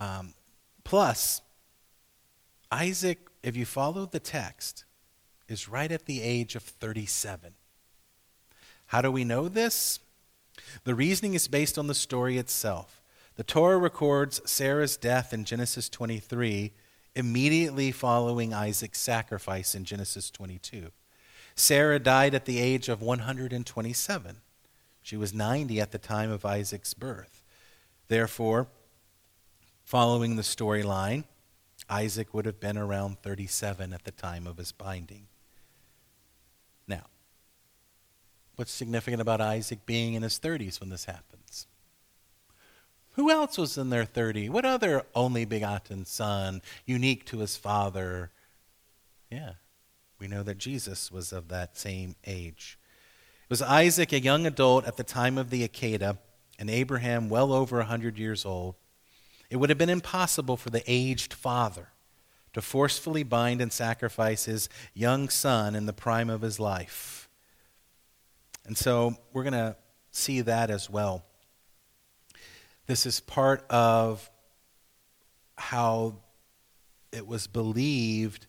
Um, 0.00 0.34
plus, 0.84 1.42
Isaac, 2.70 3.27
if 3.42 3.56
you 3.56 3.64
follow 3.64 4.06
the 4.06 4.20
text, 4.20 4.84
is 5.48 5.68
right 5.68 5.90
at 5.90 6.06
the 6.06 6.22
age 6.22 6.54
of 6.54 6.62
37. 6.62 7.54
How 8.86 9.02
do 9.02 9.10
we 9.10 9.24
know 9.24 9.48
this? 9.48 10.00
The 10.84 10.94
reasoning 10.94 11.34
is 11.34 11.48
based 11.48 11.78
on 11.78 11.86
the 11.86 11.94
story 11.94 12.38
itself. 12.38 13.00
The 13.36 13.44
Torah 13.44 13.78
records 13.78 14.40
Sarah's 14.44 14.96
death 14.96 15.32
in 15.32 15.44
Genesis 15.44 15.88
23 15.88 16.72
immediately 17.14 17.90
following 17.90 18.54
Isaac's 18.54 19.00
sacrifice 19.00 19.74
in 19.74 19.84
Genesis 19.84 20.30
22. 20.30 20.90
Sarah 21.54 21.98
died 21.98 22.34
at 22.34 22.44
the 22.44 22.60
age 22.60 22.88
of 22.88 23.02
127. 23.02 24.36
She 25.02 25.16
was 25.16 25.34
90 25.34 25.80
at 25.80 25.90
the 25.90 25.98
time 25.98 26.30
of 26.30 26.44
Isaac's 26.44 26.94
birth. 26.94 27.42
Therefore, 28.06 28.68
following 29.84 30.36
the 30.36 30.42
storyline, 30.42 31.24
Isaac 31.88 32.34
would 32.34 32.46
have 32.46 32.60
been 32.60 32.76
around 32.76 33.22
37 33.22 33.92
at 33.92 34.04
the 34.04 34.10
time 34.10 34.46
of 34.46 34.58
his 34.58 34.72
binding. 34.72 35.26
Now, 36.86 37.04
what's 38.56 38.72
significant 38.72 39.22
about 39.22 39.40
Isaac 39.40 39.86
being 39.86 40.14
in 40.14 40.22
his 40.22 40.38
30s 40.38 40.80
when 40.80 40.90
this 40.90 41.06
happens? 41.06 41.66
Who 43.12 43.30
else 43.30 43.58
was 43.58 43.76
in 43.76 43.90
their 43.90 44.04
30? 44.04 44.48
What 44.48 44.64
other 44.64 45.02
only 45.14 45.44
begotten 45.44 46.04
son, 46.04 46.62
unique 46.86 47.24
to 47.26 47.38
his 47.38 47.56
father? 47.56 48.30
Yeah, 49.30 49.54
we 50.20 50.28
know 50.28 50.42
that 50.42 50.58
Jesus 50.58 51.10
was 51.10 51.32
of 51.32 51.48
that 51.48 51.76
same 51.76 52.14
age. 52.26 52.78
It 53.44 53.50
was 53.50 53.62
Isaac, 53.62 54.12
a 54.12 54.20
young 54.20 54.46
adult 54.46 54.86
at 54.86 54.96
the 54.96 55.04
time 55.04 55.38
of 55.38 55.50
the 55.50 55.66
Akedah, 55.66 56.18
and 56.58 56.68
Abraham, 56.68 57.28
well 57.28 57.52
over 57.52 57.76
a 57.76 57.80
100 57.80 58.18
years 58.18 58.44
old. 58.44 58.74
It 59.50 59.56
would 59.56 59.70
have 59.70 59.78
been 59.78 59.88
impossible 59.88 60.56
for 60.56 60.70
the 60.70 60.82
aged 60.86 61.32
father 61.32 61.88
to 62.52 62.62
forcefully 62.62 63.22
bind 63.22 63.60
and 63.60 63.72
sacrifice 63.72 64.44
his 64.44 64.68
young 64.94 65.28
son 65.28 65.74
in 65.74 65.86
the 65.86 65.92
prime 65.92 66.30
of 66.30 66.42
his 66.42 66.58
life. 66.58 67.28
And 68.64 68.76
so 68.76 69.16
we're 69.32 69.44
going 69.44 69.52
to 69.52 69.76
see 70.10 70.40
that 70.42 70.70
as 70.70 70.90
well. 70.90 71.24
This 72.86 73.06
is 73.06 73.20
part 73.20 73.64
of 73.70 74.30
how 75.56 76.16
it 77.12 77.26
was 77.26 77.46
believed 77.46 78.46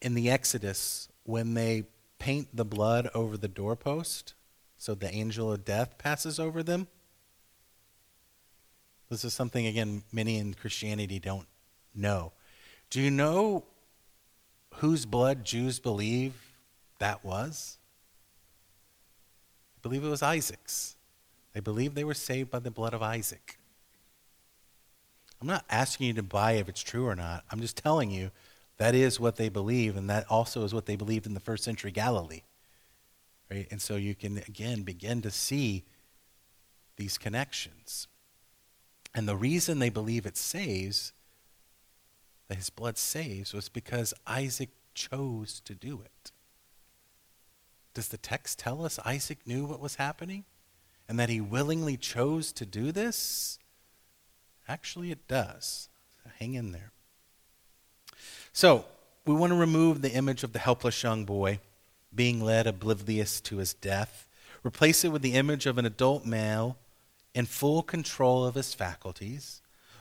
in 0.00 0.14
the 0.14 0.30
Exodus 0.30 1.08
when 1.24 1.54
they 1.54 1.84
paint 2.18 2.48
the 2.54 2.64
blood 2.64 3.10
over 3.14 3.36
the 3.36 3.48
doorpost 3.48 4.34
so 4.78 4.94
the 4.94 5.12
angel 5.12 5.50
of 5.50 5.64
death 5.64 5.98
passes 5.98 6.38
over 6.38 6.62
them. 6.62 6.88
This 9.08 9.24
is 9.24 9.32
something, 9.32 9.66
again, 9.66 10.02
many 10.12 10.38
in 10.38 10.54
Christianity 10.54 11.18
don't 11.18 11.46
know. 11.94 12.32
Do 12.90 13.00
you 13.00 13.10
know 13.10 13.64
whose 14.74 15.06
blood 15.06 15.44
Jews 15.44 15.78
believe 15.78 16.34
that 16.98 17.24
was? 17.24 17.78
I 19.76 19.80
believe 19.82 20.04
it 20.04 20.08
was 20.08 20.22
Isaac's. 20.22 20.96
They 21.52 21.60
believe 21.60 21.94
they 21.94 22.04
were 22.04 22.14
saved 22.14 22.50
by 22.50 22.58
the 22.58 22.70
blood 22.70 22.94
of 22.94 23.02
Isaac. 23.02 23.58
I'm 25.40 25.46
not 25.46 25.64
asking 25.70 26.08
you 26.08 26.12
to 26.14 26.22
buy 26.22 26.52
if 26.52 26.68
it's 26.68 26.82
true 26.82 27.06
or 27.06 27.14
not. 27.14 27.44
I'm 27.50 27.60
just 27.60 27.76
telling 27.76 28.10
you 28.10 28.30
that 28.78 28.94
is 28.94 29.20
what 29.20 29.36
they 29.36 29.48
believe, 29.48 29.96
and 29.96 30.10
that 30.10 30.26
also 30.28 30.64
is 30.64 30.74
what 30.74 30.86
they 30.86 30.96
believed 30.96 31.26
in 31.26 31.34
the 31.34 31.40
first 31.40 31.64
century 31.64 31.90
Galilee. 31.90 32.42
Right? 33.50 33.66
And 33.70 33.80
so 33.80 33.96
you 33.96 34.14
can, 34.14 34.38
again, 34.38 34.82
begin 34.82 35.22
to 35.22 35.30
see 35.30 35.84
these 36.96 37.16
connections. 37.16 38.08
And 39.16 39.26
the 39.26 39.34
reason 39.34 39.78
they 39.78 39.88
believe 39.88 40.26
it 40.26 40.36
saves, 40.36 41.14
that 42.48 42.58
his 42.58 42.68
blood 42.68 42.98
saves, 42.98 43.54
was 43.54 43.70
because 43.70 44.12
Isaac 44.26 44.68
chose 44.92 45.58
to 45.60 45.74
do 45.74 46.02
it. 46.04 46.32
Does 47.94 48.08
the 48.08 48.18
text 48.18 48.58
tell 48.58 48.84
us 48.84 48.98
Isaac 49.06 49.38
knew 49.46 49.64
what 49.64 49.80
was 49.80 49.94
happening 49.94 50.44
and 51.08 51.18
that 51.18 51.30
he 51.30 51.40
willingly 51.40 51.96
chose 51.96 52.52
to 52.52 52.66
do 52.66 52.92
this? 52.92 53.58
Actually, 54.68 55.10
it 55.10 55.26
does. 55.26 55.88
hang 56.38 56.52
in 56.52 56.72
there. 56.72 56.92
So, 58.52 58.84
we 59.24 59.34
want 59.34 59.50
to 59.52 59.58
remove 59.58 60.02
the 60.02 60.12
image 60.12 60.44
of 60.44 60.52
the 60.52 60.58
helpless 60.58 61.02
young 61.02 61.24
boy 61.24 61.60
being 62.14 62.42
led 62.42 62.66
oblivious 62.66 63.40
to 63.42 63.56
his 63.56 63.72
death, 63.72 64.28
replace 64.62 65.04
it 65.04 65.08
with 65.08 65.22
the 65.22 65.32
image 65.32 65.64
of 65.64 65.78
an 65.78 65.86
adult 65.86 66.26
male 66.26 66.76
in 67.36 67.44
full 67.44 67.82
control 67.82 68.46
of 68.46 68.54
his 68.54 68.72
faculties, 68.72 69.60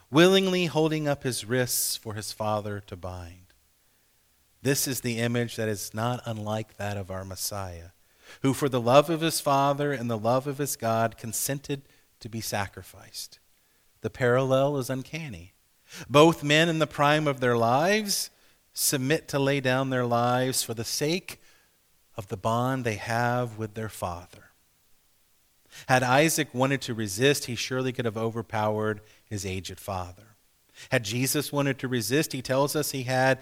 willingly 0.10 0.68
holding 0.68 1.06
up 1.06 1.24
his 1.24 1.44
wrists 1.44 1.98
for 1.98 2.14
his 2.14 2.32
father 2.32 2.80
to 2.80 2.96
bind. 2.96 3.54
This 4.62 4.88
is 4.88 5.02
the 5.02 5.20
image 5.20 5.58
that 5.58 5.68
is 5.68 5.94
not 5.94 6.22
unlike 6.26 6.78
that 6.78 6.96
of 6.96 7.12
our 7.12 7.26
Messiah, 7.26 7.90
who, 8.42 8.54
for 8.54 8.70
the 8.70 8.80
love 8.80 9.10
of 9.10 9.20
his 9.20 9.42
Father 9.42 9.92
and 9.92 10.10
the 10.10 10.18
love 10.18 10.48
of 10.48 10.60
his 10.60 10.78
God, 10.78 11.18
consented 11.18 11.82
to 12.22 12.30
be 12.30 12.40
sacrificed. 12.40 13.40
The 14.00 14.10
parallel 14.10 14.78
is 14.78 14.90
uncanny. 14.90 15.52
Both 16.10 16.42
men 16.42 16.70
in 16.70 16.80
the 16.80 16.88
prime 16.88 17.28
of 17.28 17.42
their 17.42 17.58
lives 17.58 18.30
submit 18.74 19.28
to 19.28 19.40
lay 19.40 19.60
down 19.60 19.90
their 19.90 20.06
lives 20.06 20.64
for 20.64 20.74
the 20.74 20.86
sake 20.86 21.42
of 22.16 22.30
the 22.30 22.38
bond 22.38 22.86
they 22.86 22.96
have 22.96 23.58
with 23.58 23.74
their 23.74 23.90
Father. 23.90 24.45
Had 25.88 26.04
Isaac 26.04 26.54
wanted 26.54 26.82
to 26.82 26.94
resist, 26.94 27.46
he 27.46 27.56
surely 27.56 27.92
could 27.92 28.06
have 28.06 28.18
overpowered 28.18 29.02
his 29.26 29.46
aged 29.46 29.80
father. 29.80 30.36
Had 30.90 31.04
Jesus 31.04 31.52
wanted 31.52 31.80
to 31.80 31.88
resist, 31.88 32.34
he 32.34 32.42
tells 32.42 32.76
us 32.76 32.92
he 32.92 33.04
had 33.04 33.40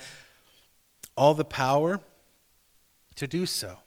all 1.15 1.33
the 1.33 1.45
power 1.45 1.99
to 3.15 3.27
do 3.27 3.45
so. 3.45 3.77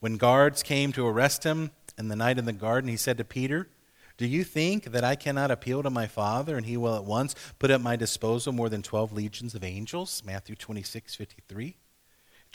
When 0.00 0.16
guards 0.16 0.62
came 0.62 0.92
to 0.92 1.06
arrest 1.06 1.44
him 1.44 1.70
in 1.98 2.08
the 2.08 2.16
night 2.16 2.38
in 2.38 2.44
the 2.44 2.52
garden, 2.52 2.90
he 2.90 2.96
said 2.96 3.18
to 3.18 3.24
Peter, 3.24 3.68
Do 4.18 4.26
you 4.26 4.44
think 4.44 4.84
that 4.92 5.04
I 5.04 5.16
cannot 5.16 5.50
appeal 5.50 5.82
to 5.82 5.90
my 5.90 6.06
Father 6.06 6.56
and 6.56 6.66
he 6.66 6.76
will 6.76 6.94
at 6.94 7.04
once 7.04 7.34
put 7.58 7.70
at 7.70 7.80
my 7.80 7.96
disposal 7.96 8.52
more 8.52 8.68
than 8.68 8.82
12 8.82 9.12
legions 9.12 9.54
of 9.54 9.64
angels? 9.64 10.22
Matthew 10.24 10.54
26, 10.54 11.14
53. 11.14 11.76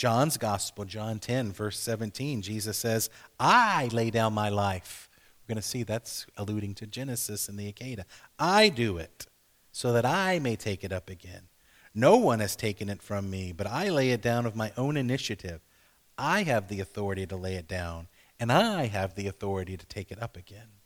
John's 0.02 0.36
Gospel, 0.36 0.84
John 0.84 1.20
10, 1.20 1.52
verse 1.52 1.78
17, 1.78 2.41
Jesus 2.41 2.76
says, 2.76 3.12
I 3.39 3.88
lay 3.93 4.10
down 4.10 4.34
my 4.34 4.49
life. 4.49 5.08
We're 5.43 5.54
going 5.54 5.62
to 5.62 5.68
see 5.68 5.84
that's 5.84 6.26
alluding 6.36 6.74
to 6.74 6.88
Genesis 6.88 7.47
and 7.47 7.60
the 7.60 7.72
Akedah. 7.72 8.06
I 8.39 8.70
do 8.70 8.97
it 8.97 9.28
so 9.72 9.93
that 9.93 10.04
I 10.04 10.39
may 10.39 10.56
take 10.56 10.84
it 10.84 10.91
up 10.91 11.08
again. 11.08 11.43
No 11.93 12.18
one 12.18 12.39
has 12.39 12.56
taken 12.56 12.89
it 12.89 13.04
from 13.04 13.30
me, 13.30 13.52
but 13.52 13.68
I 13.68 13.89
lay 13.89 14.10
it 14.10 14.24
down 14.24 14.47
of 14.47 14.56
my 14.56 14.72
own 14.76 14.97
initiative. 14.97 15.62
I 16.18 16.41
have 16.41 16.68
the 16.68 16.80
authority 16.80 17.28
to 17.28 17.36
lay 17.36 17.54
it 17.54 17.68
down, 17.68 18.08
and 18.39 18.52
I 18.52 18.88
have 18.88 19.14
the 19.14 19.28
authority 19.28 19.78
to 19.78 19.86
take 19.86 20.12
it 20.12 20.20
up 20.20 20.36
again. 20.36 20.80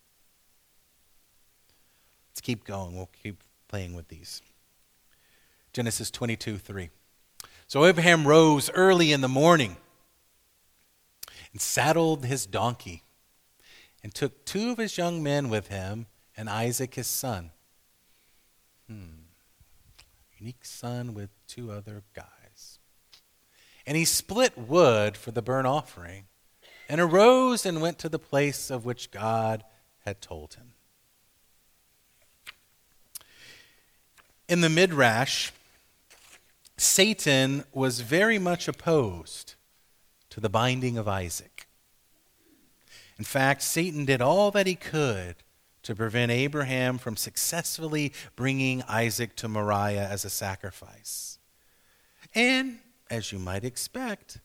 Let's 2.31 2.41
keep 2.41 2.65
going. 2.65 2.97
We'll 2.97 3.09
keep 3.23 3.41
playing 3.69 3.93
with 3.93 4.09
these. 4.09 4.41
Genesis 5.71 6.11
22 6.11 6.57
3. 6.57 6.89
So 7.67 7.85
Abraham 7.85 8.27
rose 8.27 8.69
early 8.71 9.11
in 9.11 9.21
the 9.21 9.27
morning 9.27 9.77
and 11.51 11.59
saddled 11.59 12.25
his 12.25 12.45
donkey 12.45 13.03
and 14.03 14.13
took 14.13 14.45
two 14.45 14.71
of 14.71 14.77
his 14.77 14.97
young 14.97 15.23
men 15.23 15.49
with 15.49 15.69
him 15.69 16.05
and 16.37 16.47
Isaac 16.47 16.93
his 16.93 17.07
son. 17.07 17.51
Hmm. 18.87 19.23
Unique 20.37 20.63
son 20.63 21.15
with 21.15 21.29
two 21.47 21.71
other 21.71 22.03
guys. 22.13 22.79
And 23.87 23.97
he 23.97 24.05
split 24.05 24.57
wood 24.57 25.17
for 25.17 25.31
the 25.31 25.41
burnt 25.41 25.65
offering 25.65 26.25
and 26.87 27.01
arose 27.01 27.65
and 27.65 27.81
went 27.81 27.97
to 27.99 28.09
the 28.09 28.19
place 28.19 28.69
of 28.69 28.85
which 28.85 29.09
God 29.09 29.63
had 30.05 30.21
told 30.21 30.53
him. 30.53 30.73
In 34.47 34.61
the 34.61 34.69
Midrash, 34.69 35.49
Satan 36.77 37.63
was 37.71 38.01
very 38.01 38.37
much 38.37 38.67
opposed 38.67 39.55
to 40.29 40.39
the 40.39 40.49
binding 40.49 40.97
of 40.97 41.07
Isaac. 41.07 41.67
In 43.17 43.23
fact, 43.23 43.61
Satan 43.61 44.05
did 44.05 44.21
all 44.21 44.51
that 44.51 44.67
he 44.67 44.75
could 44.75 45.37
to 45.83 45.95
prevent 45.95 46.31
Abraham 46.31 46.97
from 46.97 47.15
successfully 47.15 48.11
bringing 48.35 48.81
Isaac 48.83 49.35
to 49.37 49.47
Moriah 49.47 50.07
as 50.09 50.25
a 50.25 50.29
sacrifice. 50.29 51.39
And, 52.33 52.79
as 53.09 53.31
you 53.31 53.39
might 53.39 53.63
expect, 53.63 54.39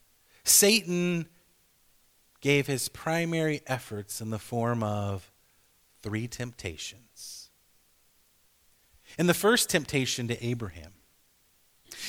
Satan 0.44 1.26
gave 2.40 2.66
his 2.66 2.88
primary 2.88 3.62
efforts 3.66 4.20
in 4.20 4.30
the 4.30 4.38
form 4.38 4.82
of 4.82 5.32
three 6.02 6.28
temptations. 6.28 7.50
In 9.18 9.26
the 9.26 9.34
first 9.34 9.68
temptation 9.68 10.28
to 10.28 10.46
Abraham, 10.46 10.92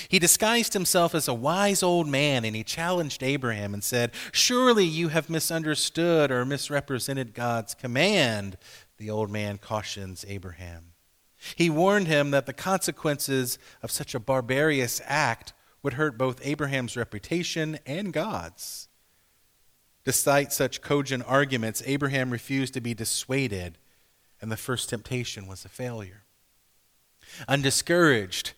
he 0.08 0.20
disguised 0.20 0.74
himself 0.74 1.16
as 1.16 1.28
a 1.28 1.34
wise 1.34 1.84
old 1.84 2.08
man 2.08 2.46
and 2.46 2.56
he 2.56 2.64
challenged 2.64 3.24
Abraham 3.24 3.74
and 3.74 3.84
said, 3.84 4.12
Surely 4.32 4.86
you 4.86 5.10
have 5.10 5.30
misunderstood 5.30 6.32
or 6.32 6.46
misrepresented 6.46 7.34
God's 7.34 7.74
command. 7.74 8.58
The 8.98 9.10
old 9.10 9.30
man 9.30 9.58
cautions 9.58 10.26
Abraham. 10.28 10.94
He 11.56 11.70
warned 11.70 12.08
him 12.08 12.32
that 12.32 12.46
the 12.46 12.54
consequences 12.54 13.58
of 13.82 13.92
such 13.92 14.14
a 14.14 14.20
barbarous 14.20 15.02
act 15.06 15.54
would 15.82 15.94
hurt 15.94 16.18
both 16.18 16.46
Abraham's 16.46 16.96
reputation 16.96 17.80
and 17.86 18.14
God's. 18.14 18.88
Despite 20.04 20.54
such 20.54 20.82
cogent 20.82 21.24
arguments, 21.28 21.84
Abraham 21.86 22.32
refused 22.32 22.74
to 22.74 22.82
be 22.82 22.94
dissuaded, 22.94 23.78
and 24.40 24.52
the 24.52 24.58
first 24.58 24.90
temptation 24.90 25.48
was 25.48 25.66
a 25.66 25.70
failure. 25.70 26.24
Undiscouraged, 27.48 28.54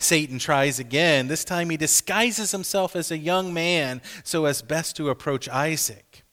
Satan 0.00 0.38
tries 0.38 0.78
again. 0.78 1.28
This 1.28 1.44
time 1.44 1.70
he 1.70 1.76
disguises 1.76 2.52
himself 2.52 2.96
as 2.96 3.10
a 3.10 3.18
young 3.18 3.52
man 3.54 4.00
so 4.24 4.46
as 4.46 4.62
best 4.62 4.96
to 4.96 5.10
approach 5.10 5.48
Isaac. 5.48 6.24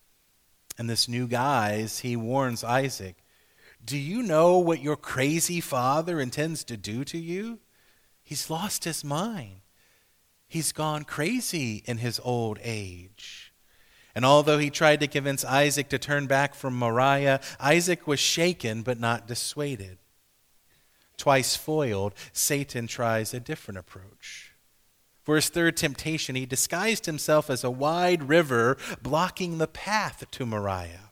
And 0.77 0.89
this 0.89 1.07
new 1.09 1.27
guise, 1.27 1.99
he 1.99 2.15
warns 2.15 2.63
Isaac 2.63 3.17
Do 3.83 3.97
you 3.97 4.23
know 4.23 4.57
what 4.57 4.81
your 4.81 4.95
crazy 4.95 5.59
father 5.59 6.19
intends 6.19 6.63
to 6.65 6.77
do 6.77 7.03
to 7.05 7.17
you? 7.17 7.59
He's 8.23 8.49
lost 8.49 8.85
his 8.85 9.03
mind. 9.03 9.61
He's 10.47 10.71
gone 10.71 11.03
crazy 11.03 11.83
in 11.85 11.97
his 11.97 12.21
old 12.23 12.59
age. 12.63 13.53
And 14.15 14.25
although 14.25 14.57
he 14.57 14.69
tried 14.69 15.01
to 15.01 15.07
convince 15.07 15.43
Isaac 15.43 15.89
to 15.89 15.99
turn 15.99 16.25
back 16.25 16.55
from 16.55 16.75
Moriah, 16.77 17.41
Isaac 17.59 18.07
was 18.07 18.19
shaken 18.19 18.81
but 18.81 18.99
not 18.99 19.27
dissuaded. 19.27 19.99
Twice 21.17 21.55
foiled, 21.55 22.13
Satan 22.31 22.87
tries 22.87 23.33
a 23.33 23.39
different 23.39 23.79
approach. 23.79 24.53
For 25.23 25.35
his 25.35 25.49
third 25.49 25.75
temptation, 25.75 26.35
he 26.35 26.45
disguised 26.45 27.05
himself 27.05 27.49
as 27.49 27.63
a 27.63 27.71
wide 27.71 28.29
river 28.29 28.77
blocking 29.01 29.57
the 29.57 29.67
path 29.67 30.23
to 30.31 30.45
Moriah. 30.45 31.11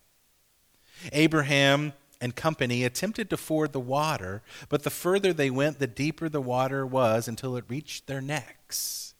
Abraham 1.11 1.93
and 2.21 2.35
company 2.35 2.83
attempted 2.83 3.29
to 3.29 3.37
ford 3.37 3.73
the 3.73 3.79
water, 3.79 4.41
but 4.69 4.83
the 4.83 4.89
further 4.89 5.33
they 5.33 5.49
went, 5.49 5.79
the 5.79 5.87
deeper 5.87 6.29
the 6.29 6.41
water 6.41 6.85
was 6.85 7.27
until 7.27 7.57
it 7.57 7.65
reached 7.67 8.07
their 8.07 8.21
necks. 8.21 9.15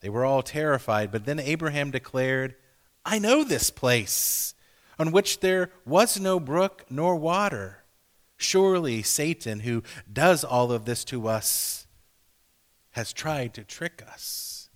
They 0.00 0.08
were 0.08 0.24
all 0.24 0.42
terrified, 0.42 1.12
but 1.12 1.24
then 1.24 1.38
Abraham 1.38 1.90
declared, 1.90 2.56
I 3.04 3.18
know 3.18 3.44
this 3.44 3.70
place, 3.70 4.54
on 4.98 5.12
which 5.12 5.40
there 5.40 5.70
was 5.84 6.18
no 6.18 6.40
brook 6.40 6.84
nor 6.90 7.14
water. 7.16 7.84
Surely 8.36 9.02
Satan, 9.02 9.60
who 9.60 9.82
does 10.12 10.44
all 10.44 10.70
of 10.70 10.84
this 10.84 11.04
to 11.04 11.28
us, 11.28 11.86
has 12.92 13.12
tried 13.12 13.54
to 13.54 13.64
trick 13.64 14.02
us. 14.06 14.68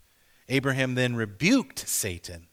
Abraham 0.49 0.95
then 0.95 1.15
rebuked 1.15 1.79
Satan 1.79 2.49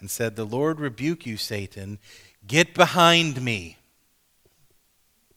and 0.00 0.10
said, 0.10 0.36
The 0.36 0.44
Lord 0.44 0.80
rebuke 0.80 1.26
you, 1.26 1.36
Satan. 1.36 1.98
Get 2.46 2.74
behind 2.74 3.42
me. 3.42 3.78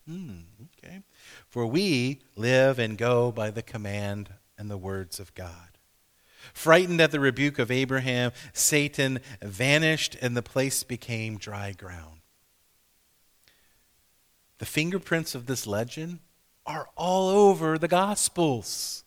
Hmm, 0.07 0.39
okay. 0.77 1.03
For 1.47 1.65
we 1.65 2.21
live 2.35 2.79
and 2.79 2.97
go 2.97 3.31
by 3.31 3.51
the 3.51 3.61
command 3.61 4.29
and 4.57 4.69
the 4.69 4.77
words 4.77 5.19
of 5.19 5.33
God. 5.35 5.77
Frightened 6.53 6.99
at 6.99 7.11
the 7.11 7.19
rebuke 7.19 7.59
of 7.59 7.69
Abraham, 7.69 8.31
Satan 8.53 9.19
vanished 9.41 10.17
and 10.21 10.35
the 10.35 10.41
place 10.41 10.83
became 10.83 11.37
dry 11.37 11.71
ground. 11.71 12.20
The 14.61 14.67
fingerprints 14.67 15.33
of 15.33 15.47
this 15.47 15.65
legend 15.65 16.19
are 16.67 16.87
all 16.95 17.29
over 17.29 17.79
the 17.79 17.87
Gospels. 17.87 19.03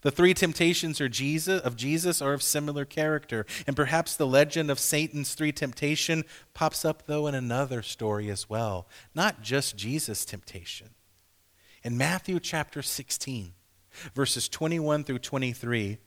The 0.00 0.10
three 0.10 0.32
temptations 0.32 1.02
are 1.02 1.08
Jesus, 1.10 1.60
of 1.60 1.76
Jesus 1.76 2.22
are 2.22 2.32
of 2.32 2.42
similar 2.42 2.86
character, 2.86 3.44
and 3.66 3.76
perhaps 3.76 4.16
the 4.16 4.26
legend 4.26 4.70
of 4.70 4.78
Satan's 4.78 5.34
three 5.34 5.52
temptation 5.52 6.24
pops 6.54 6.82
up 6.82 7.02
though 7.04 7.26
in 7.26 7.34
another 7.34 7.82
story 7.82 8.30
as 8.30 8.48
well, 8.48 8.88
not 9.14 9.42
just 9.42 9.76
Jesus' 9.76 10.24
temptation. 10.24 10.94
In 11.82 11.98
Matthew 11.98 12.40
chapter 12.40 12.80
16, 12.80 13.52
verses 14.14 14.48
21 14.48 15.04
through 15.04 15.18
23, 15.18 15.98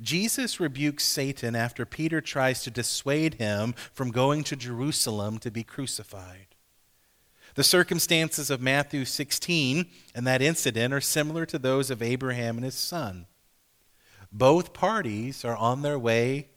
Jesus 0.00 0.58
rebukes 0.58 1.04
Satan 1.04 1.54
after 1.54 1.86
Peter 1.86 2.20
tries 2.20 2.64
to 2.64 2.72
dissuade 2.72 3.34
him 3.34 3.72
from 3.92 4.10
going 4.10 4.42
to 4.42 4.56
Jerusalem 4.56 5.38
to 5.38 5.52
be 5.52 5.62
crucified. 5.62 6.49
The 7.54 7.64
circumstances 7.64 8.50
of 8.50 8.60
Matthew 8.60 9.04
16 9.04 9.86
and 10.14 10.26
that 10.26 10.42
incident 10.42 10.94
are 10.94 11.00
similar 11.00 11.46
to 11.46 11.58
those 11.58 11.90
of 11.90 12.02
Abraham 12.02 12.56
and 12.56 12.64
his 12.64 12.74
son. 12.74 13.26
Both 14.32 14.72
parties 14.72 15.44
are 15.44 15.56
on 15.56 15.82
their 15.82 15.98
way 15.98 16.48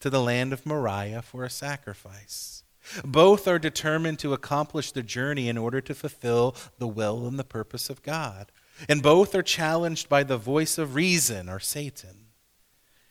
to 0.00 0.10
the 0.10 0.22
land 0.22 0.52
of 0.52 0.66
Moriah 0.66 1.22
for 1.22 1.44
a 1.44 1.50
sacrifice. 1.50 2.64
Both 3.04 3.46
are 3.46 3.58
determined 3.58 4.18
to 4.20 4.32
accomplish 4.32 4.90
the 4.90 5.02
journey 5.02 5.48
in 5.48 5.58
order 5.58 5.80
to 5.82 5.94
fulfill 5.94 6.56
the 6.78 6.88
will 6.88 7.26
and 7.26 7.38
the 7.38 7.44
purpose 7.44 7.90
of 7.90 8.02
God. 8.02 8.50
And 8.88 9.02
both 9.02 9.34
are 9.34 9.42
challenged 9.42 10.08
by 10.08 10.22
the 10.22 10.38
voice 10.38 10.78
of 10.78 10.94
reason, 10.94 11.48
or 11.48 11.60
Satan. 11.60 12.26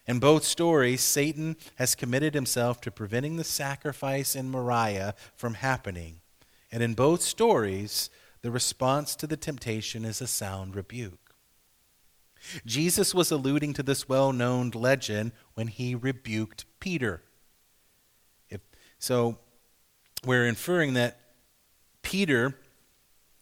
In 0.08 0.20
both 0.20 0.44
stories, 0.44 1.02
Satan 1.02 1.56
has 1.76 1.94
committed 1.94 2.34
himself 2.34 2.82
to 2.82 2.92
preventing 2.92 3.38
the 3.38 3.44
sacrifice 3.44 4.36
in 4.36 4.50
Moriah 4.50 5.14
from 5.36 5.54
happening. 5.54 6.19
And 6.72 6.84
in 6.84 6.94
both 6.94 7.22
stories, 7.22 8.10
the 8.42 8.52
response 8.52 9.16
to 9.16 9.28
the 9.28 9.38
temptation 9.38 10.06
is 10.06 10.22
a 10.22 10.28
sound 10.28 10.76
rebuke. 10.76 11.36
Jesus 12.66 13.14
was 13.14 13.32
alluding 13.32 13.74
to 13.74 13.84
this 13.84 14.08
well 14.08 14.32
known 14.32 14.72
legend 14.74 15.34
when 15.56 15.68
he 15.68 15.94
rebuked 15.96 16.66
Peter. 16.80 17.22
If, 18.50 18.62
so 18.98 19.38
we're 20.26 20.46
inferring 20.46 20.94
that 20.94 21.20
Peter 22.02 22.56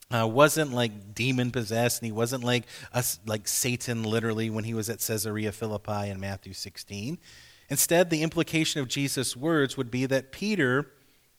uh, 0.09 0.27
wasn't 0.27 0.73
like 0.73 1.13
demon 1.13 1.51
possessed, 1.51 2.01
and 2.01 2.07
he 2.07 2.11
wasn't 2.11 2.43
like 2.43 2.63
us, 2.93 3.19
like 3.25 3.47
Satan 3.47 4.03
literally 4.03 4.49
when 4.49 4.63
he 4.63 4.73
was 4.73 4.89
at 4.89 4.99
Caesarea 4.99 5.51
Philippi 5.51 6.09
in 6.09 6.19
Matthew 6.19 6.53
16. 6.53 7.19
Instead, 7.69 8.09
the 8.09 8.23
implication 8.23 8.81
of 8.81 8.87
Jesus' 8.87 9.35
words 9.35 9.75
would 9.75 9.91
be 9.91 10.05
that 10.05 10.31
Peter 10.31 10.91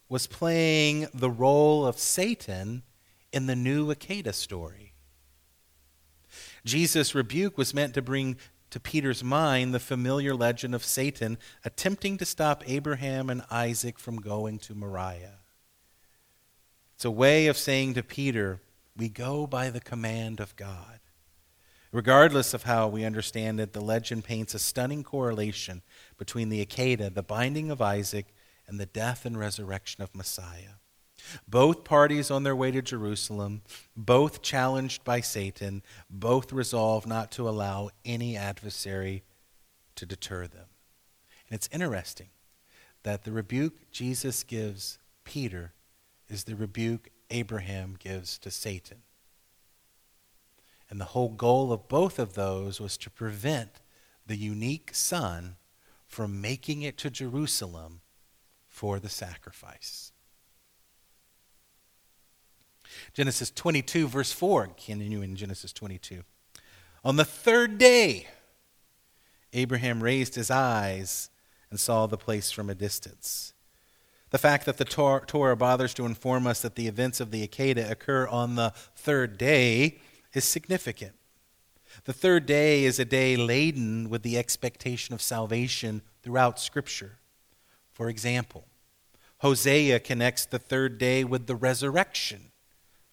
was 0.09 0.26
playing 0.26 1.09
the 1.12 1.30
role 1.30 1.86
of 1.86 1.98
Satan 1.98 2.82
in 3.32 3.46
the 3.46 3.56
new 3.56 3.92
Akedah 3.92 4.34
story. 4.34 4.92
Jesus' 6.64 7.14
rebuke 7.14 7.59
was 7.59 7.74
meant 7.74 7.94
to 7.94 8.02
bring 8.02 8.36
to 8.70 8.80
Peter's 8.80 9.24
mind 9.24 9.72
the 9.72 9.80
familiar 9.80 10.34
legend 10.34 10.74
of 10.74 10.84
Satan 10.84 11.38
attempting 11.64 12.18
to 12.18 12.24
stop 12.24 12.62
Abraham 12.66 13.30
and 13.30 13.42
Isaac 13.50 13.98
from 13.98 14.20
going 14.20 14.59
to 14.61 14.74
Moriah. 14.74 15.40
It's 16.94 17.04
a 17.04 17.11
way 17.11 17.46
of 17.46 17.56
saying 17.56 17.94
to 17.94 18.02
Peter, 18.02 18.61
we 18.96 19.09
go 19.09 19.46
by 19.46 19.70
the 19.70 19.80
command 19.80 20.40
of 20.40 20.56
God. 20.56 21.00
Regardless 21.92 22.52
of 22.52 22.64
how 22.64 22.88
we 22.88 23.04
understand 23.04 23.61
it, 23.61 23.72
the 23.72 23.80
legend 23.80 24.24
paints 24.24 24.52
a 24.52 24.59
stunning 24.59 25.02
correlation 25.02 25.82
between 26.18 26.50
the 26.50 26.64
Akedah, 26.64 27.14
the 27.14 27.22
binding 27.22 27.70
of 27.70 27.80
Isaac, 27.80 28.26
and 28.69 28.79
the 28.79 28.87
death 28.87 29.25
and 29.25 29.39
resurrection 29.39 30.05
of 30.05 30.14
Messiah. 30.14 30.77
Both 31.49 31.85
parties 31.85 32.31
on 32.31 32.45
their 32.45 32.55
way 32.55 32.71
to 32.71 32.83
Jerusalem, 32.83 33.62
both 33.97 34.43
challenged 34.43 35.03
by 35.03 35.21
Satan, 35.21 35.83
both 36.09 36.53
resolved 36.53 37.07
not 37.07 37.33
to 37.33 37.49
allow 37.49 37.91
any 38.05 38.37
adversary 38.37 39.25
to 39.97 40.07
deter 40.07 40.47
them. 40.47 40.66
And 41.49 41.57
it's 41.57 41.69
interesting 41.73 42.29
that 43.03 43.25
the 43.25 43.33
rebuke 43.33 43.91
Jesus 43.91 44.45
gives 44.45 44.99
Peter 45.25 45.73
is 46.29 46.45
the 46.45 46.55
rebuke 46.55 47.11
Abraham 47.31 47.97
gives 47.99 48.39
to 48.39 48.51
Satan. 48.51 48.99
And 50.91 51.01
the 51.01 51.07
whole 51.07 51.29
goal 51.31 51.73
of 51.73 51.89
both 51.89 52.19
of 52.19 52.35
those 52.35 52.81
was 52.81 52.97
to 52.99 53.11
prevent 53.11 53.81
the 54.27 54.37
unique 54.37 54.95
son 54.95 55.57
from 56.07 56.41
making 56.41 56.83
it 56.83 56.97
to 56.99 57.11
Jerusalem 57.11 58.01
for 58.79 59.01
the 59.01 59.09
sacrifice. 59.09 60.12
Genesis 63.12 63.51
22, 63.51 64.07
verse 64.07 64.31
4, 64.31 64.68
continuing 64.68 65.31
in 65.31 65.37
Genesis 65.37 65.72
22. 65.72 66.22
On 67.05 67.16
the 67.16 67.24
third 67.24 67.76
day, 67.76 68.29
Abraham 69.53 70.01
raised 70.01 70.37
his 70.37 70.49
eyes 70.49 71.29
and 71.70 71.81
saw 71.81 72.07
the 72.07 72.16
place 72.16 72.53
from 72.53 72.70
a 72.70 72.74
distance. 72.74 73.53
The 74.31 74.39
fact 74.39 74.64
that 74.66 74.76
the 74.76 74.85
Torah 74.85 75.57
bothers 75.57 75.93
to 75.95 76.07
inform 76.07 76.47
us 76.47 76.62
that 76.62 76.76
the 76.76 76.87
events 76.87 77.18
of 77.18 77.33
the 77.33 77.49
Akedah 77.49 77.91
occur 77.91 78.29
on 78.29 78.55
the 78.55 78.72
third 78.95 79.39
day 79.39 79.99
is 80.35 80.45
significant. 80.45 81.16
The 82.05 82.12
third 82.12 82.47
day 82.47 82.85
is 82.85 83.01
a 83.01 83.05
day 83.05 83.37
laden 83.37 84.09
with 84.09 84.22
the 84.22 84.39
expectation 84.39 85.14
of 85.14 85.20
salvation 85.20 86.03
throughout 86.22 86.61
Scripture. 86.61 87.18
For 87.93 88.09
example, 88.09 88.68
Hosea 89.39 90.01
connects 90.01 90.45
the 90.45 90.59
third 90.59 90.99
day 90.99 91.24
with 91.24 91.47
the 91.47 91.55
resurrection. 91.55 92.51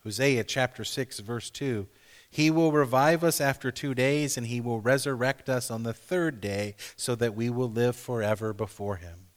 Hosea 0.04 0.44
chapter 0.44 0.84
6, 0.84 1.20
verse 1.20 1.50
2. 1.50 1.88
He 2.30 2.52
will 2.52 2.72
revive 2.72 3.24
us 3.24 3.40
after 3.40 3.72
two 3.72 3.94
days, 3.94 4.36
and 4.36 4.48
he 4.48 4.60
will 4.60 4.82
resurrect 4.82 5.50
us 5.50 5.72
on 5.72 5.84
the 5.84 5.94
third 5.94 6.42
day, 6.42 6.76
so 6.96 7.16
that 7.16 7.36
we 7.36 7.50
will 7.50 7.70
live 7.70 7.96
forever 7.96 8.54
before 8.54 8.98
him. 8.98 9.28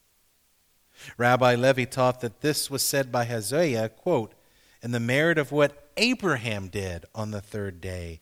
Rabbi 1.16 1.54
Levi 1.54 1.84
taught 1.84 2.20
that 2.20 2.40
this 2.40 2.70
was 2.70 2.82
said 2.82 3.12
by 3.12 3.24
Hosea, 3.24 3.90
quote, 3.90 4.34
in 4.82 4.90
the 4.90 5.00
merit 5.00 5.38
of 5.38 5.52
what 5.52 5.90
Abraham 5.96 6.68
did 6.68 7.04
on 7.14 7.30
the 7.30 7.40
third 7.40 7.80
day. 7.80 8.20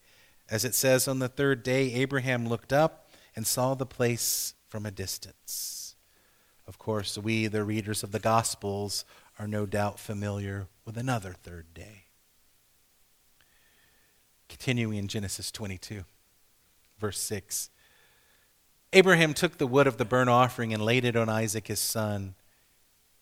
As 0.50 0.64
it 0.64 0.74
says, 0.74 1.08
on 1.08 1.18
the 1.18 1.28
third 1.28 1.62
day, 1.62 1.92
Abraham 1.94 2.48
looked 2.48 2.72
up 2.72 3.10
and 3.34 3.46
saw 3.46 3.74
the 3.74 3.86
place 3.86 4.54
from 4.68 4.86
a 4.86 4.90
distance. 4.90 5.75
Of 6.68 6.78
course, 6.78 7.16
we, 7.16 7.46
the 7.46 7.64
readers 7.64 8.02
of 8.02 8.12
the 8.12 8.18
Gospels, 8.18 9.04
are 9.38 9.46
no 9.46 9.66
doubt 9.66 9.98
familiar 9.98 10.66
with 10.84 10.96
another 10.96 11.32
third 11.32 11.72
day. 11.74 12.04
Continuing 14.48 14.98
in 14.98 15.08
Genesis 15.08 15.50
22, 15.52 16.04
verse 16.98 17.20
6. 17.20 17.70
Abraham 18.92 19.34
took 19.34 19.58
the 19.58 19.66
wood 19.66 19.86
of 19.86 19.96
the 19.96 20.04
burnt 20.04 20.30
offering 20.30 20.72
and 20.72 20.82
laid 20.82 21.04
it 21.04 21.16
on 21.16 21.28
Isaac 21.28 21.66
his 21.66 21.80
son. 21.80 22.34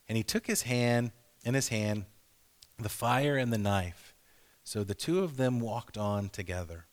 And 0.09 0.17
he 0.17 0.23
took 0.23 0.47
his 0.47 0.63
hand, 0.63 1.13
in 1.45 1.55
his 1.55 1.69
hand, 1.69 2.05
the 2.79 2.89
fire 2.89 3.37
and 3.37 3.53
the 3.53 3.59
knife. 3.59 4.15
So 4.63 4.85
the 4.85 4.95
two 4.95 5.21
of 5.21 5.37
them 5.37 5.61
walked 5.61 5.99
on 5.99 6.29
together. 6.29 6.87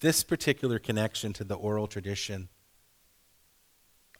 This 0.00 0.22
particular 0.24 0.78
connection 0.78 1.32
to 1.34 1.44
the 1.44 1.54
oral 1.54 1.86
tradition, 1.86 2.48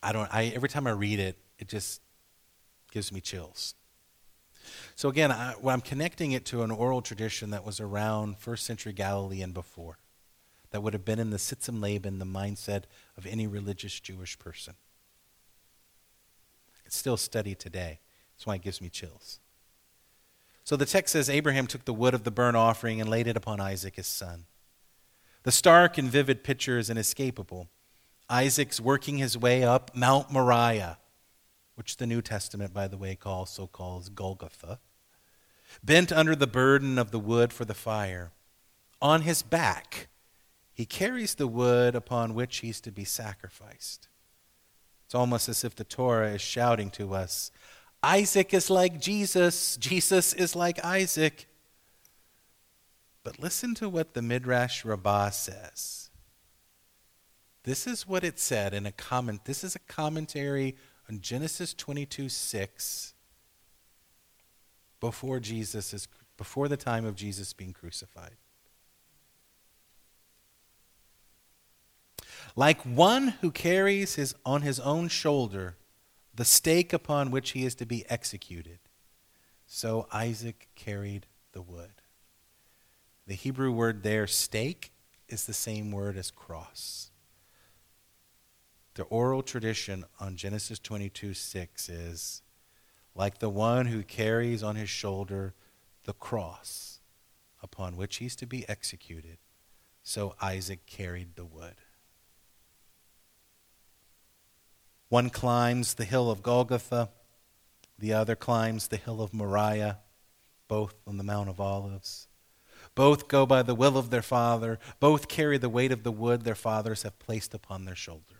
I 0.05 0.13
don't, 0.13 0.33
I, 0.33 0.53
every 0.55 0.69
time 0.69 0.87
I 0.87 0.91
read 0.91 1.19
it, 1.19 1.39
it 1.59 1.69
just 1.69 2.01
gives 2.93 3.11
me 3.11 3.21
chills. 3.21 3.75
So 4.97 5.09
again, 5.09 5.33
I, 5.33 5.55
well, 5.61 5.75
I'm 5.75 5.81
connecting 5.81 6.33
it 6.33 6.45
to 6.47 6.63
an 6.63 6.71
oral 6.71 7.03
tradition 7.03 7.51
that 7.51 7.65
was 7.65 7.81
around 7.81 8.39
first 8.39 8.65
century 8.65 8.93
Galilee 8.93 9.43
and 9.43 9.53
before, 9.53 9.99
that 10.71 10.83
would 10.83 10.93
have 10.93 11.05
been 11.05 11.19
in 11.19 11.31
the 11.31 11.39
Sitz 11.39 11.69
im 11.69 11.81
Leben, 11.81 12.19
the 12.19 12.25
mindset 12.25 12.85
of 13.17 13.27
any 13.27 13.47
religious 13.47 13.99
Jewish 13.99 14.39
person. 14.39 14.75
It's 16.85 16.97
still 16.97 17.17
studied 17.17 17.59
today. 17.59 18.01
That's 18.35 18.47
why 18.47 18.57
it 18.57 18.63
gives 18.63 18.81
me 18.81 18.89
chills. 18.89 19.41
So 20.65 20.77
the 20.77 20.87
text 20.87 21.13
says 21.13 21.29
Abraham 21.29 21.67
took 21.67 21.85
the 21.85 21.93
wood 21.93 22.15
of 22.15 22.25
the 22.25 22.31
burnt 22.31 22.57
offering 22.57 23.01
and 23.01 23.11
laid 23.11 23.27
it 23.27 23.37
upon 23.37 23.61
Isaac, 23.61 23.97
his 23.97 24.07
son. 24.07 24.47
The 25.43 25.53
stark 25.53 25.99
and 25.99 26.09
vivid 26.11 26.43
picture 26.43 26.79
is 26.79 26.89
inescapable. 26.89 27.69
Isaac's 28.29 28.81
working 28.81 29.19
his 29.19 29.37
way 29.37 29.63
up 29.63 29.95
Mount 29.95 30.31
Moriah, 30.31 30.99
which 31.75 31.97
the 31.97 32.07
New 32.07 32.23
Testament, 32.23 32.73
by 32.73 32.89
the 32.89 32.97
way, 32.97 33.19
also 33.25 33.67
calls 33.67 34.09
Golgotha, 34.09 34.81
bent 35.83 36.13
under 36.13 36.35
the 36.35 36.47
burden 36.47 36.99
of 36.99 37.11
the 37.11 37.19
wood 37.19 37.53
for 37.53 37.65
the 37.65 37.75
fire. 37.75 38.33
On 39.03 39.23
his 39.23 39.43
back, 39.43 40.09
he 40.73 40.87
carries 40.87 41.35
the 41.35 41.47
wood 41.47 41.95
upon 41.95 42.35
which 42.35 42.59
he's 42.59 42.81
to 42.81 42.91
be 42.91 43.05
sacrificed. 43.05 44.09
It's 45.05 45.15
almost 45.15 45.49
as 45.49 45.65
if 45.65 45.75
the 45.75 45.85
Torah 45.85 46.31
is 46.31 46.41
shouting 46.41 46.91
to 46.93 47.15
us 47.15 47.51
Isaac 48.03 48.53
is 48.53 48.69
like 48.69 49.01
Jesus, 49.01 49.79
Jesus 49.79 50.35
is 50.35 50.55
like 50.55 50.85
Isaac. 50.85 51.47
But 53.23 53.39
listen 53.39 53.75
to 53.77 53.89
what 53.89 54.13
the 54.13 54.21
Midrash 54.21 54.85
Rabbah 54.85 55.31
says. 55.31 56.04
This 57.65 57.87
is 57.87 58.07
what 58.07 58.25
it 58.25 58.39
said 58.39 58.73
in 58.75 58.87
a 58.87 58.93
comment. 58.93 59.47
This 59.47 59.65
is 59.65 59.75
a 59.75 59.81
commentary 59.81 60.77
on 61.09 61.21
Genesis 61.21 61.75
22 61.75 62.29
6 62.29 63.15
before 65.01 65.41
Jesus 65.41 65.93
is 65.93 66.09
before 66.37 66.69
the 66.69 66.77
time 66.77 67.05
of 67.05 67.17
Jesus 67.17 67.53
being 67.53 67.73
crucified. 67.73 68.37
Like 72.57 72.83
one 72.83 73.29
who 73.41 73.51
carries 73.51 74.15
his 74.15 74.35
on 74.45 74.63
his 74.63 74.79
own 74.81 75.09
shoulder 75.09 75.77
the 76.35 76.45
stake 76.45 76.93
upon 76.93 77.31
which 77.31 77.53
he 77.53 77.65
is 77.65 77.75
to 77.77 77.87
be 77.87 78.05
executed. 78.11 78.81
So 79.67 80.09
Isaac 80.13 80.69
carried 80.75 81.27
the 81.53 81.63
wood. 81.63 82.03
The 83.27 83.35
Hebrew 83.35 83.71
word 83.71 84.03
there, 84.03 84.27
stake, 84.27 84.93
is 85.29 85.47
the 85.47 85.53
same 85.53 85.91
word 85.91 86.17
as 86.17 86.31
cross. 86.31 87.11
The 88.95 89.05
oral 89.05 89.43
tradition 89.43 90.05
on 90.21 90.37
Genesis 90.37 90.79
22 90.79 91.35
6 91.35 91.89
is 91.89 92.43
like 93.15 93.39
the 93.39 93.51
one 93.51 93.87
who 93.87 94.03
carries 94.03 94.63
on 94.63 94.77
his 94.77 94.89
shoulder 94.89 95.55
the 96.05 96.13
cross 96.13 97.01
upon 97.63 97.97
which 97.97 98.17
he's 98.17 98.37
to 98.37 98.47
be 98.47 98.69
executed. 98.69 99.39
So 100.03 100.37
Isaac 100.41 100.87
carried 100.87 101.35
the 101.35 101.45
wood. 101.45 101.77
One 105.09 105.31
climbs 105.31 105.95
the 105.95 106.05
hill 106.05 106.31
of 106.31 106.43
Golgotha, 106.43 107.09
the 107.99 108.13
other 108.13 108.37
climbs 108.37 108.89
the 108.89 108.97
hill 108.97 109.23
of 109.23 109.33
Moriah, 109.33 109.99
both 110.69 110.95
on 111.07 111.17
the 111.19 111.25
Mount 111.25 111.49
of 111.49 111.61
Olives. 111.61 112.29
Both 112.95 113.29
go 113.29 113.47
by 113.47 113.63
the 113.63 113.75
will 113.75 113.97
of 113.97 114.11
their 114.11 114.23
father. 114.23 114.79
Both 115.01 115.29
carry 115.29 115.59
the 115.59 115.69
weight 115.69 115.93
of 115.93 116.03
the 116.03 116.13
wood 116.13 116.43
their 116.45 116.55
fathers 116.55 117.03
have 117.03 117.19
placed 117.19 117.55
upon 117.55 117.85
their 117.85 117.95
shoulders. 117.95 118.34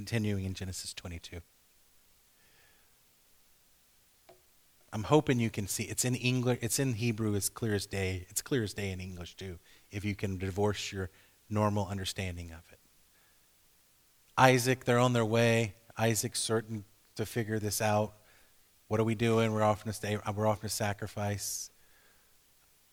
Continuing 0.00 0.46
in 0.46 0.54
Genesis 0.54 0.94
22. 0.94 1.40
I'm 4.94 5.02
hoping 5.02 5.38
you 5.38 5.50
can 5.50 5.68
see 5.68 5.82
it's 5.82 6.06
in 6.06 6.14
English 6.14 6.58
it's 6.62 6.78
in 6.78 6.94
Hebrew 6.94 7.34
as 7.34 7.50
clear 7.50 7.74
as 7.74 7.84
day. 7.84 8.24
It's 8.30 8.40
clear 8.40 8.62
as 8.62 8.72
day 8.72 8.92
in 8.92 9.00
English 9.00 9.36
too, 9.36 9.58
if 9.90 10.02
you 10.02 10.14
can 10.14 10.38
divorce 10.38 10.90
your 10.90 11.10
normal 11.50 11.86
understanding 11.86 12.50
of 12.50 12.62
it. 12.72 12.78
Isaac, 14.38 14.86
they're 14.86 14.98
on 14.98 15.12
their 15.12 15.26
way. 15.26 15.74
Isaac's 15.98 16.40
certain 16.40 16.86
to 17.16 17.26
figure 17.26 17.58
this 17.58 17.82
out. 17.82 18.14
What 18.88 19.00
are 19.00 19.04
we 19.04 19.14
doing? 19.14 19.52
We're 19.52 19.62
offering 19.62 19.92
to 19.92 19.96
stay, 19.96 20.16
we're 20.34 20.46
offering 20.46 20.70
to 20.70 20.74
sacrifice. 20.74 21.70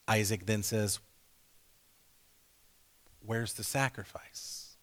Isaac 0.10 0.46
then 0.46 0.62
says, 0.62 1.00
Where's 3.26 3.54
the 3.54 3.64
sacrifice? 3.64 4.76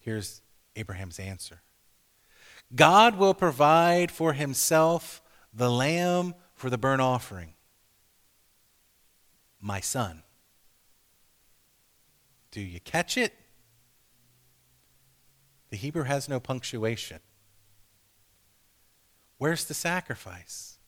Here's 0.00 0.42
Abraham's 0.78 1.18
answer 1.18 1.62
God 2.74 3.16
will 3.16 3.34
provide 3.34 4.10
for 4.10 4.32
himself 4.32 5.22
the 5.52 5.70
lamb 5.70 6.34
for 6.54 6.70
the 6.70 6.78
burnt 6.78 7.00
offering. 7.00 7.54
My 9.60 9.80
son. 9.80 10.22
Do 12.50 12.60
you 12.60 12.80
catch 12.80 13.16
it? 13.16 13.34
The 15.70 15.76
Hebrew 15.76 16.04
has 16.04 16.28
no 16.28 16.40
punctuation. 16.40 17.20
Where's 19.38 19.64
the 19.64 19.74
sacrifice? 19.74 20.78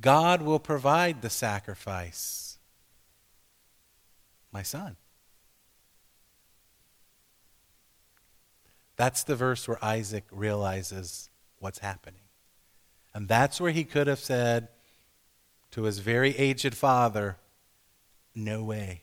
God 0.00 0.42
will 0.42 0.58
provide 0.58 1.22
the 1.22 1.30
sacrifice. 1.30 2.58
My 4.52 4.62
son. 4.62 4.96
That's 8.96 9.24
the 9.24 9.36
verse 9.36 9.68
where 9.68 9.82
Isaac 9.84 10.24
realizes 10.30 11.30
what's 11.58 11.78
happening. 11.78 12.22
And 13.14 13.28
that's 13.28 13.60
where 13.60 13.72
he 13.72 13.84
could 13.84 14.06
have 14.06 14.18
said 14.18 14.68
to 15.72 15.84
his 15.84 15.98
very 15.98 16.36
aged 16.36 16.74
father, 16.74 17.36
No 18.34 18.64
way. 18.64 19.02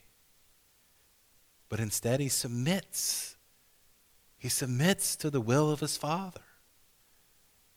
But 1.69 1.79
instead, 1.79 2.19
he 2.19 2.29
submits 2.29 3.33
he 4.43 4.49
submits 4.49 5.15
to 5.15 5.29
the 5.29 5.39
will 5.39 5.71
of 5.71 5.79
his 5.79 5.95
father. 5.95 6.41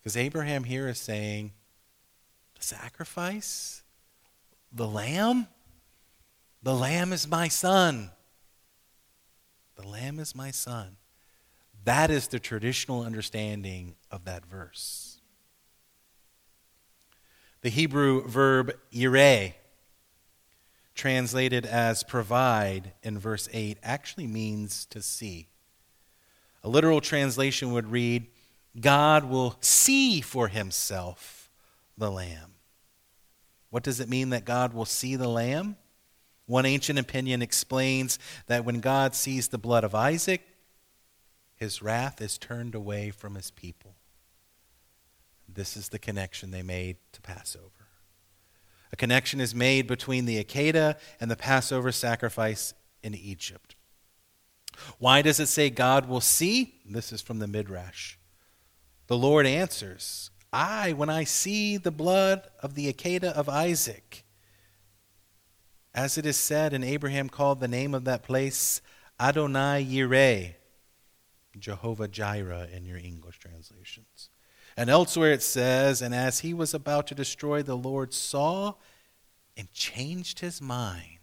Because 0.01 0.17
Abraham 0.17 0.65
here 0.65 0.89
is 0.89 0.99
saying, 0.99 1.53
the 2.57 2.65
sacrifice, 2.65 3.85
the 4.73 4.89
lamb, 4.89 5.47
the 6.65 6.75
lamb 6.75 7.13
is 7.13 7.29
my 7.29 7.47
son. 7.47 8.11
The 9.77 9.87
lamb 9.87 10.19
is 10.19 10.35
my 10.35 10.51
son. 10.51 10.97
That 11.87 12.11
is 12.11 12.27
the 12.27 12.41
traditional 12.41 13.03
understanding 13.03 13.95
of 14.11 14.25
that 14.25 14.45
verse. 14.45 15.21
The 17.61 17.69
Hebrew 17.69 18.27
verb 18.27 18.73
yireh, 18.93 19.55
translated 20.97 21.65
as 21.65 22.03
provide 22.03 22.95
in 23.05 23.21
verse 23.21 23.49
8, 23.53 23.79
actually 23.85 24.27
means 24.27 24.85
to 24.87 25.01
see. 25.01 25.47
A 26.65 26.69
literal 26.69 27.01
translation 27.01 27.71
would 27.71 27.93
read, 27.93 28.27
God 28.81 29.23
will 29.23 29.55
see 29.61 30.21
for 30.21 30.49
himself 30.49 31.49
the 31.97 32.11
lamb. 32.11 32.55
What 33.71 33.85
does 33.85 34.01
it 34.01 34.09
mean 34.09 34.31
that 34.31 34.45
God 34.45 34.75
will 34.75 34.87
see 34.87 35.15
the 35.15 35.29
lamb? 35.29 35.77
One 36.47 36.67
ancient 36.67 36.99
opinion 36.99 37.43
explains 37.43 38.19
that 38.49 38.65
when 38.65 38.81
God 38.81 39.15
sees 39.15 39.47
the 39.47 39.59
blood 39.59 39.85
of 39.85 39.95
Isaac, 39.95 40.43
his 41.57 41.83
wrath 41.83 42.21
is 42.21 42.39
turned 42.39 42.75
away 42.75 43.11
from 43.11 43.35
his 43.35 43.51
people. 43.51 43.97
This 45.49 45.77
is 45.77 45.89
the 45.89 45.99
connection 45.99 46.51
they 46.51 46.63
made 46.63 46.99
to 47.13 47.21
Passover. 47.21 47.71
A 48.93 48.97
connection 48.97 49.41
is 49.41 49.55
made 49.55 49.87
between 49.87 50.27
the 50.27 50.43
Akedah 50.43 50.97
and 51.21 51.31
the 51.31 51.37
Passover 51.37 51.91
sacrifice 51.93 52.75
in 53.03 53.15
Egypt. 53.15 53.75
Why 54.99 55.23
does 55.23 55.41
it 55.41 55.47
say 55.47 55.71
God 55.71 56.09
will 56.09 56.21
see? 56.21 56.75
This 56.85 57.13
is 57.13 57.23
from 57.23 57.39
the 57.39 57.47
Midrash. 57.47 58.17
The 59.07 59.17
Lord 59.17 59.47
answers, 59.47 60.31
I, 60.53 60.93
when 60.93 61.09
I 61.09 61.25
see 61.25 61.77
the 61.77 61.91
blood 61.91 62.43
of 62.63 62.75
the 62.75 62.93
Akedah 62.93 63.33
of 63.33 63.49
Isaac, 63.49 64.25
as 65.95 66.19
it 66.19 66.27
is 66.27 66.37
said, 66.37 66.75
and 66.75 66.85
Abraham 66.85 67.29
called 67.29 67.61
the 67.61 67.69
name 67.69 67.95
of 67.95 68.05
that 68.05 68.23
place 68.23 68.83
Adonai 69.19 69.87
Yireh, 69.89 70.55
Jehovah 71.59 72.09
Jireh 72.09 72.69
in 72.73 72.85
your 72.85 72.99
English 72.99 73.39
translations. 73.39 74.31
And 74.77 74.91
elsewhere 74.91 75.33
it 75.33 75.43
says, 75.43 76.03
And 76.03 76.15
as 76.15 76.41
he 76.41 76.53
was 76.53 76.75
about 76.75 77.07
to 77.09 77.15
destroy, 77.15 77.63
the 77.63 77.77
Lord 77.77 78.13
saw 78.13 78.75
and 79.57 79.73
changed 79.73 80.41
his 80.41 80.61
mind. 80.61 81.19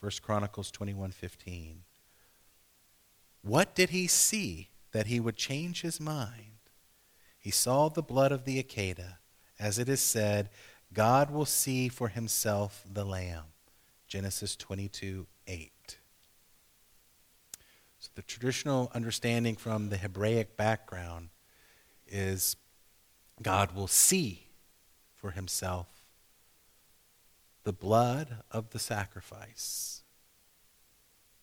1 0.00 0.10
Chronicles 0.22 0.70
21 0.70 1.12
15. 1.12 1.84
What 3.42 3.74
did 3.74 3.90
he 3.90 4.06
see 4.06 4.70
that 4.92 5.06
he 5.06 5.20
would 5.20 5.36
change 5.36 5.82
his 5.82 6.00
mind? 6.00 6.58
He 7.38 7.50
saw 7.50 7.88
the 7.88 8.02
blood 8.02 8.30
of 8.30 8.44
the 8.44 8.62
Akedah. 8.62 9.16
As 9.58 9.78
it 9.78 9.88
is 9.88 10.00
said, 10.00 10.50
God 10.92 11.30
will 11.30 11.44
see 11.44 11.88
for 11.88 12.08
himself 12.08 12.84
the 12.90 13.04
lamb. 13.04 13.44
Genesis 14.06 14.56
22 14.56 15.26
8. 15.46 15.98
The 18.14 18.22
traditional 18.22 18.90
understanding 18.94 19.56
from 19.56 19.88
the 19.88 19.96
Hebraic 19.96 20.56
background 20.56 21.30
is 22.06 22.56
God 23.42 23.74
will 23.74 23.88
see 23.88 24.46
for 25.16 25.30
himself 25.30 25.88
the 27.64 27.72
blood 27.72 28.38
of 28.50 28.70
the 28.70 28.78
sacrifice, 28.78 30.02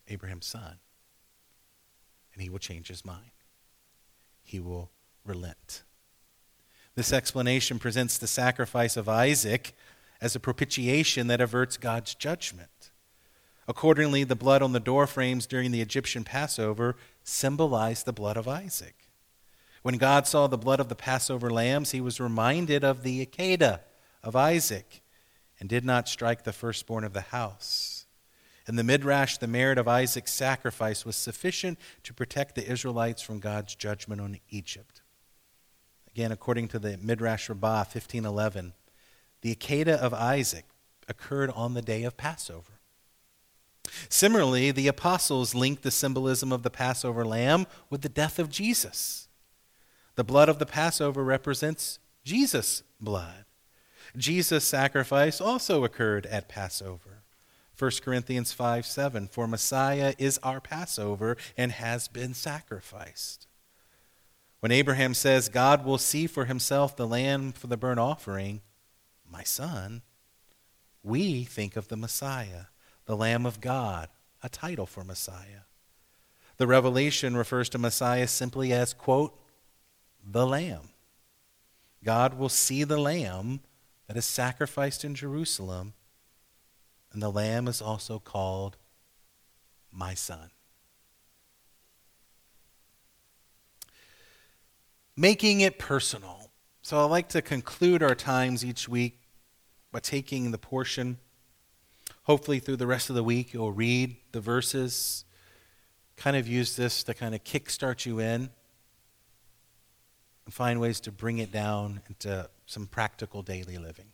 Abraham's 0.08 0.46
son, 0.46 0.78
and 2.32 2.42
he 2.42 2.48
will 2.48 2.58
change 2.58 2.88
his 2.88 3.04
mind. 3.04 3.30
He 4.42 4.60
will 4.60 4.90
relent. 5.24 5.82
This 6.94 7.12
explanation 7.12 7.78
presents 7.78 8.18
the 8.18 8.26
sacrifice 8.26 8.96
of 8.96 9.08
Isaac 9.08 9.74
as 10.20 10.36
a 10.36 10.40
propitiation 10.40 11.28
that 11.28 11.40
averts 11.40 11.76
God's 11.76 12.14
judgment. 12.14 12.89
Accordingly, 13.70 14.24
the 14.24 14.34
blood 14.34 14.62
on 14.62 14.72
the 14.72 14.80
doorframes 14.80 15.46
during 15.46 15.70
the 15.70 15.80
Egyptian 15.80 16.24
Passover 16.24 16.96
symbolized 17.22 18.04
the 18.04 18.12
blood 18.12 18.36
of 18.36 18.48
Isaac. 18.48 19.08
When 19.82 19.96
God 19.96 20.26
saw 20.26 20.48
the 20.48 20.58
blood 20.58 20.80
of 20.80 20.88
the 20.88 20.96
Passover 20.96 21.48
lambs, 21.50 21.92
he 21.92 22.00
was 22.00 22.18
reminded 22.18 22.82
of 22.82 23.04
the 23.04 23.24
Akedah 23.24 23.78
of 24.24 24.34
Isaac 24.34 25.02
and 25.60 25.68
did 25.68 25.84
not 25.84 26.08
strike 26.08 26.42
the 26.42 26.52
firstborn 26.52 27.04
of 27.04 27.12
the 27.12 27.20
house. 27.20 28.06
In 28.66 28.74
the 28.74 28.82
Midrash, 28.82 29.36
the 29.36 29.46
merit 29.46 29.78
of 29.78 29.86
Isaac's 29.86 30.32
sacrifice 30.32 31.06
was 31.06 31.14
sufficient 31.14 31.78
to 32.02 32.12
protect 32.12 32.56
the 32.56 32.68
Israelites 32.68 33.22
from 33.22 33.38
God's 33.38 33.76
judgment 33.76 34.20
on 34.20 34.40
Egypt. 34.48 35.00
Again, 36.08 36.32
according 36.32 36.66
to 36.68 36.80
the 36.80 36.96
Midrash 36.96 37.48
Rabbah 37.48 37.84
1511, 37.84 38.72
the 39.42 39.54
Akedah 39.54 39.98
of 39.98 40.12
Isaac 40.12 40.64
occurred 41.06 41.50
on 41.50 41.74
the 41.74 41.82
day 41.82 42.02
of 42.02 42.16
Passover. 42.16 42.79
Similarly, 44.08 44.70
the 44.70 44.88
apostles 44.88 45.54
linked 45.54 45.82
the 45.82 45.90
symbolism 45.90 46.52
of 46.52 46.62
the 46.62 46.70
Passover 46.70 47.24
lamb 47.24 47.66
with 47.88 48.02
the 48.02 48.08
death 48.08 48.38
of 48.38 48.50
Jesus. 48.50 49.28
The 50.16 50.24
blood 50.24 50.48
of 50.48 50.58
the 50.58 50.66
Passover 50.66 51.24
represents 51.24 51.98
Jesus' 52.24 52.82
blood. 53.00 53.44
Jesus' 54.16 54.64
sacrifice 54.64 55.40
also 55.40 55.84
occurred 55.84 56.26
at 56.26 56.48
Passover. 56.48 57.22
1 57.78 57.90
Corinthians 58.02 58.52
5 58.52 58.84
7, 58.84 59.28
for 59.28 59.46
Messiah 59.46 60.14
is 60.18 60.38
our 60.42 60.60
Passover 60.60 61.36
and 61.56 61.72
has 61.72 62.08
been 62.08 62.34
sacrificed. 62.34 63.46
When 64.60 64.72
Abraham 64.72 65.14
says, 65.14 65.48
God 65.48 65.86
will 65.86 65.96
see 65.96 66.26
for 66.26 66.44
himself 66.44 66.94
the 66.94 67.06
lamb 67.06 67.52
for 67.52 67.66
the 67.66 67.78
burnt 67.78 67.98
offering, 67.98 68.60
my 69.26 69.42
son, 69.42 70.02
we 71.02 71.44
think 71.44 71.76
of 71.76 71.88
the 71.88 71.96
Messiah, 71.96 72.64
the 73.10 73.16
Lamb 73.16 73.44
of 73.44 73.60
God, 73.60 74.08
a 74.40 74.48
title 74.48 74.86
for 74.86 75.02
Messiah. 75.02 75.64
The 76.58 76.68
revelation 76.68 77.36
refers 77.36 77.68
to 77.70 77.76
Messiah 77.76 78.28
simply 78.28 78.72
as, 78.72 78.94
quote, 78.94 79.36
the 80.24 80.46
Lamb. 80.46 80.90
God 82.04 82.34
will 82.34 82.48
see 82.48 82.84
the 82.84 82.98
Lamb 82.98 83.62
that 84.06 84.16
is 84.16 84.24
sacrificed 84.24 85.04
in 85.04 85.16
Jerusalem, 85.16 85.94
and 87.12 87.20
the 87.20 87.32
Lamb 87.32 87.66
is 87.66 87.82
also 87.82 88.20
called 88.20 88.76
my 89.90 90.14
Son. 90.14 90.52
Making 95.16 95.62
it 95.62 95.80
personal. 95.80 96.52
So 96.80 97.00
I 97.00 97.02
like 97.06 97.28
to 97.30 97.42
conclude 97.42 98.04
our 98.04 98.14
times 98.14 98.64
each 98.64 98.88
week 98.88 99.18
by 99.90 99.98
taking 99.98 100.52
the 100.52 100.58
portion. 100.58 101.18
Hopefully, 102.30 102.60
through 102.60 102.76
the 102.76 102.86
rest 102.86 103.10
of 103.10 103.16
the 103.16 103.24
week, 103.24 103.52
you'll 103.52 103.72
read 103.72 104.14
the 104.30 104.40
verses, 104.40 105.24
kind 106.16 106.36
of 106.36 106.46
use 106.46 106.76
this 106.76 107.02
to 107.02 107.12
kind 107.12 107.34
of 107.34 107.42
kickstart 107.42 108.06
you 108.06 108.20
in, 108.20 108.50
and 110.44 110.54
find 110.54 110.80
ways 110.80 111.00
to 111.00 111.10
bring 111.10 111.38
it 111.38 111.50
down 111.50 112.00
into 112.08 112.48
some 112.66 112.86
practical 112.86 113.42
daily 113.42 113.78
living. 113.78 114.04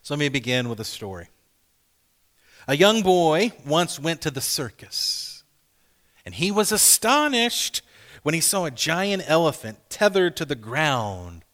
So 0.00 0.14
let 0.14 0.20
me 0.20 0.30
begin 0.30 0.70
with 0.70 0.80
a 0.80 0.84
story. 0.84 1.28
A 2.66 2.74
young 2.74 3.02
boy 3.02 3.52
once 3.66 4.00
went 4.00 4.22
to 4.22 4.30
the 4.30 4.40
circus, 4.40 5.44
and 6.24 6.34
he 6.34 6.50
was 6.50 6.72
astonished 6.72 7.82
when 8.22 8.34
he 8.34 8.40
saw 8.40 8.64
a 8.64 8.70
giant 8.70 9.22
elephant 9.26 9.76
tethered 9.90 10.34
to 10.38 10.46
the 10.46 10.54
ground 10.54 11.44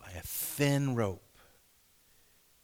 by 0.00 0.12
a 0.16 0.22
thin 0.22 0.94
rope. 0.94 1.23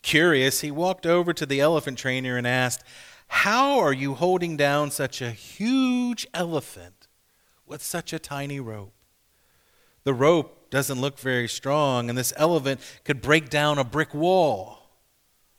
Curious, 0.02 0.60
he 0.60 0.70
walked 0.70 1.06
over 1.06 1.32
to 1.32 1.46
the 1.46 1.60
elephant 1.60 1.98
trainer 1.98 2.36
and 2.36 2.46
asked, 2.46 2.82
How 3.28 3.78
are 3.78 3.92
you 3.92 4.14
holding 4.14 4.56
down 4.56 4.90
such 4.90 5.20
a 5.20 5.30
huge 5.30 6.26
elephant 6.32 7.08
with 7.66 7.82
such 7.82 8.12
a 8.12 8.18
tiny 8.18 8.60
rope? 8.60 8.94
The 10.04 10.14
rope 10.14 10.70
doesn't 10.70 11.00
look 11.00 11.18
very 11.18 11.48
strong, 11.48 12.08
and 12.08 12.16
this 12.16 12.32
elephant 12.36 12.80
could 13.04 13.20
break 13.20 13.50
down 13.50 13.78
a 13.78 13.84
brick 13.84 14.14
wall. 14.14 14.78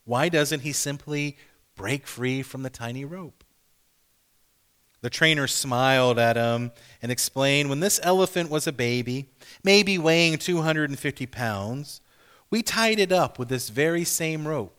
Why 0.05 0.29
doesn't 0.29 0.61
he 0.61 0.71
simply 0.71 1.37
break 1.75 2.07
free 2.07 2.41
from 2.41 2.63
the 2.63 2.69
tiny 2.69 3.05
rope? 3.05 3.43
The 5.01 5.09
trainer 5.09 5.47
smiled 5.47 6.19
at 6.19 6.37
him 6.37 6.71
and 7.01 7.11
explained 7.11 7.69
when 7.69 7.79
this 7.79 7.99
elephant 8.03 8.49
was 8.49 8.67
a 8.67 8.71
baby, 8.71 9.29
maybe 9.63 9.97
weighing 9.97 10.37
250 10.37 11.25
pounds, 11.25 12.01
we 12.51 12.61
tied 12.61 12.99
it 12.99 13.11
up 13.11 13.39
with 13.39 13.49
this 13.49 13.69
very 13.69 14.03
same 14.03 14.47
rope. 14.47 14.75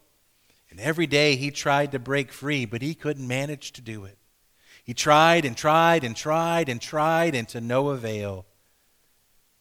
And 0.70 0.78
every 0.78 1.06
day 1.06 1.36
he 1.36 1.50
tried 1.50 1.92
to 1.92 1.98
break 1.98 2.32
free, 2.32 2.64
but 2.64 2.82
he 2.82 2.94
couldn't 2.94 3.26
manage 3.26 3.72
to 3.72 3.80
do 3.80 4.04
it. 4.04 4.16
He 4.84 4.94
tried 4.94 5.44
and 5.44 5.56
tried 5.56 6.04
and 6.04 6.16
tried 6.16 6.68
and 6.68 6.80
tried, 6.80 7.34
and 7.34 7.48
to 7.48 7.60
no 7.60 7.88
avail. 7.88 8.46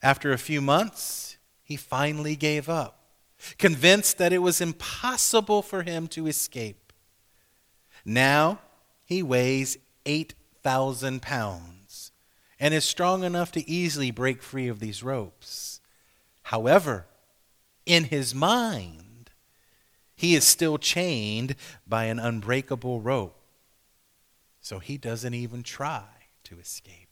After 0.01 0.31
a 0.31 0.37
few 0.37 0.61
months, 0.61 1.37
he 1.63 1.75
finally 1.75 2.35
gave 2.35 2.69
up, 2.69 3.05
convinced 3.57 4.17
that 4.17 4.33
it 4.33 4.39
was 4.39 4.61
impossible 4.61 5.61
for 5.61 5.83
him 5.83 6.07
to 6.09 6.27
escape. 6.27 6.91
Now 8.03 8.59
he 9.05 9.21
weighs 9.21 9.77
8,000 10.05 11.21
pounds 11.21 12.11
and 12.59 12.73
is 12.73 12.83
strong 12.83 13.23
enough 13.23 13.51
to 13.51 13.69
easily 13.69 14.11
break 14.11 14.41
free 14.41 14.67
of 14.67 14.79
these 14.79 15.03
ropes. 15.03 15.81
However, 16.43 17.05
in 17.85 18.05
his 18.05 18.33
mind, 18.35 19.31
he 20.15 20.35
is 20.35 20.43
still 20.43 20.77
chained 20.77 21.55
by 21.87 22.05
an 22.05 22.19
unbreakable 22.19 23.01
rope. 23.01 23.37
So 24.59 24.79
he 24.79 24.97
doesn't 24.97 25.33
even 25.33 25.63
try 25.63 26.05
to 26.43 26.59
escape. 26.59 27.07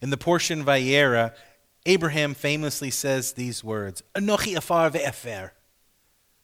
In 0.00 0.10
the 0.10 0.16
portion 0.16 0.64
Vayera, 0.64 1.34
Abraham 1.84 2.34
famously 2.34 2.90
says 2.90 3.32
these 3.32 3.64
words, 3.64 4.02
Anochi 4.14 4.56
afar 4.56 4.90
ve'efer, 4.90 5.50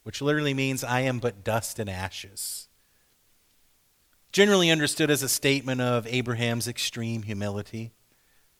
which 0.03 0.21
literally 0.21 0.53
means, 0.53 0.83
I 0.83 1.01
am 1.01 1.19
but 1.19 1.43
dust 1.43 1.79
and 1.79 1.89
ashes. 1.89 2.67
Generally 4.31 4.69
understood 4.69 5.09
as 5.09 5.23
a 5.23 5.29
statement 5.29 5.81
of 5.81 6.05
Abraham's 6.07 6.67
extreme 6.67 7.23
humility 7.23 7.93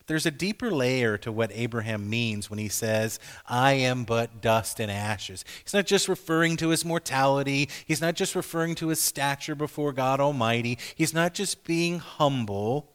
there's 0.10 0.26
a 0.26 0.32
deeper 0.32 0.72
layer 0.72 1.20
to 1.20 1.32
what 1.32 1.52
Abraham 1.54 2.10
means 2.10 2.50
when 2.50 2.58
he 2.58 2.68
says, 2.68 3.20
I 3.48 3.74
am 3.74 4.06
but 4.06 4.42
dust 4.42 4.80
and 4.80 4.90
ashes. 4.90 5.46
He's 5.64 5.74
not 5.74 5.86
just 5.86 6.10
referring 6.10 6.58
to 6.58 6.70
his 6.70 6.84
mortality, 6.84 7.70
he's 7.86 8.02
not 8.02 8.16
just 8.16 8.36
referring 8.36 8.74
to 8.76 8.88
his 8.88 9.00
stature 9.00 9.54
before 9.54 9.94
God 9.94 10.20
Almighty, 10.20 10.80
he's 10.96 11.14
not 11.14 11.36
just 11.36 11.64
being 11.64 12.00
humble. 12.00 12.92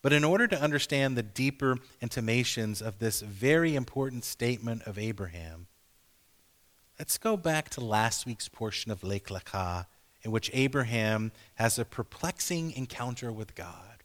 But 0.00 0.14
in 0.14 0.24
order 0.24 0.46
to 0.46 0.58
understand 0.58 1.14
the 1.14 1.22
deeper 1.22 1.76
intimations 2.00 2.80
of 2.80 2.98
this 2.98 3.20
very 3.20 3.76
important 3.76 4.24
statement 4.24 4.82
of 4.84 4.98
Abraham, 4.98 5.66
let's 6.98 7.18
go 7.18 7.36
back 7.36 7.68
to 7.70 7.84
last 7.84 8.24
week's 8.24 8.48
portion 8.48 8.90
of 8.90 9.04
Lech 9.04 9.26
Lecha, 9.26 9.84
in 10.22 10.30
which 10.30 10.50
Abraham 10.54 11.32
has 11.56 11.78
a 11.78 11.84
perplexing 11.84 12.72
encounter 12.72 13.30
with 13.30 13.54
God. 13.54 13.95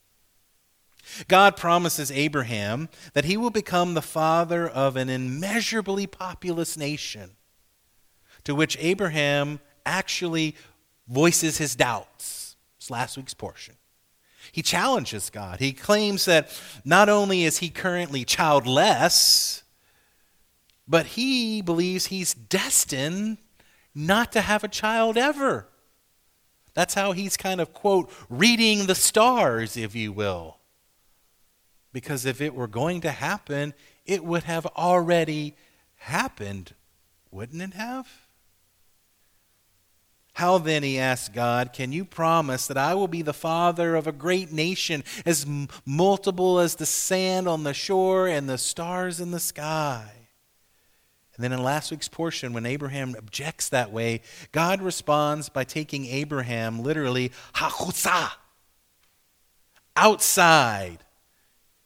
God 1.28 1.58
promises 1.58 2.12
Abraham 2.12 2.90
that 3.14 3.26
he 3.26 3.38
will 3.38 3.50
become 3.50 3.94
the 3.94 4.02
father 4.02 4.68
of 4.68 4.96
an 4.96 5.10
immeasurably 5.10 6.08
populous 6.08 6.78
nation, 6.78 7.32
to 8.44 8.56
which 8.56 8.78
Abraham 8.80 9.60
actually 9.86 10.56
voices 11.08 11.58
his 11.58 11.76
doubts. 11.76 12.56
It's 12.78 12.90
last 12.90 13.18
week's 13.18 13.34
portion. 13.34 13.76
He 14.52 14.62
challenges 14.62 15.30
God. 15.30 15.60
He 15.60 15.72
claims 15.72 16.26
that 16.26 16.50
not 16.84 17.10
only 17.10 17.44
is 17.44 17.60
he 17.60 17.70
currently 17.70 18.26
childless, 18.26 19.64
but 20.88 21.06
he 21.06 21.62
believes 21.62 22.08
he's 22.08 22.34
destined 22.34 23.38
not 23.94 24.32
to 24.32 24.42
have 24.42 24.64
a 24.64 24.68
child 24.68 25.18
ever. 25.18 25.68
That's 26.74 26.94
how 26.94 27.12
he's 27.12 27.38
kind 27.38 27.62
of, 27.62 27.74
quote, 27.74 28.12
reading 28.30 28.88
the 28.88 28.96
stars, 28.96 29.76
if 29.78 29.96
you 29.96 30.12
will. 30.12 30.58
Because 31.94 32.26
if 32.26 32.42
it 32.42 32.56
were 32.56 32.68
going 32.68 33.02
to 33.02 33.12
happen, 33.12 33.74
it 34.06 34.24
would 34.24 34.44
have 34.44 34.66
already 34.66 35.56
happened, 35.96 36.74
wouldn't 37.32 37.62
it 37.62 37.74
have? 37.74 38.08
How 40.34 40.58
then, 40.58 40.82
he 40.82 40.98
asked 40.98 41.34
God, 41.34 41.74
can 41.74 41.92
you 41.92 42.06
promise 42.06 42.66
that 42.68 42.78
I 42.78 42.96
will 42.96 43.10
be 43.10 43.22
the 43.22 43.34
father 43.34 43.96
of 43.96 44.08
a 44.08 44.14
great 44.14 44.52
nation, 44.52 45.04
as 45.26 45.44
m- 45.44 45.68
multiple 45.86 46.60
as 46.60 46.76
the 46.76 46.86
sand 46.86 47.48
on 47.48 47.64
the 47.64 47.74
shore 47.74 48.28
and 48.28 48.50
the 48.50 48.58
stars 48.58 49.20
in 49.20 49.32
the 49.32 49.40
sky? 49.42 50.10
And 51.36 51.44
then 51.44 51.52
in 51.52 51.64
last 51.64 51.92
week's 51.92 52.08
portion, 52.08 52.54
when 52.54 52.66
Abraham 52.66 53.16
objects 53.18 53.70
that 53.70 53.92
way, 53.92 54.22
God 54.52 54.82
responds 54.82 55.50
by 55.50 55.64
taking 55.64 56.06
Abraham 56.06 56.82
literally, 56.82 57.32
hachusa, 57.56 58.32
outside. 59.96 61.00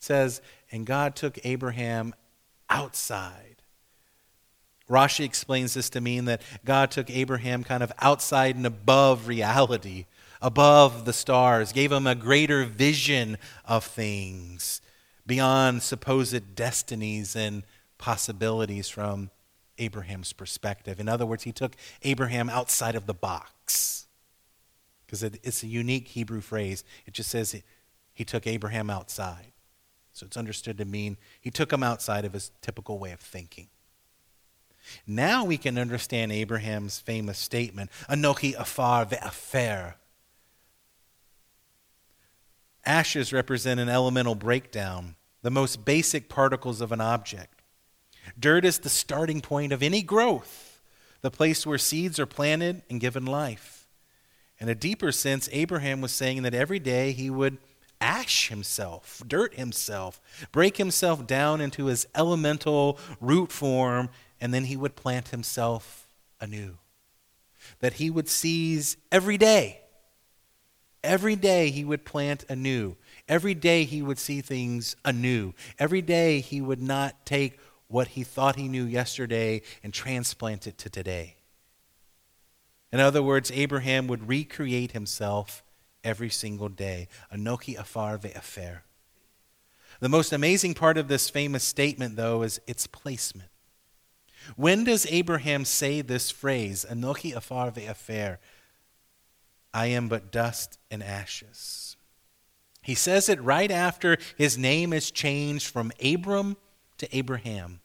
Says, 0.06 0.39
and 0.72 0.86
God 0.86 1.16
took 1.16 1.39
Abraham 1.43 2.14
outside. 2.70 3.64
Rashi 4.88 5.26
explains 5.26 5.74
this 5.74 5.89
to 5.89 5.99
mean 5.99 6.26
that 6.26 6.43
God 6.64 6.91
took 6.91 7.10
Abraham 7.10 7.64
kind 7.64 7.82
of 7.82 7.91
outside 7.99 8.56
and 8.56 8.68
above 8.68 9.28
reality, 9.28 10.06
above 10.43 11.06
the 11.06 11.14
stars, 11.14 11.72
gave 11.72 11.91
him 11.91 12.06
a 12.06 12.14
greater 12.14 12.66
vision 12.66 13.39
of 13.66 13.84
things 13.84 14.80
beyond 15.26 15.82
supposed 15.82 16.53
destinies 16.53 17.36
and 17.36 17.64
possibilities 17.97 18.88
from 18.88 19.32
Abraham's 19.80 20.34
perspective. 20.34 20.99
In 20.99 21.10
other 21.10 21.26
words, 21.26 21.45
he 21.45 21.51
took 21.51 21.76
Abraham 22.03 22.47
outside 22.47 22.93
of 22.93 23.08
the 23.08 23.16
box. 23.16 24.06
Because 25.08 25.24
it's 25.24 25.64
a 25.64 25.68
unique 25.68 26.10
Hebrew 26.10 26.41
phrase. 26.41 26.84
It 27.08 27.16
just 27.16 27.32
says 27.32 27.60
he 28.14 28.24
took 28.24 28.45
Abraham 28.45 28.91
outside. 28.91 29.51
So 30.16 30.26
it's 30.26 30.38
understood 30.38 30.78
to 30.78 30.86
mean 30.86 31.18
he 31.41 31.51
took 31.51 31.74
him 31.74 31.84
outside 31.84 32.24
of 32.24 32.32
his 32.32 32.51
typical 32.61 32.97
way 32.97 33.11
of 33.11 33.20
thinking. 33.20 33.68
Now 35.05 35.43
we 35.43 35.57
can 35.57 35.78
understand 35.78 36.32
Abraham's 36.32 36.99
famous 36.99 37.38
statement, 37.38 37.91
Anochi 38.09 38.55
afar 38.55 39.05
ve'afer. 39.05 39.95
Ashes 42.86 43.34
represent 43.34 43.78
an 43.82 43.89
elemental 43.89 44.36
breakdown, 44.36 45.16
the 45.41 45.51
most 45.51 45.84
basic 45.84 46.30
particles 46.30 46.80
of 46.80 46.93
an 46.93 47.01
object. 47.01 47.61
Dirt 48.39 48.63
is 48.63 48.80
the 48.80 48.89
starting 48.89 49.41
point 49.41 49.74
of 49.74 49.84
any 49.84 50.01
growth, 50.01 50.82
the 51.20 51.32
place 51.32 51.66
where 51.66 51.78
seeds 51.78 52.20
are 52.20 52.26
planted 52.26 52.84
and 52.89 53.01
given 53.01 53.26
life. 53.26 53.89
In 54.59 54.70
a 54.70 54.76
deeper 54.76 55.11
sense, 55.11 55.49
Abraham 55.51 55.99
was 55.99 56.13
saying 56.13 56.43
that 56.43 56.53
every 56.53 56.80
day 56.80 57.11
he 57.11 57.30
would 57.30 57.57
ash 58.02 58.50
himself, 58.50 59.22
dirt 59.28 59.56
himself, 59.56 60.22
break 60.52 60.78
himself 60.78 61.26
down 61.26 61.62
into 61.62 61.86
his 61.86 62.08
elemental 62.16 63.00
root 63.20 63.52
form 63.52 64.10
and 64.39 64.54
then 64.54 64.66
he 64.66 64.76
would 64.76 64.96
plant 64.96 65.30
himself 65.30 66.08
anew. 66.39 66.78
That 67.80 67.93
he 67.93 68.10
would 68.10 68.30
seize 68.30 68.98
every 69.12 69.38
day. 69.38 69.82
Every 71.04 71.36
day 71.36 71.70
he 71.70 71.86
would 71.86 72.06
plant 72.06 72.46
anew. 72.50 72.96
Every 73.28 73.54
day 73.54 73.86
he 73.86 74.02
would 74.02 74.20
see 74.20 74.41
things 74.41 74.96
anew. 75.06 75.54
Every 75.80 76.02
day 76.02 76.41
he 76.41 76.62
would 76.62 76.82
not 76.82 77.26
take 77.26 77.60
what 77.88 78.10
he 78.10 78.24
thought 78.24 78.56
he 78.56 78.68
knew 78.68 78.84
yesterday 78.84 79.62
and 79.84 79.93
transplant 79.93 80.68
it 80.68 80.78
to 80.80 80.89
today. 80.89 81.36
In 82.91 83.00
other 83.00 83.22
words, 83.22 83.52
Abraham 83.54 84.08
would 84.08 84.28
recreate 84.28 84.93
himself 84.93 85.64
every 86.06 86.30
single 86.30 86.70
day. 86.70 87.10
Anochi 87.34 87.78
afar 87.78 88.18
ve'afer. 88.18 88.80
The 89.99 90.10
most 90.10 90.32
amazing 90.32 90.74
part 90.74 90.97
of 90.97 91.08
this 91.08 91.30
famous 91.30 91.64
statement, 91.64 92.16
though, 92.16 92.43
is 92.43 92.62
its 92.68 92.88
placement. 92.88 93.49
When 94.56 94.84
does 94.84 95.08
Abraham 95.10 95.66
say 95.66 96.01
this 96.01 96.30
phrase, 96.32 96.86
Anochi 96.89 97.36
afar 97.36 97.72
ve'afer? 97.72 98.38
I 99.74 99.88
am 99.88 100.08
but 100.08 100.32
dust 100.32 100.78
and 100.89 101.03
ashes. 101.03 101.97
He 102.82 102.95
says 102.95 103.28
it 103.28 103.41
right 103.41 103.72
after 103.72 104.18
his 104.38 104.58
name 104.58 104.93
is 104.93 105.12
changed 105.12 105.68
from 105.68 105.91
Abram 106.03 106.56
to 106.99 107.18
Abraham. 107.18 107.82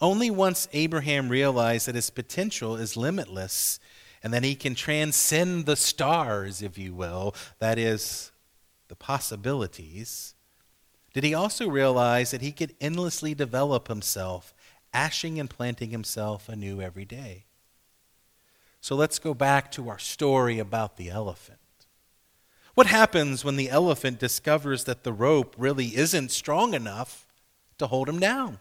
Only 0.00 0.30
once 0.30 0.68
Abraham 0.72 1.28
realized 1.28 1.88
that 1.88 1.94
his 1.94 2.10
potential 2.10 2.76
is 2.76 2.96
limitless 2.96 3.80
and 4.24 4.34
that 4.34 4.42
he 4.42 4.56
can 4.56 4.74
transcend 4.74 5.66
the 5.66 5.76
stars, 5.76 6.62
if 6.62 6.76
you 6.76 6.94
will, 6.94 7.32
that 7.60 7.78
is, 7.78 8.32
the 8.88 8.96
possibilities, 8.96 10.34
did 11.12 11.22
he 11.22 11.32
also 11.32 11.68
realize 11.68 12.32
that 12.32 12.42
he 12.42 12.50
could 12.50 12.74
endlessly 12.80 13.34
develop 13.34 13.86
himself 13.86 14.52
ashing 14.94 15.40
and 15.40 15.50
planting 15.50 15.90
himself 15.90 16.48
anew 16.48 16.80
every 16.80 17.04
day. 17.04 17.44
So 18.80 18.94
let's 18.94 19.18
go 19.18 19.34
back 19.34 19.70
to 19.72 19.88
our 19.88 19.98
story 19.98 20.58
about 20.58 20.96
the 20.96 21.10
elephant. 21.10 21.58
What 22.74 22.86
happens 22.86 23.44
when 23.44 23.56
the 23.56 23.70
elephant 23.70 24.18
discovers 24.18 24.84
that 24.84 25.04
the 25.04 25.12
rope 25.12 25.54
really 25.58 25.96
isn't 25.96 26.30
strong 26.30 26.74
enough 26.74 27.26
to 27.78 27.86
hold 27.88 28.08
him 28.08 28.20
down? 28.20 28.60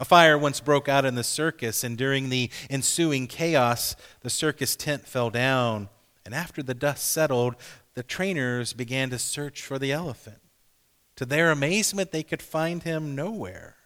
A 0.00 0.04
fire 0.06 0.38
once 0.38 0.60
broke 0.60 0.88
out 0.88 1.04
in 1.04 1.14
the 1.14 1.22
circus, 1.22 1.84
and 1.84 1.96
during 1.96 2.30
the 2.30 2.50
ensuing 2.70 3.26
chaos, 3.26 3.94
the 4.22 4.30
circus 4.30 4.74
tent 4.74 5.06
fell 5.06 5.28
down. 5.28 5.90
And 6.24 6.34
after 6.34 6.62
the 6.62 6.72
dust 6.72 7.12
settled, 7.12 7.54
the 7.92 8.02
trainers 8.02 8.72
began 8.72 9.10
to 9.10 9.18
search 9.18 9.60
for 9.60 9.78
the 9.78 9.92
elephant. 9.92 10.38
To 11.16 11.26
their 11.26 11.50
amazement, 11.50 12.12
they 12.12 12.22
could 12.22 12.40
find 12.40 12.82
him 12.82 13.14
nowhere. 13.14 13.76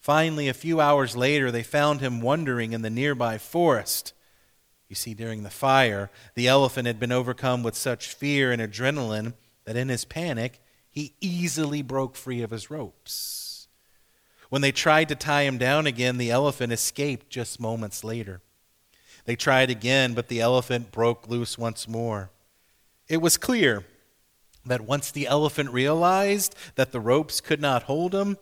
Finally, 0.00 0.48
a 0.48 0.54
few 0.54 0.80
hours 0.80 1.14
later, 1.14 1.50
they 1.50 1.62
found 1.62 2.00
him 2.00 2.22
wandering 2.22 2.72
in 2.72 2.80
the 2.80 2.88
nearby 2.88 3.36
forest. 3.36 4.14
You 4.88 4.96
see, 4.96 5.12
during 5.12 5.42
the 5.42 5.50
fire, 5.50 6.08
the 6.34 6.48
elephant 6.48 6.86
had 6.86 6.98
been 6.98 7.12
overcome 7.12 7.62
with 7.62 7.74
such 7.74 8.14
fear 8.14 8.52
and 8.52 8.62
adrenaline 8.62 9.34
that 9.66 9.76
in 9.76 9.90
his 9.90 10.06
panic, 10.06 10.62
he 10.90 11.12
easily 11.20 11.82
broke 11.82 12.16
free 12.16 12.40
of 12.40 12.52
his 12.52 12.70
ropes. 12.70 13.47
When 14.48 14.62
they 14.62 14.72
tried 14.72 15.08
to 15.10 15.14
tie 15.14 15.42
him 15.42 15.58
down 15.58 15.86
again, 15.86 16.16
the 16.16 16.30
elephant 16.30 16.72
escaped 16.72 17.28
just 17.28 17.60
moments 17.60 18.02
later. 18.02 18.40
They 19.24 19.36
tried 19.36 19.68
again, 19.68 20.14
but 20.14 20.28
the 20.28 20.40
elephant 20.40 20.90
broke 20.90 21.28
loose 21.28 21.58
once 21.58 21.86
more. 21.86 22.30
It 23.08 23.18
was 23.18 23.36
clear 23.36 23.84
that 24.64 24.80
once 24.80 25.10
the 25.10 25.26
elephant 25.26 25.70
realized 25.70 26.54
that 26.76 26.92
the 26.92 27.00
ropes 27.00 27.40
could 27.40 27.60
not 27.60 27.84
hold 27.84 28.14
him, 28.14 28.38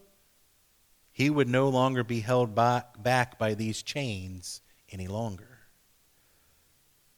he 1.11 1.31
would 1.31 1.49
no 1.49 1.69
longer 1.69 2.05
be 2.05 2.21
held 2.21 2.55
back 2.55 3.39
by 3.39 3.55
these 3.55 3.83
chains 3.83 4.61
any 4.91 5.09
longer. 5.09 5.59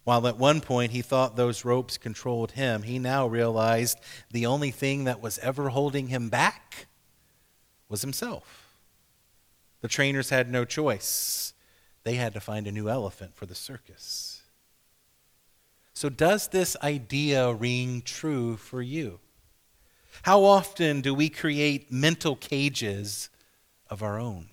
While 0.05 0.27
at 0.27 0.39
one 0.39 0.63
point 0.63 0.93
he 0.93 1.03
thought 1.03 1.37
those 1.37 1.65
ropes 1.65 1.99
controlled 1.99 2.53
him, 2.53 2.85
he 2.85 2.99
now 2.99 3.27
realized 3.27 3.99
the 4.31 4.47
only 4.47 4.71
thing 4.71 5.05
that 5.05 5.21
was 5.21 5.39
ever 5.41 5.69
holding 5.69 6.07
him 6.07 6.31
back 6.31 6.87
was 7.91 8.01
himself. 8.01 8.68
The 9.81 9.89
trainers 9.89 10.31
had 10.31 10.51
no 10.51 10.65
choice. 10.65 11.55
They 12.05 12.15
had 12.15 12.35
to 12.35 12.41
find 12.41 12.67
a 12.67 12.73
new 12.73 12.89
elephant 12.89 13.35
for 13.35 13.47
the 13.47 13.55
circus. 13.55 14.43
So, 15.95 16.09
does 16.09 16.49
this 16.49 16.77
idea 16.83 17.53
ring 17.53 18.03
true 18.03 18.57
for 18.57 18.81
you? 18.81 19.21
How 20.23 20.45
often 20.45 21.01
do 21.01 21.15
we 21.15 21.29
create 21.29 21.93
mental 21.93 22.37
cages 22.37 23.31
of 23.91 24.03
our 24.03 24.19
own? 24.19 24.51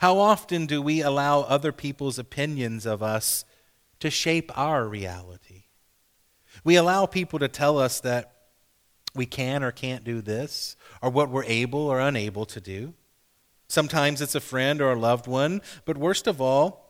How 0.00 0.18
often 0.18 0.66
do 0.66 0.82
we 0.82 1.00
allow 1.00 1.40
other 1.40 1.72
people's 1.72 2.18
opinions 2.18 2.86
of 2.86 3.02
us 3.02 3.44
to 4.00 4.10
shape 4.10 4.56
our 4.56 4.86
reality? 4.86 5.64
We 6.64 6.76
allow 6.76 7.06
people 7.06 7.38
to 7.38 7.48
tell 7.48 7.78
us 7.78 8.00
that 8.00 8.32
we 9.14 9.26
can 9.26 9.62
or 9.62 9.72
can't 9.72 10.04
do 10.04 10.20
this, 10.20 10.76
or 11.02 11.10
what 11.10 11.30
we're 11.30 11.44
able 11.44 11.80
or 11.80 11.98
unable 11.98 12.46
to 12.46 12.60
do. 12.60 12.94
Sometimes 13.68 14.22
it's 14.22 14.34
a 14.34 14.40
friend 14.40 14.80
or 14.80 14.92
a 14.92 14.98
loved 14.98 15.26
one, 15.26 15.60
but 15.84 15.98
worst 15.98 16.26
of 16.26 16.40
all, 16.40 16.88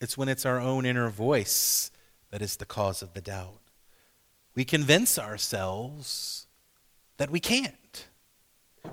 it's 0.00 0.18
when 0.18 0.28
it's 0.28 0.44
our 0.44 0.60
own 0.60 0.84
inner 0.84 1.08
voice 1.08 1.90
that 2.30 2.42
is 2.42 2.56
the 2.56 2.66
cause 2.66 3.00
of 3.00 3.14
the 3.14 3.20
doubt. 3.20 3.60
We 4.54 4.64
convince 4.64 5.18
ourselves 5.18 6.46
that 7.16 7.30
we 7.30 7.40
can't. 7.40 8.08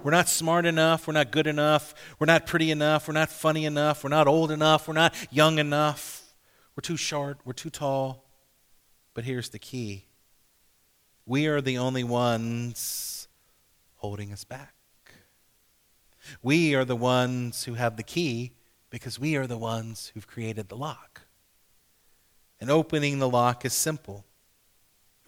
We're 0.04 0.12
not 0.12 0.30
smart 0.30 0.66
enough. 0.66 1.06
We're 1.06 1.14
not 1.14 1.32
good 1.32 1.48
enough. 1.48 1.94
We're 2.18 2.28
not 2.28 2.48
pretty 2.48 2.72
enough. 2.72 3.08
We're 3.08 3.14
not 3.14 3.30
funny 3.30 3.66
enough. 3.66 4.04
We're 4.04 4.10
not 4.10 4.28
old 4.28 4.52
enough. 4.52 4.88
We're 4.88 4.94
not 4.94 5.14
young 5.32 5.60
enough. 5.60 6.24
We're 6.76 6.82
too 6.82 6.98
short. 6.98 7.40
We're 7.44 7.54
too 7.54 7.70
tall. 7.70 8.26
But 9.14 9.26
here's 9.26 9.50
the 9.50 9.60
key 9.60 10.06
we 11.26 11.48
are 11.48 11.62
the 11.62 11.78
only 11.78 12.04
ones 12.04 13.28
holding 13.98 14.32
us 14.34 14.44
back. 14.44 14.74
We 16.42 16.76
are 16.76 16.86
the 16.86 16.96
ones 16.96 17.66
who 17.66 17.74
have 17.76 17.98
the 17.98 18.04
key 18.04 18.54
because 18.90 19.20
we 19.20 19.36
are 19.36 19.48
the 19.48 19.58
ones 19.58 20.12
who've 20.14 20.28
created 20.28 20.70
the 20.70 20.78
lock. 20.78 21.22
And 22.60 22.70
opening 22.70 23.20
the 23.20 23.30
lock 23.30 23.66
is 23.66 23.74
simple. 23.74 24.26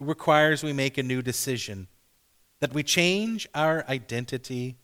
It 0.00 0.06
requires 0.06 0.62
we 0.62 0.72
make 0.72 0.98
a 0.98 1.02
new 1.02 1.22
decision 1.22 1.88
that 2.60 2.72
we 2.72 2.82
change 2.82 3.48
our 3.54 3.84
identity 3.88 4.76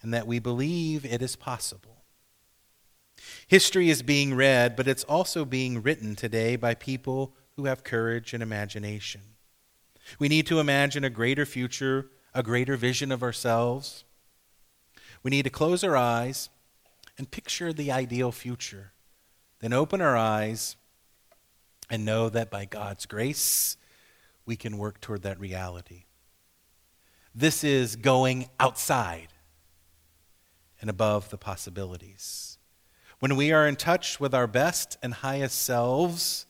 and 0.00 0.14
that 0.14 0.26
we 0.26 0.38
believe 0.38 1.04
it 1.04 1.20
is 1.20 1.36
possible. 1.36 2.04
History 3.48 3.90
is 3.90 4.02
being 4.02 4.34
read, 4.34 4.76
but 4.76 4.86
it's 4.86 5.04
also 5.04 5.44
being 5.44 5.82
written 5.82 6.14
today 6.14 6.56
by 6.56 6.74
people 6.74 7.34
who 7.56 7.64
have 7.64 7.82
courage 7.82 8.32
and 8.32 8.42
imagination. 8.42 9.22
We 10.18 10.28
need 10.28 10.46
to 10.46 10.60
imagine 10.60 11.04
a 11.04 11.10
greater 11.10 11.44
future, 11.44 12.10
a 12.32 12.42
greater 12.42 12.76
vision 12.76 13.10
of 13.10 13.22
ourselves. 13.22 14.04
We 15.22 15.30
need 15.30 15.44
to 15.44 15.50
close 15.50 15.82
our 15.84 15.96
eyes 15.96 16.48
and 17.16 17.30
picture 17.30 17.72
the 17.72 17.90
ideal 17.90 18.32
future, 18.32 18.92
then 19.60 19.72
open 19.72 20.00
our 20.00 20.16
eyes 20.16 20.76
and 21.90 22.04
know 22.04 22.28
that 22.28 22.50
by 22.50 22.64
God's 22.64 23.06
grace, 23.06 23.76
we 24.46 24.56
can 24.56 24.78
work 24.78 25.00
toward 25.00 25.22
that 25.22 25.40
reality. 25.40 26.04
This 27.34 27.64
is 27.64 27.96
going 27.96 28.48
outside 28.58 29.28
and 30.80 30.88
above 30.88 31.30
the 31.30 31.38
possibilities. 31.38 32.58
When 33.20 33.36
we 33.36 33.52
are 33.52 33.66
in 33.66 33.76
touch 33.76 34.20
with 34.20 34.34
our 34.34 34.46
best 34.46 34.96
and 35.02 35.12
highest 35.12 35.60
selves, 35.60 36.46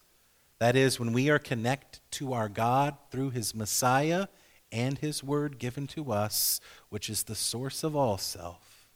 that 0.58 0.76
is, 0.76 0.98
when 1.00 1.12
we 1.12 1.30
are 1.30 1.38
connected 1.38 2.00
to 2.12 2.32
our 2.32 2.48
God 2.48 2.96
through 3.10 3.30
His 3.30 3.54
Messiah 3.54 4.26
and 4.70 4.98
His 4.98 5.22
Word 5.22 5.58
given 5.58 5.86
to 5.88 6.12
us, 6.12 6.60
which 6.88 7.08
is 7.08 7.24
the 7.24 7.34
source 7.34 7.82
of 7.82 7.96
all 7.96 8.18
self, 8.18 8.86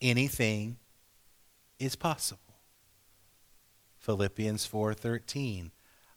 anything 0.00 0.76
is 1.78 1.96
possible. 1.96 2.40
Philippians 3.98 4.66
4:13 4.66 5.70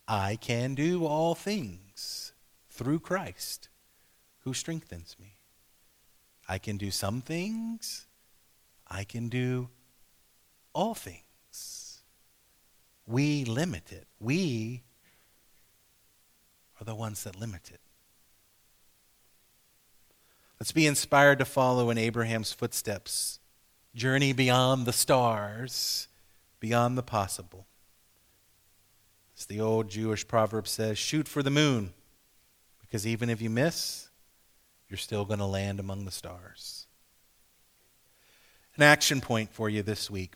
I 0.08 0.36
can 0.36 0.76
do 0.76 1.06
all 1.06 1.34
things 1.34 2.34
through 2.70 3.00
Christ 3.00 3.70
who 4.40 4.54
strengthens 4.54 5.16
me. 5.20 5.38
I 6.48 6.60
can 6.60 6.78
do 6.78 6.92
some 6.92 7.22
things. 7.22 8.06
I 8.88 9.04
can 9.04 9.30
do 9.30 9.70
all 10.74 10.94
things. 10.94 12.04
We 13.08 13.46
limit 13.46 13.92
it. 13.92 14.08
We 14.20 14.84
are 16.80 16.86
the 16.86 16.96
ones 16.96 17.24
that 17.24 17.40
limit 17.40 17.72
it. 17.72 17.82
Let's 20.60 20.72
be 20.72 20.88
inspired 20.88 21.40
to 21.40 21.46
follow 21.46 21.90
in 21.90 21.98
Abraham's 21.98 22.52
footsteps, 22.52 23.40
journey 23.94 24.32
beyond 24.32 24.86
the 24.86 24.94
stars, 24.94 26.08
beyond 26.60 26.98
the 26.98 27.04
possible. 27.04 27.68
As 29.38 29.46
the 29.46 29.60
old 29.60 29.90
Jewish 29.90 30.28
proverb 30.28 30.68
says, 30.68 30.98
shoot 30.98 31.28
for 31.28 31.44
the 31.44 31.50
moon, 31.50 31.94
because 32.80 33.06
even 33.06 33.30
if 33.30 33.42
you 33.42 33.50
miss, 33.50 34.10
you're 34.88 34.98
still 34.98 35.26
going 35.26 35.40
to 35.40 35.46
land 35.46 35.80
among 35.80 36.06
the 36.06 36.12
stars. 36.12 36.86
An 38.78 38.84
action 38.84 39.20
point 39.20 39.52
for 39.52 39.70
you 39.70 39.84
this 39.84 40.10
week. 40.10 40.36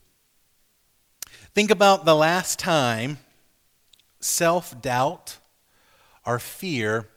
Think 1.53 1.71
about 1.71 2.05
the 2.05 2.15
last 2.15 2.59
time 2.59 3.19
self 4.19 4.81
doubt 4.81 5.37
or 6.25 6.39
fear 6.39 7.07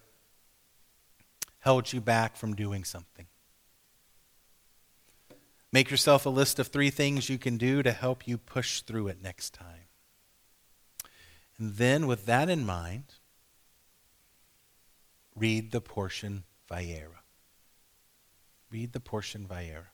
held 1.62 1.92
you 1.92 2.00
back 2.00 2.36
from 2.36 2.54
doing 2.56 2.82
something. 2.82 3.26
Make 5.72 5.90
yourself 5.90 6.26
a 6.26 6.30
list 6.30 6.58
of 6.58 6.66
three 6.66 6.90
things 6.90 7.30
you 7.30 7.38
can 7.38 7.56
do 7.56 7.82
to 7.82 7.92
help 7.92 8.26
you 8.26 8.36
push 8.36 8.82
through 8.82 9.08
it 9.08 9.22
next 9.22 9.54
time. 9.54 9.86
And 11.58 11.76
then, 11.76 12.06
with 12.08 12.26
that 12.26 12.50
in 12.50 12.66
mind, 12.66 13.04
read 15.36 15.70
the 15.70 15.80
portion 15.80 16.42
Vayera. 16.68 17.22
Read 18.70 18.92
the 18.92 19.00
portion 19.00 19.46
Vayera. 19.46 19.86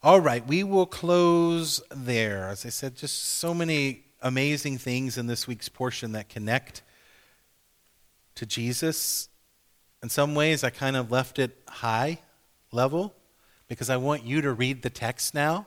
All 0.00 0.20
right, 0.20 0.46
we 0.46 0.62
will 0.62 0.86
close 0.86 1.82
there. 1.90 2.48
As 2.48 2.64
I 2.64 2.68
said, 2.68 2.94
just 2.94 3.20
so 3.20 3.52
many 3.52 4.04
amazing 4.22 4.78
things 4.78 5.18
in 5.18 5.26
this 5.26 5.48
week's 5.48 5.68
portion 5.68 6.12
that 6.12 6.28
connect 6.28 6.82
to 8.34 8.46
Jesus. 8.46 9.28
In 10.02 10.08
some 10.08 10.34
ways, 10.34 10.64
I 10.64 10.70
kind 10.70 10.96
of 10.96 11.10
left 11.10 11.38
it 11.38 11.56
high 11.68 12.18
level 12.72 13.14
because 13.68 13.90
I 13.90 13.96
want 13.96 14.24
you 14.24 14.40
to 14.42 14.52
read 14.52 14.82
the 14.82 14.90
text 14.90 15.34
now 15.34 15.66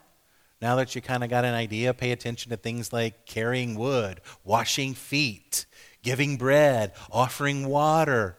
now 0.61 0.75
that 0.77 0.95
you 0.95 1.01
kind 1.01 1.23
of 1.23 1.29
got 1.29 1.45
an 1.45 1.53
idea, 1.53 1.93
pay 1.93 2.11
attention 2.11 2.49
to 2.49 2.57
things 2.57 2.91
like 2.91 3.25
carrying 3.25 3.75
wood, 3.75 4.21
washing 4.43 4.93
feet, 4.93 5.65
giving 6.01 6.37
bread, 6.37 6.93
offering 7.11 7.67
water. 7.67 8.37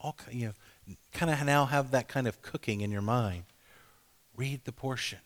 All 0.00 0.16
you 0.30 0.48
know, 0.48 0.94
kind 1.12 1.32
of 1.32 1.44
now 1.44 1.66
have 1.66 1.90
that 1.92 2.06
kind 2.06 2.28
of 2.28 2.42
cooking 2.42 2.82
in 2.82 2.90
your 2.90 3.02
mind. 3.02 3.44
Read 4.36 4.64
the 4.64 4.72
portion. 4.72 5.20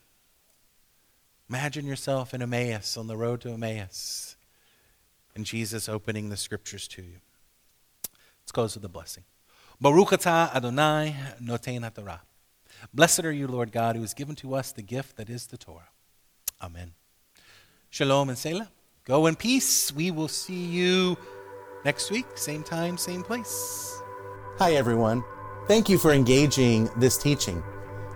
Imagine 1.49 1.85
yourself 1.85 2.33
in 2.33 2.41
Emmaus, 2.41 2.97
on 2.97 3.09
the 3.09 3.17
road 3.17 3.41
to 3.43 3.51
Emmaus, 3.51 4.32
and 5.35 5.45
Jesus 5.45 5.89
opening 5.89 6.29
the 6.29 6.37
scriptures 6.37 6.87
to 6.89 7.03
you. 7.03 7.21
Let's 8.43 8.53
close 8.53 8.75
with 8.75 8.85
a 8.85 8.89
blessing. 8.89 9.25
Baruch 9.81 10.11
atah 10.11 10.55
Adonai 10.55 11.15
noten 11.43 11.95
Torah. 11.95 12.23
Blessed 12.93 13.25
are 13.25 13.33
you, 13.33 13.47
Lord 13.47 13.73
God, 13.73 13.97
who 13.97 14.03
has 14.03 14.15
given 14.15 14.35
to 14.37 14.55
us 14.55 14.73
the 14.73 14.83
gift 14.83 15.17
that 15.17 15.31
is 15.31 15.47
the 15.47 15.57
Torah. 15.57 15.89
Amen. 16.61 16.93
Shalom 17.91 18.29
and 18.29 18.39
Selah. 18.39 18.71
Go 19.05 19.27
in 19.27 19.37
peace. 19.37 19.93
We 19.93 20.11
will 20.11 20.29
see 20.29 20.65
you 20.65 21.17
next 21.85 22.11
week, 22.11 22.27
same 22.37 22.63
time, 22.63 22.97
same 22.97 23.23
place. 23.23 24.01
Hi, 24.59 24.75
everyone. 24.75 25.25
Thank 25.67 25.89
you 25.89 25.99
for 25.99 26.13
engaging 26.13 26.89
this 26.97 27.19
teaching. 27.19 27.63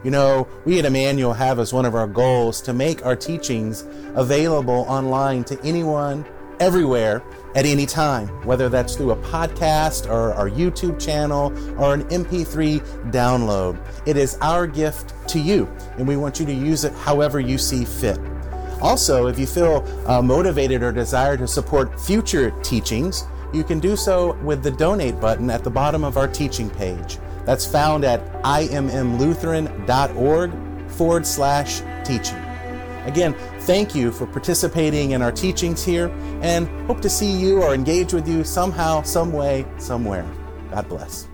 You 0.04 0.10
know, 0.10 0.46
we 0.64 0.78
at 0.78 0.84
Immanuel 0.84 1.32
have 1.32 1.58
as 1.58 1.72
one 1.72 1.84
of 1.84 1.94
our 1.94 2.06
goals 2.06 2.60
to 2.62 2.72
make 2.72 3.04
our 3.04 3.16
teachings 3.16 3.84
available 4.14 4.84
online 4.88 5.42
to 5.44 5.60
anyone, 5.62 6.24
everywhere, 6.60 7.22
at 7.56 7.64
any 7.64 7.86
time, 7.86 8.28
whether 8.44 8.68
that's 8.68 8.94
through 8.96 9.12
a 9.12 9.16
podcast 9.16 10.10
or 10.10 10.34
our 10.34 10.50
YouTube 10.50 11.00
channel 11.00 11.46
or 11.80 11.94
an 11.94 12.02
MP3 12.04 12.80
download. 13.10 13.78
It 14.06 14.18
is 14.18 14.36
our 14.42 14.66
gift 14.66 15.14
to 15.28 15.40
you, 15.40 15.66
and 15.96 16.06
we 16.06 16.18
want 16.18 16.38
you 16.38 16.44
to 16.44 16.52
use 16.52 16.84
it 16.84 16.92
however 16.92 17.40
you 17.40 17.56
see 17.56 17.86
fit. 17.86 18.20
Also, 18.82 19.26
if 19.26 19.38
you 19.38 19.46
feel 19.46 19.82
uh, 20.06 20.20
motivated 20.20 20.82
or 20.82 20.92
desire 20.92 21.38
to 21.38 21.48
support 21.48 21.98
future 21.98 22.50
teachings, 22.62 23.24
you 23.54 23.64
can 23.64 23.80
do 23.80 23.96
so 23.96 24.34
with 24.42 24.62
the 24.62 24.70
donate 24.70 25.18
button 25.18 25.48
at 25.48 25.64
the 25.64 25.70
bottom 25.70 26.04
of 26.04 26.18
our 26.18 26.28
teaching 26.28 26.68
page. 26.68 27.16
That's 27.46 27.64
found 27.64 28.04
at 28.04 28.20
immlutheran.org 28.42 30.90
forward 30.90 31.26
slash 31.26 31.80
teaching. 32.04 32.36
Again, 33.06 33.34
thank 33.66 33.94
you 33.94 34.12
for 34.12 34.26
participating 34.26 35.10
in 35.10 35.22
our 35.22 35.32
teachings 35.32 35.84
here 35.84 36.08
and 36.40 36.68
hope 36.86 37.00
to 37.02 37.10
see 37.10 37.30
you 37.30 37.62
or 37.62 37.74
engage 37.74 38.12
with 38.12 38.28
you 38.28 38.44
somehow, 38.44 39.02
some 39.02 39.32
way, 39.32 39.66
somewhere. 39.78 40.24
God 40.70 40.88
bless. 40.88 41.26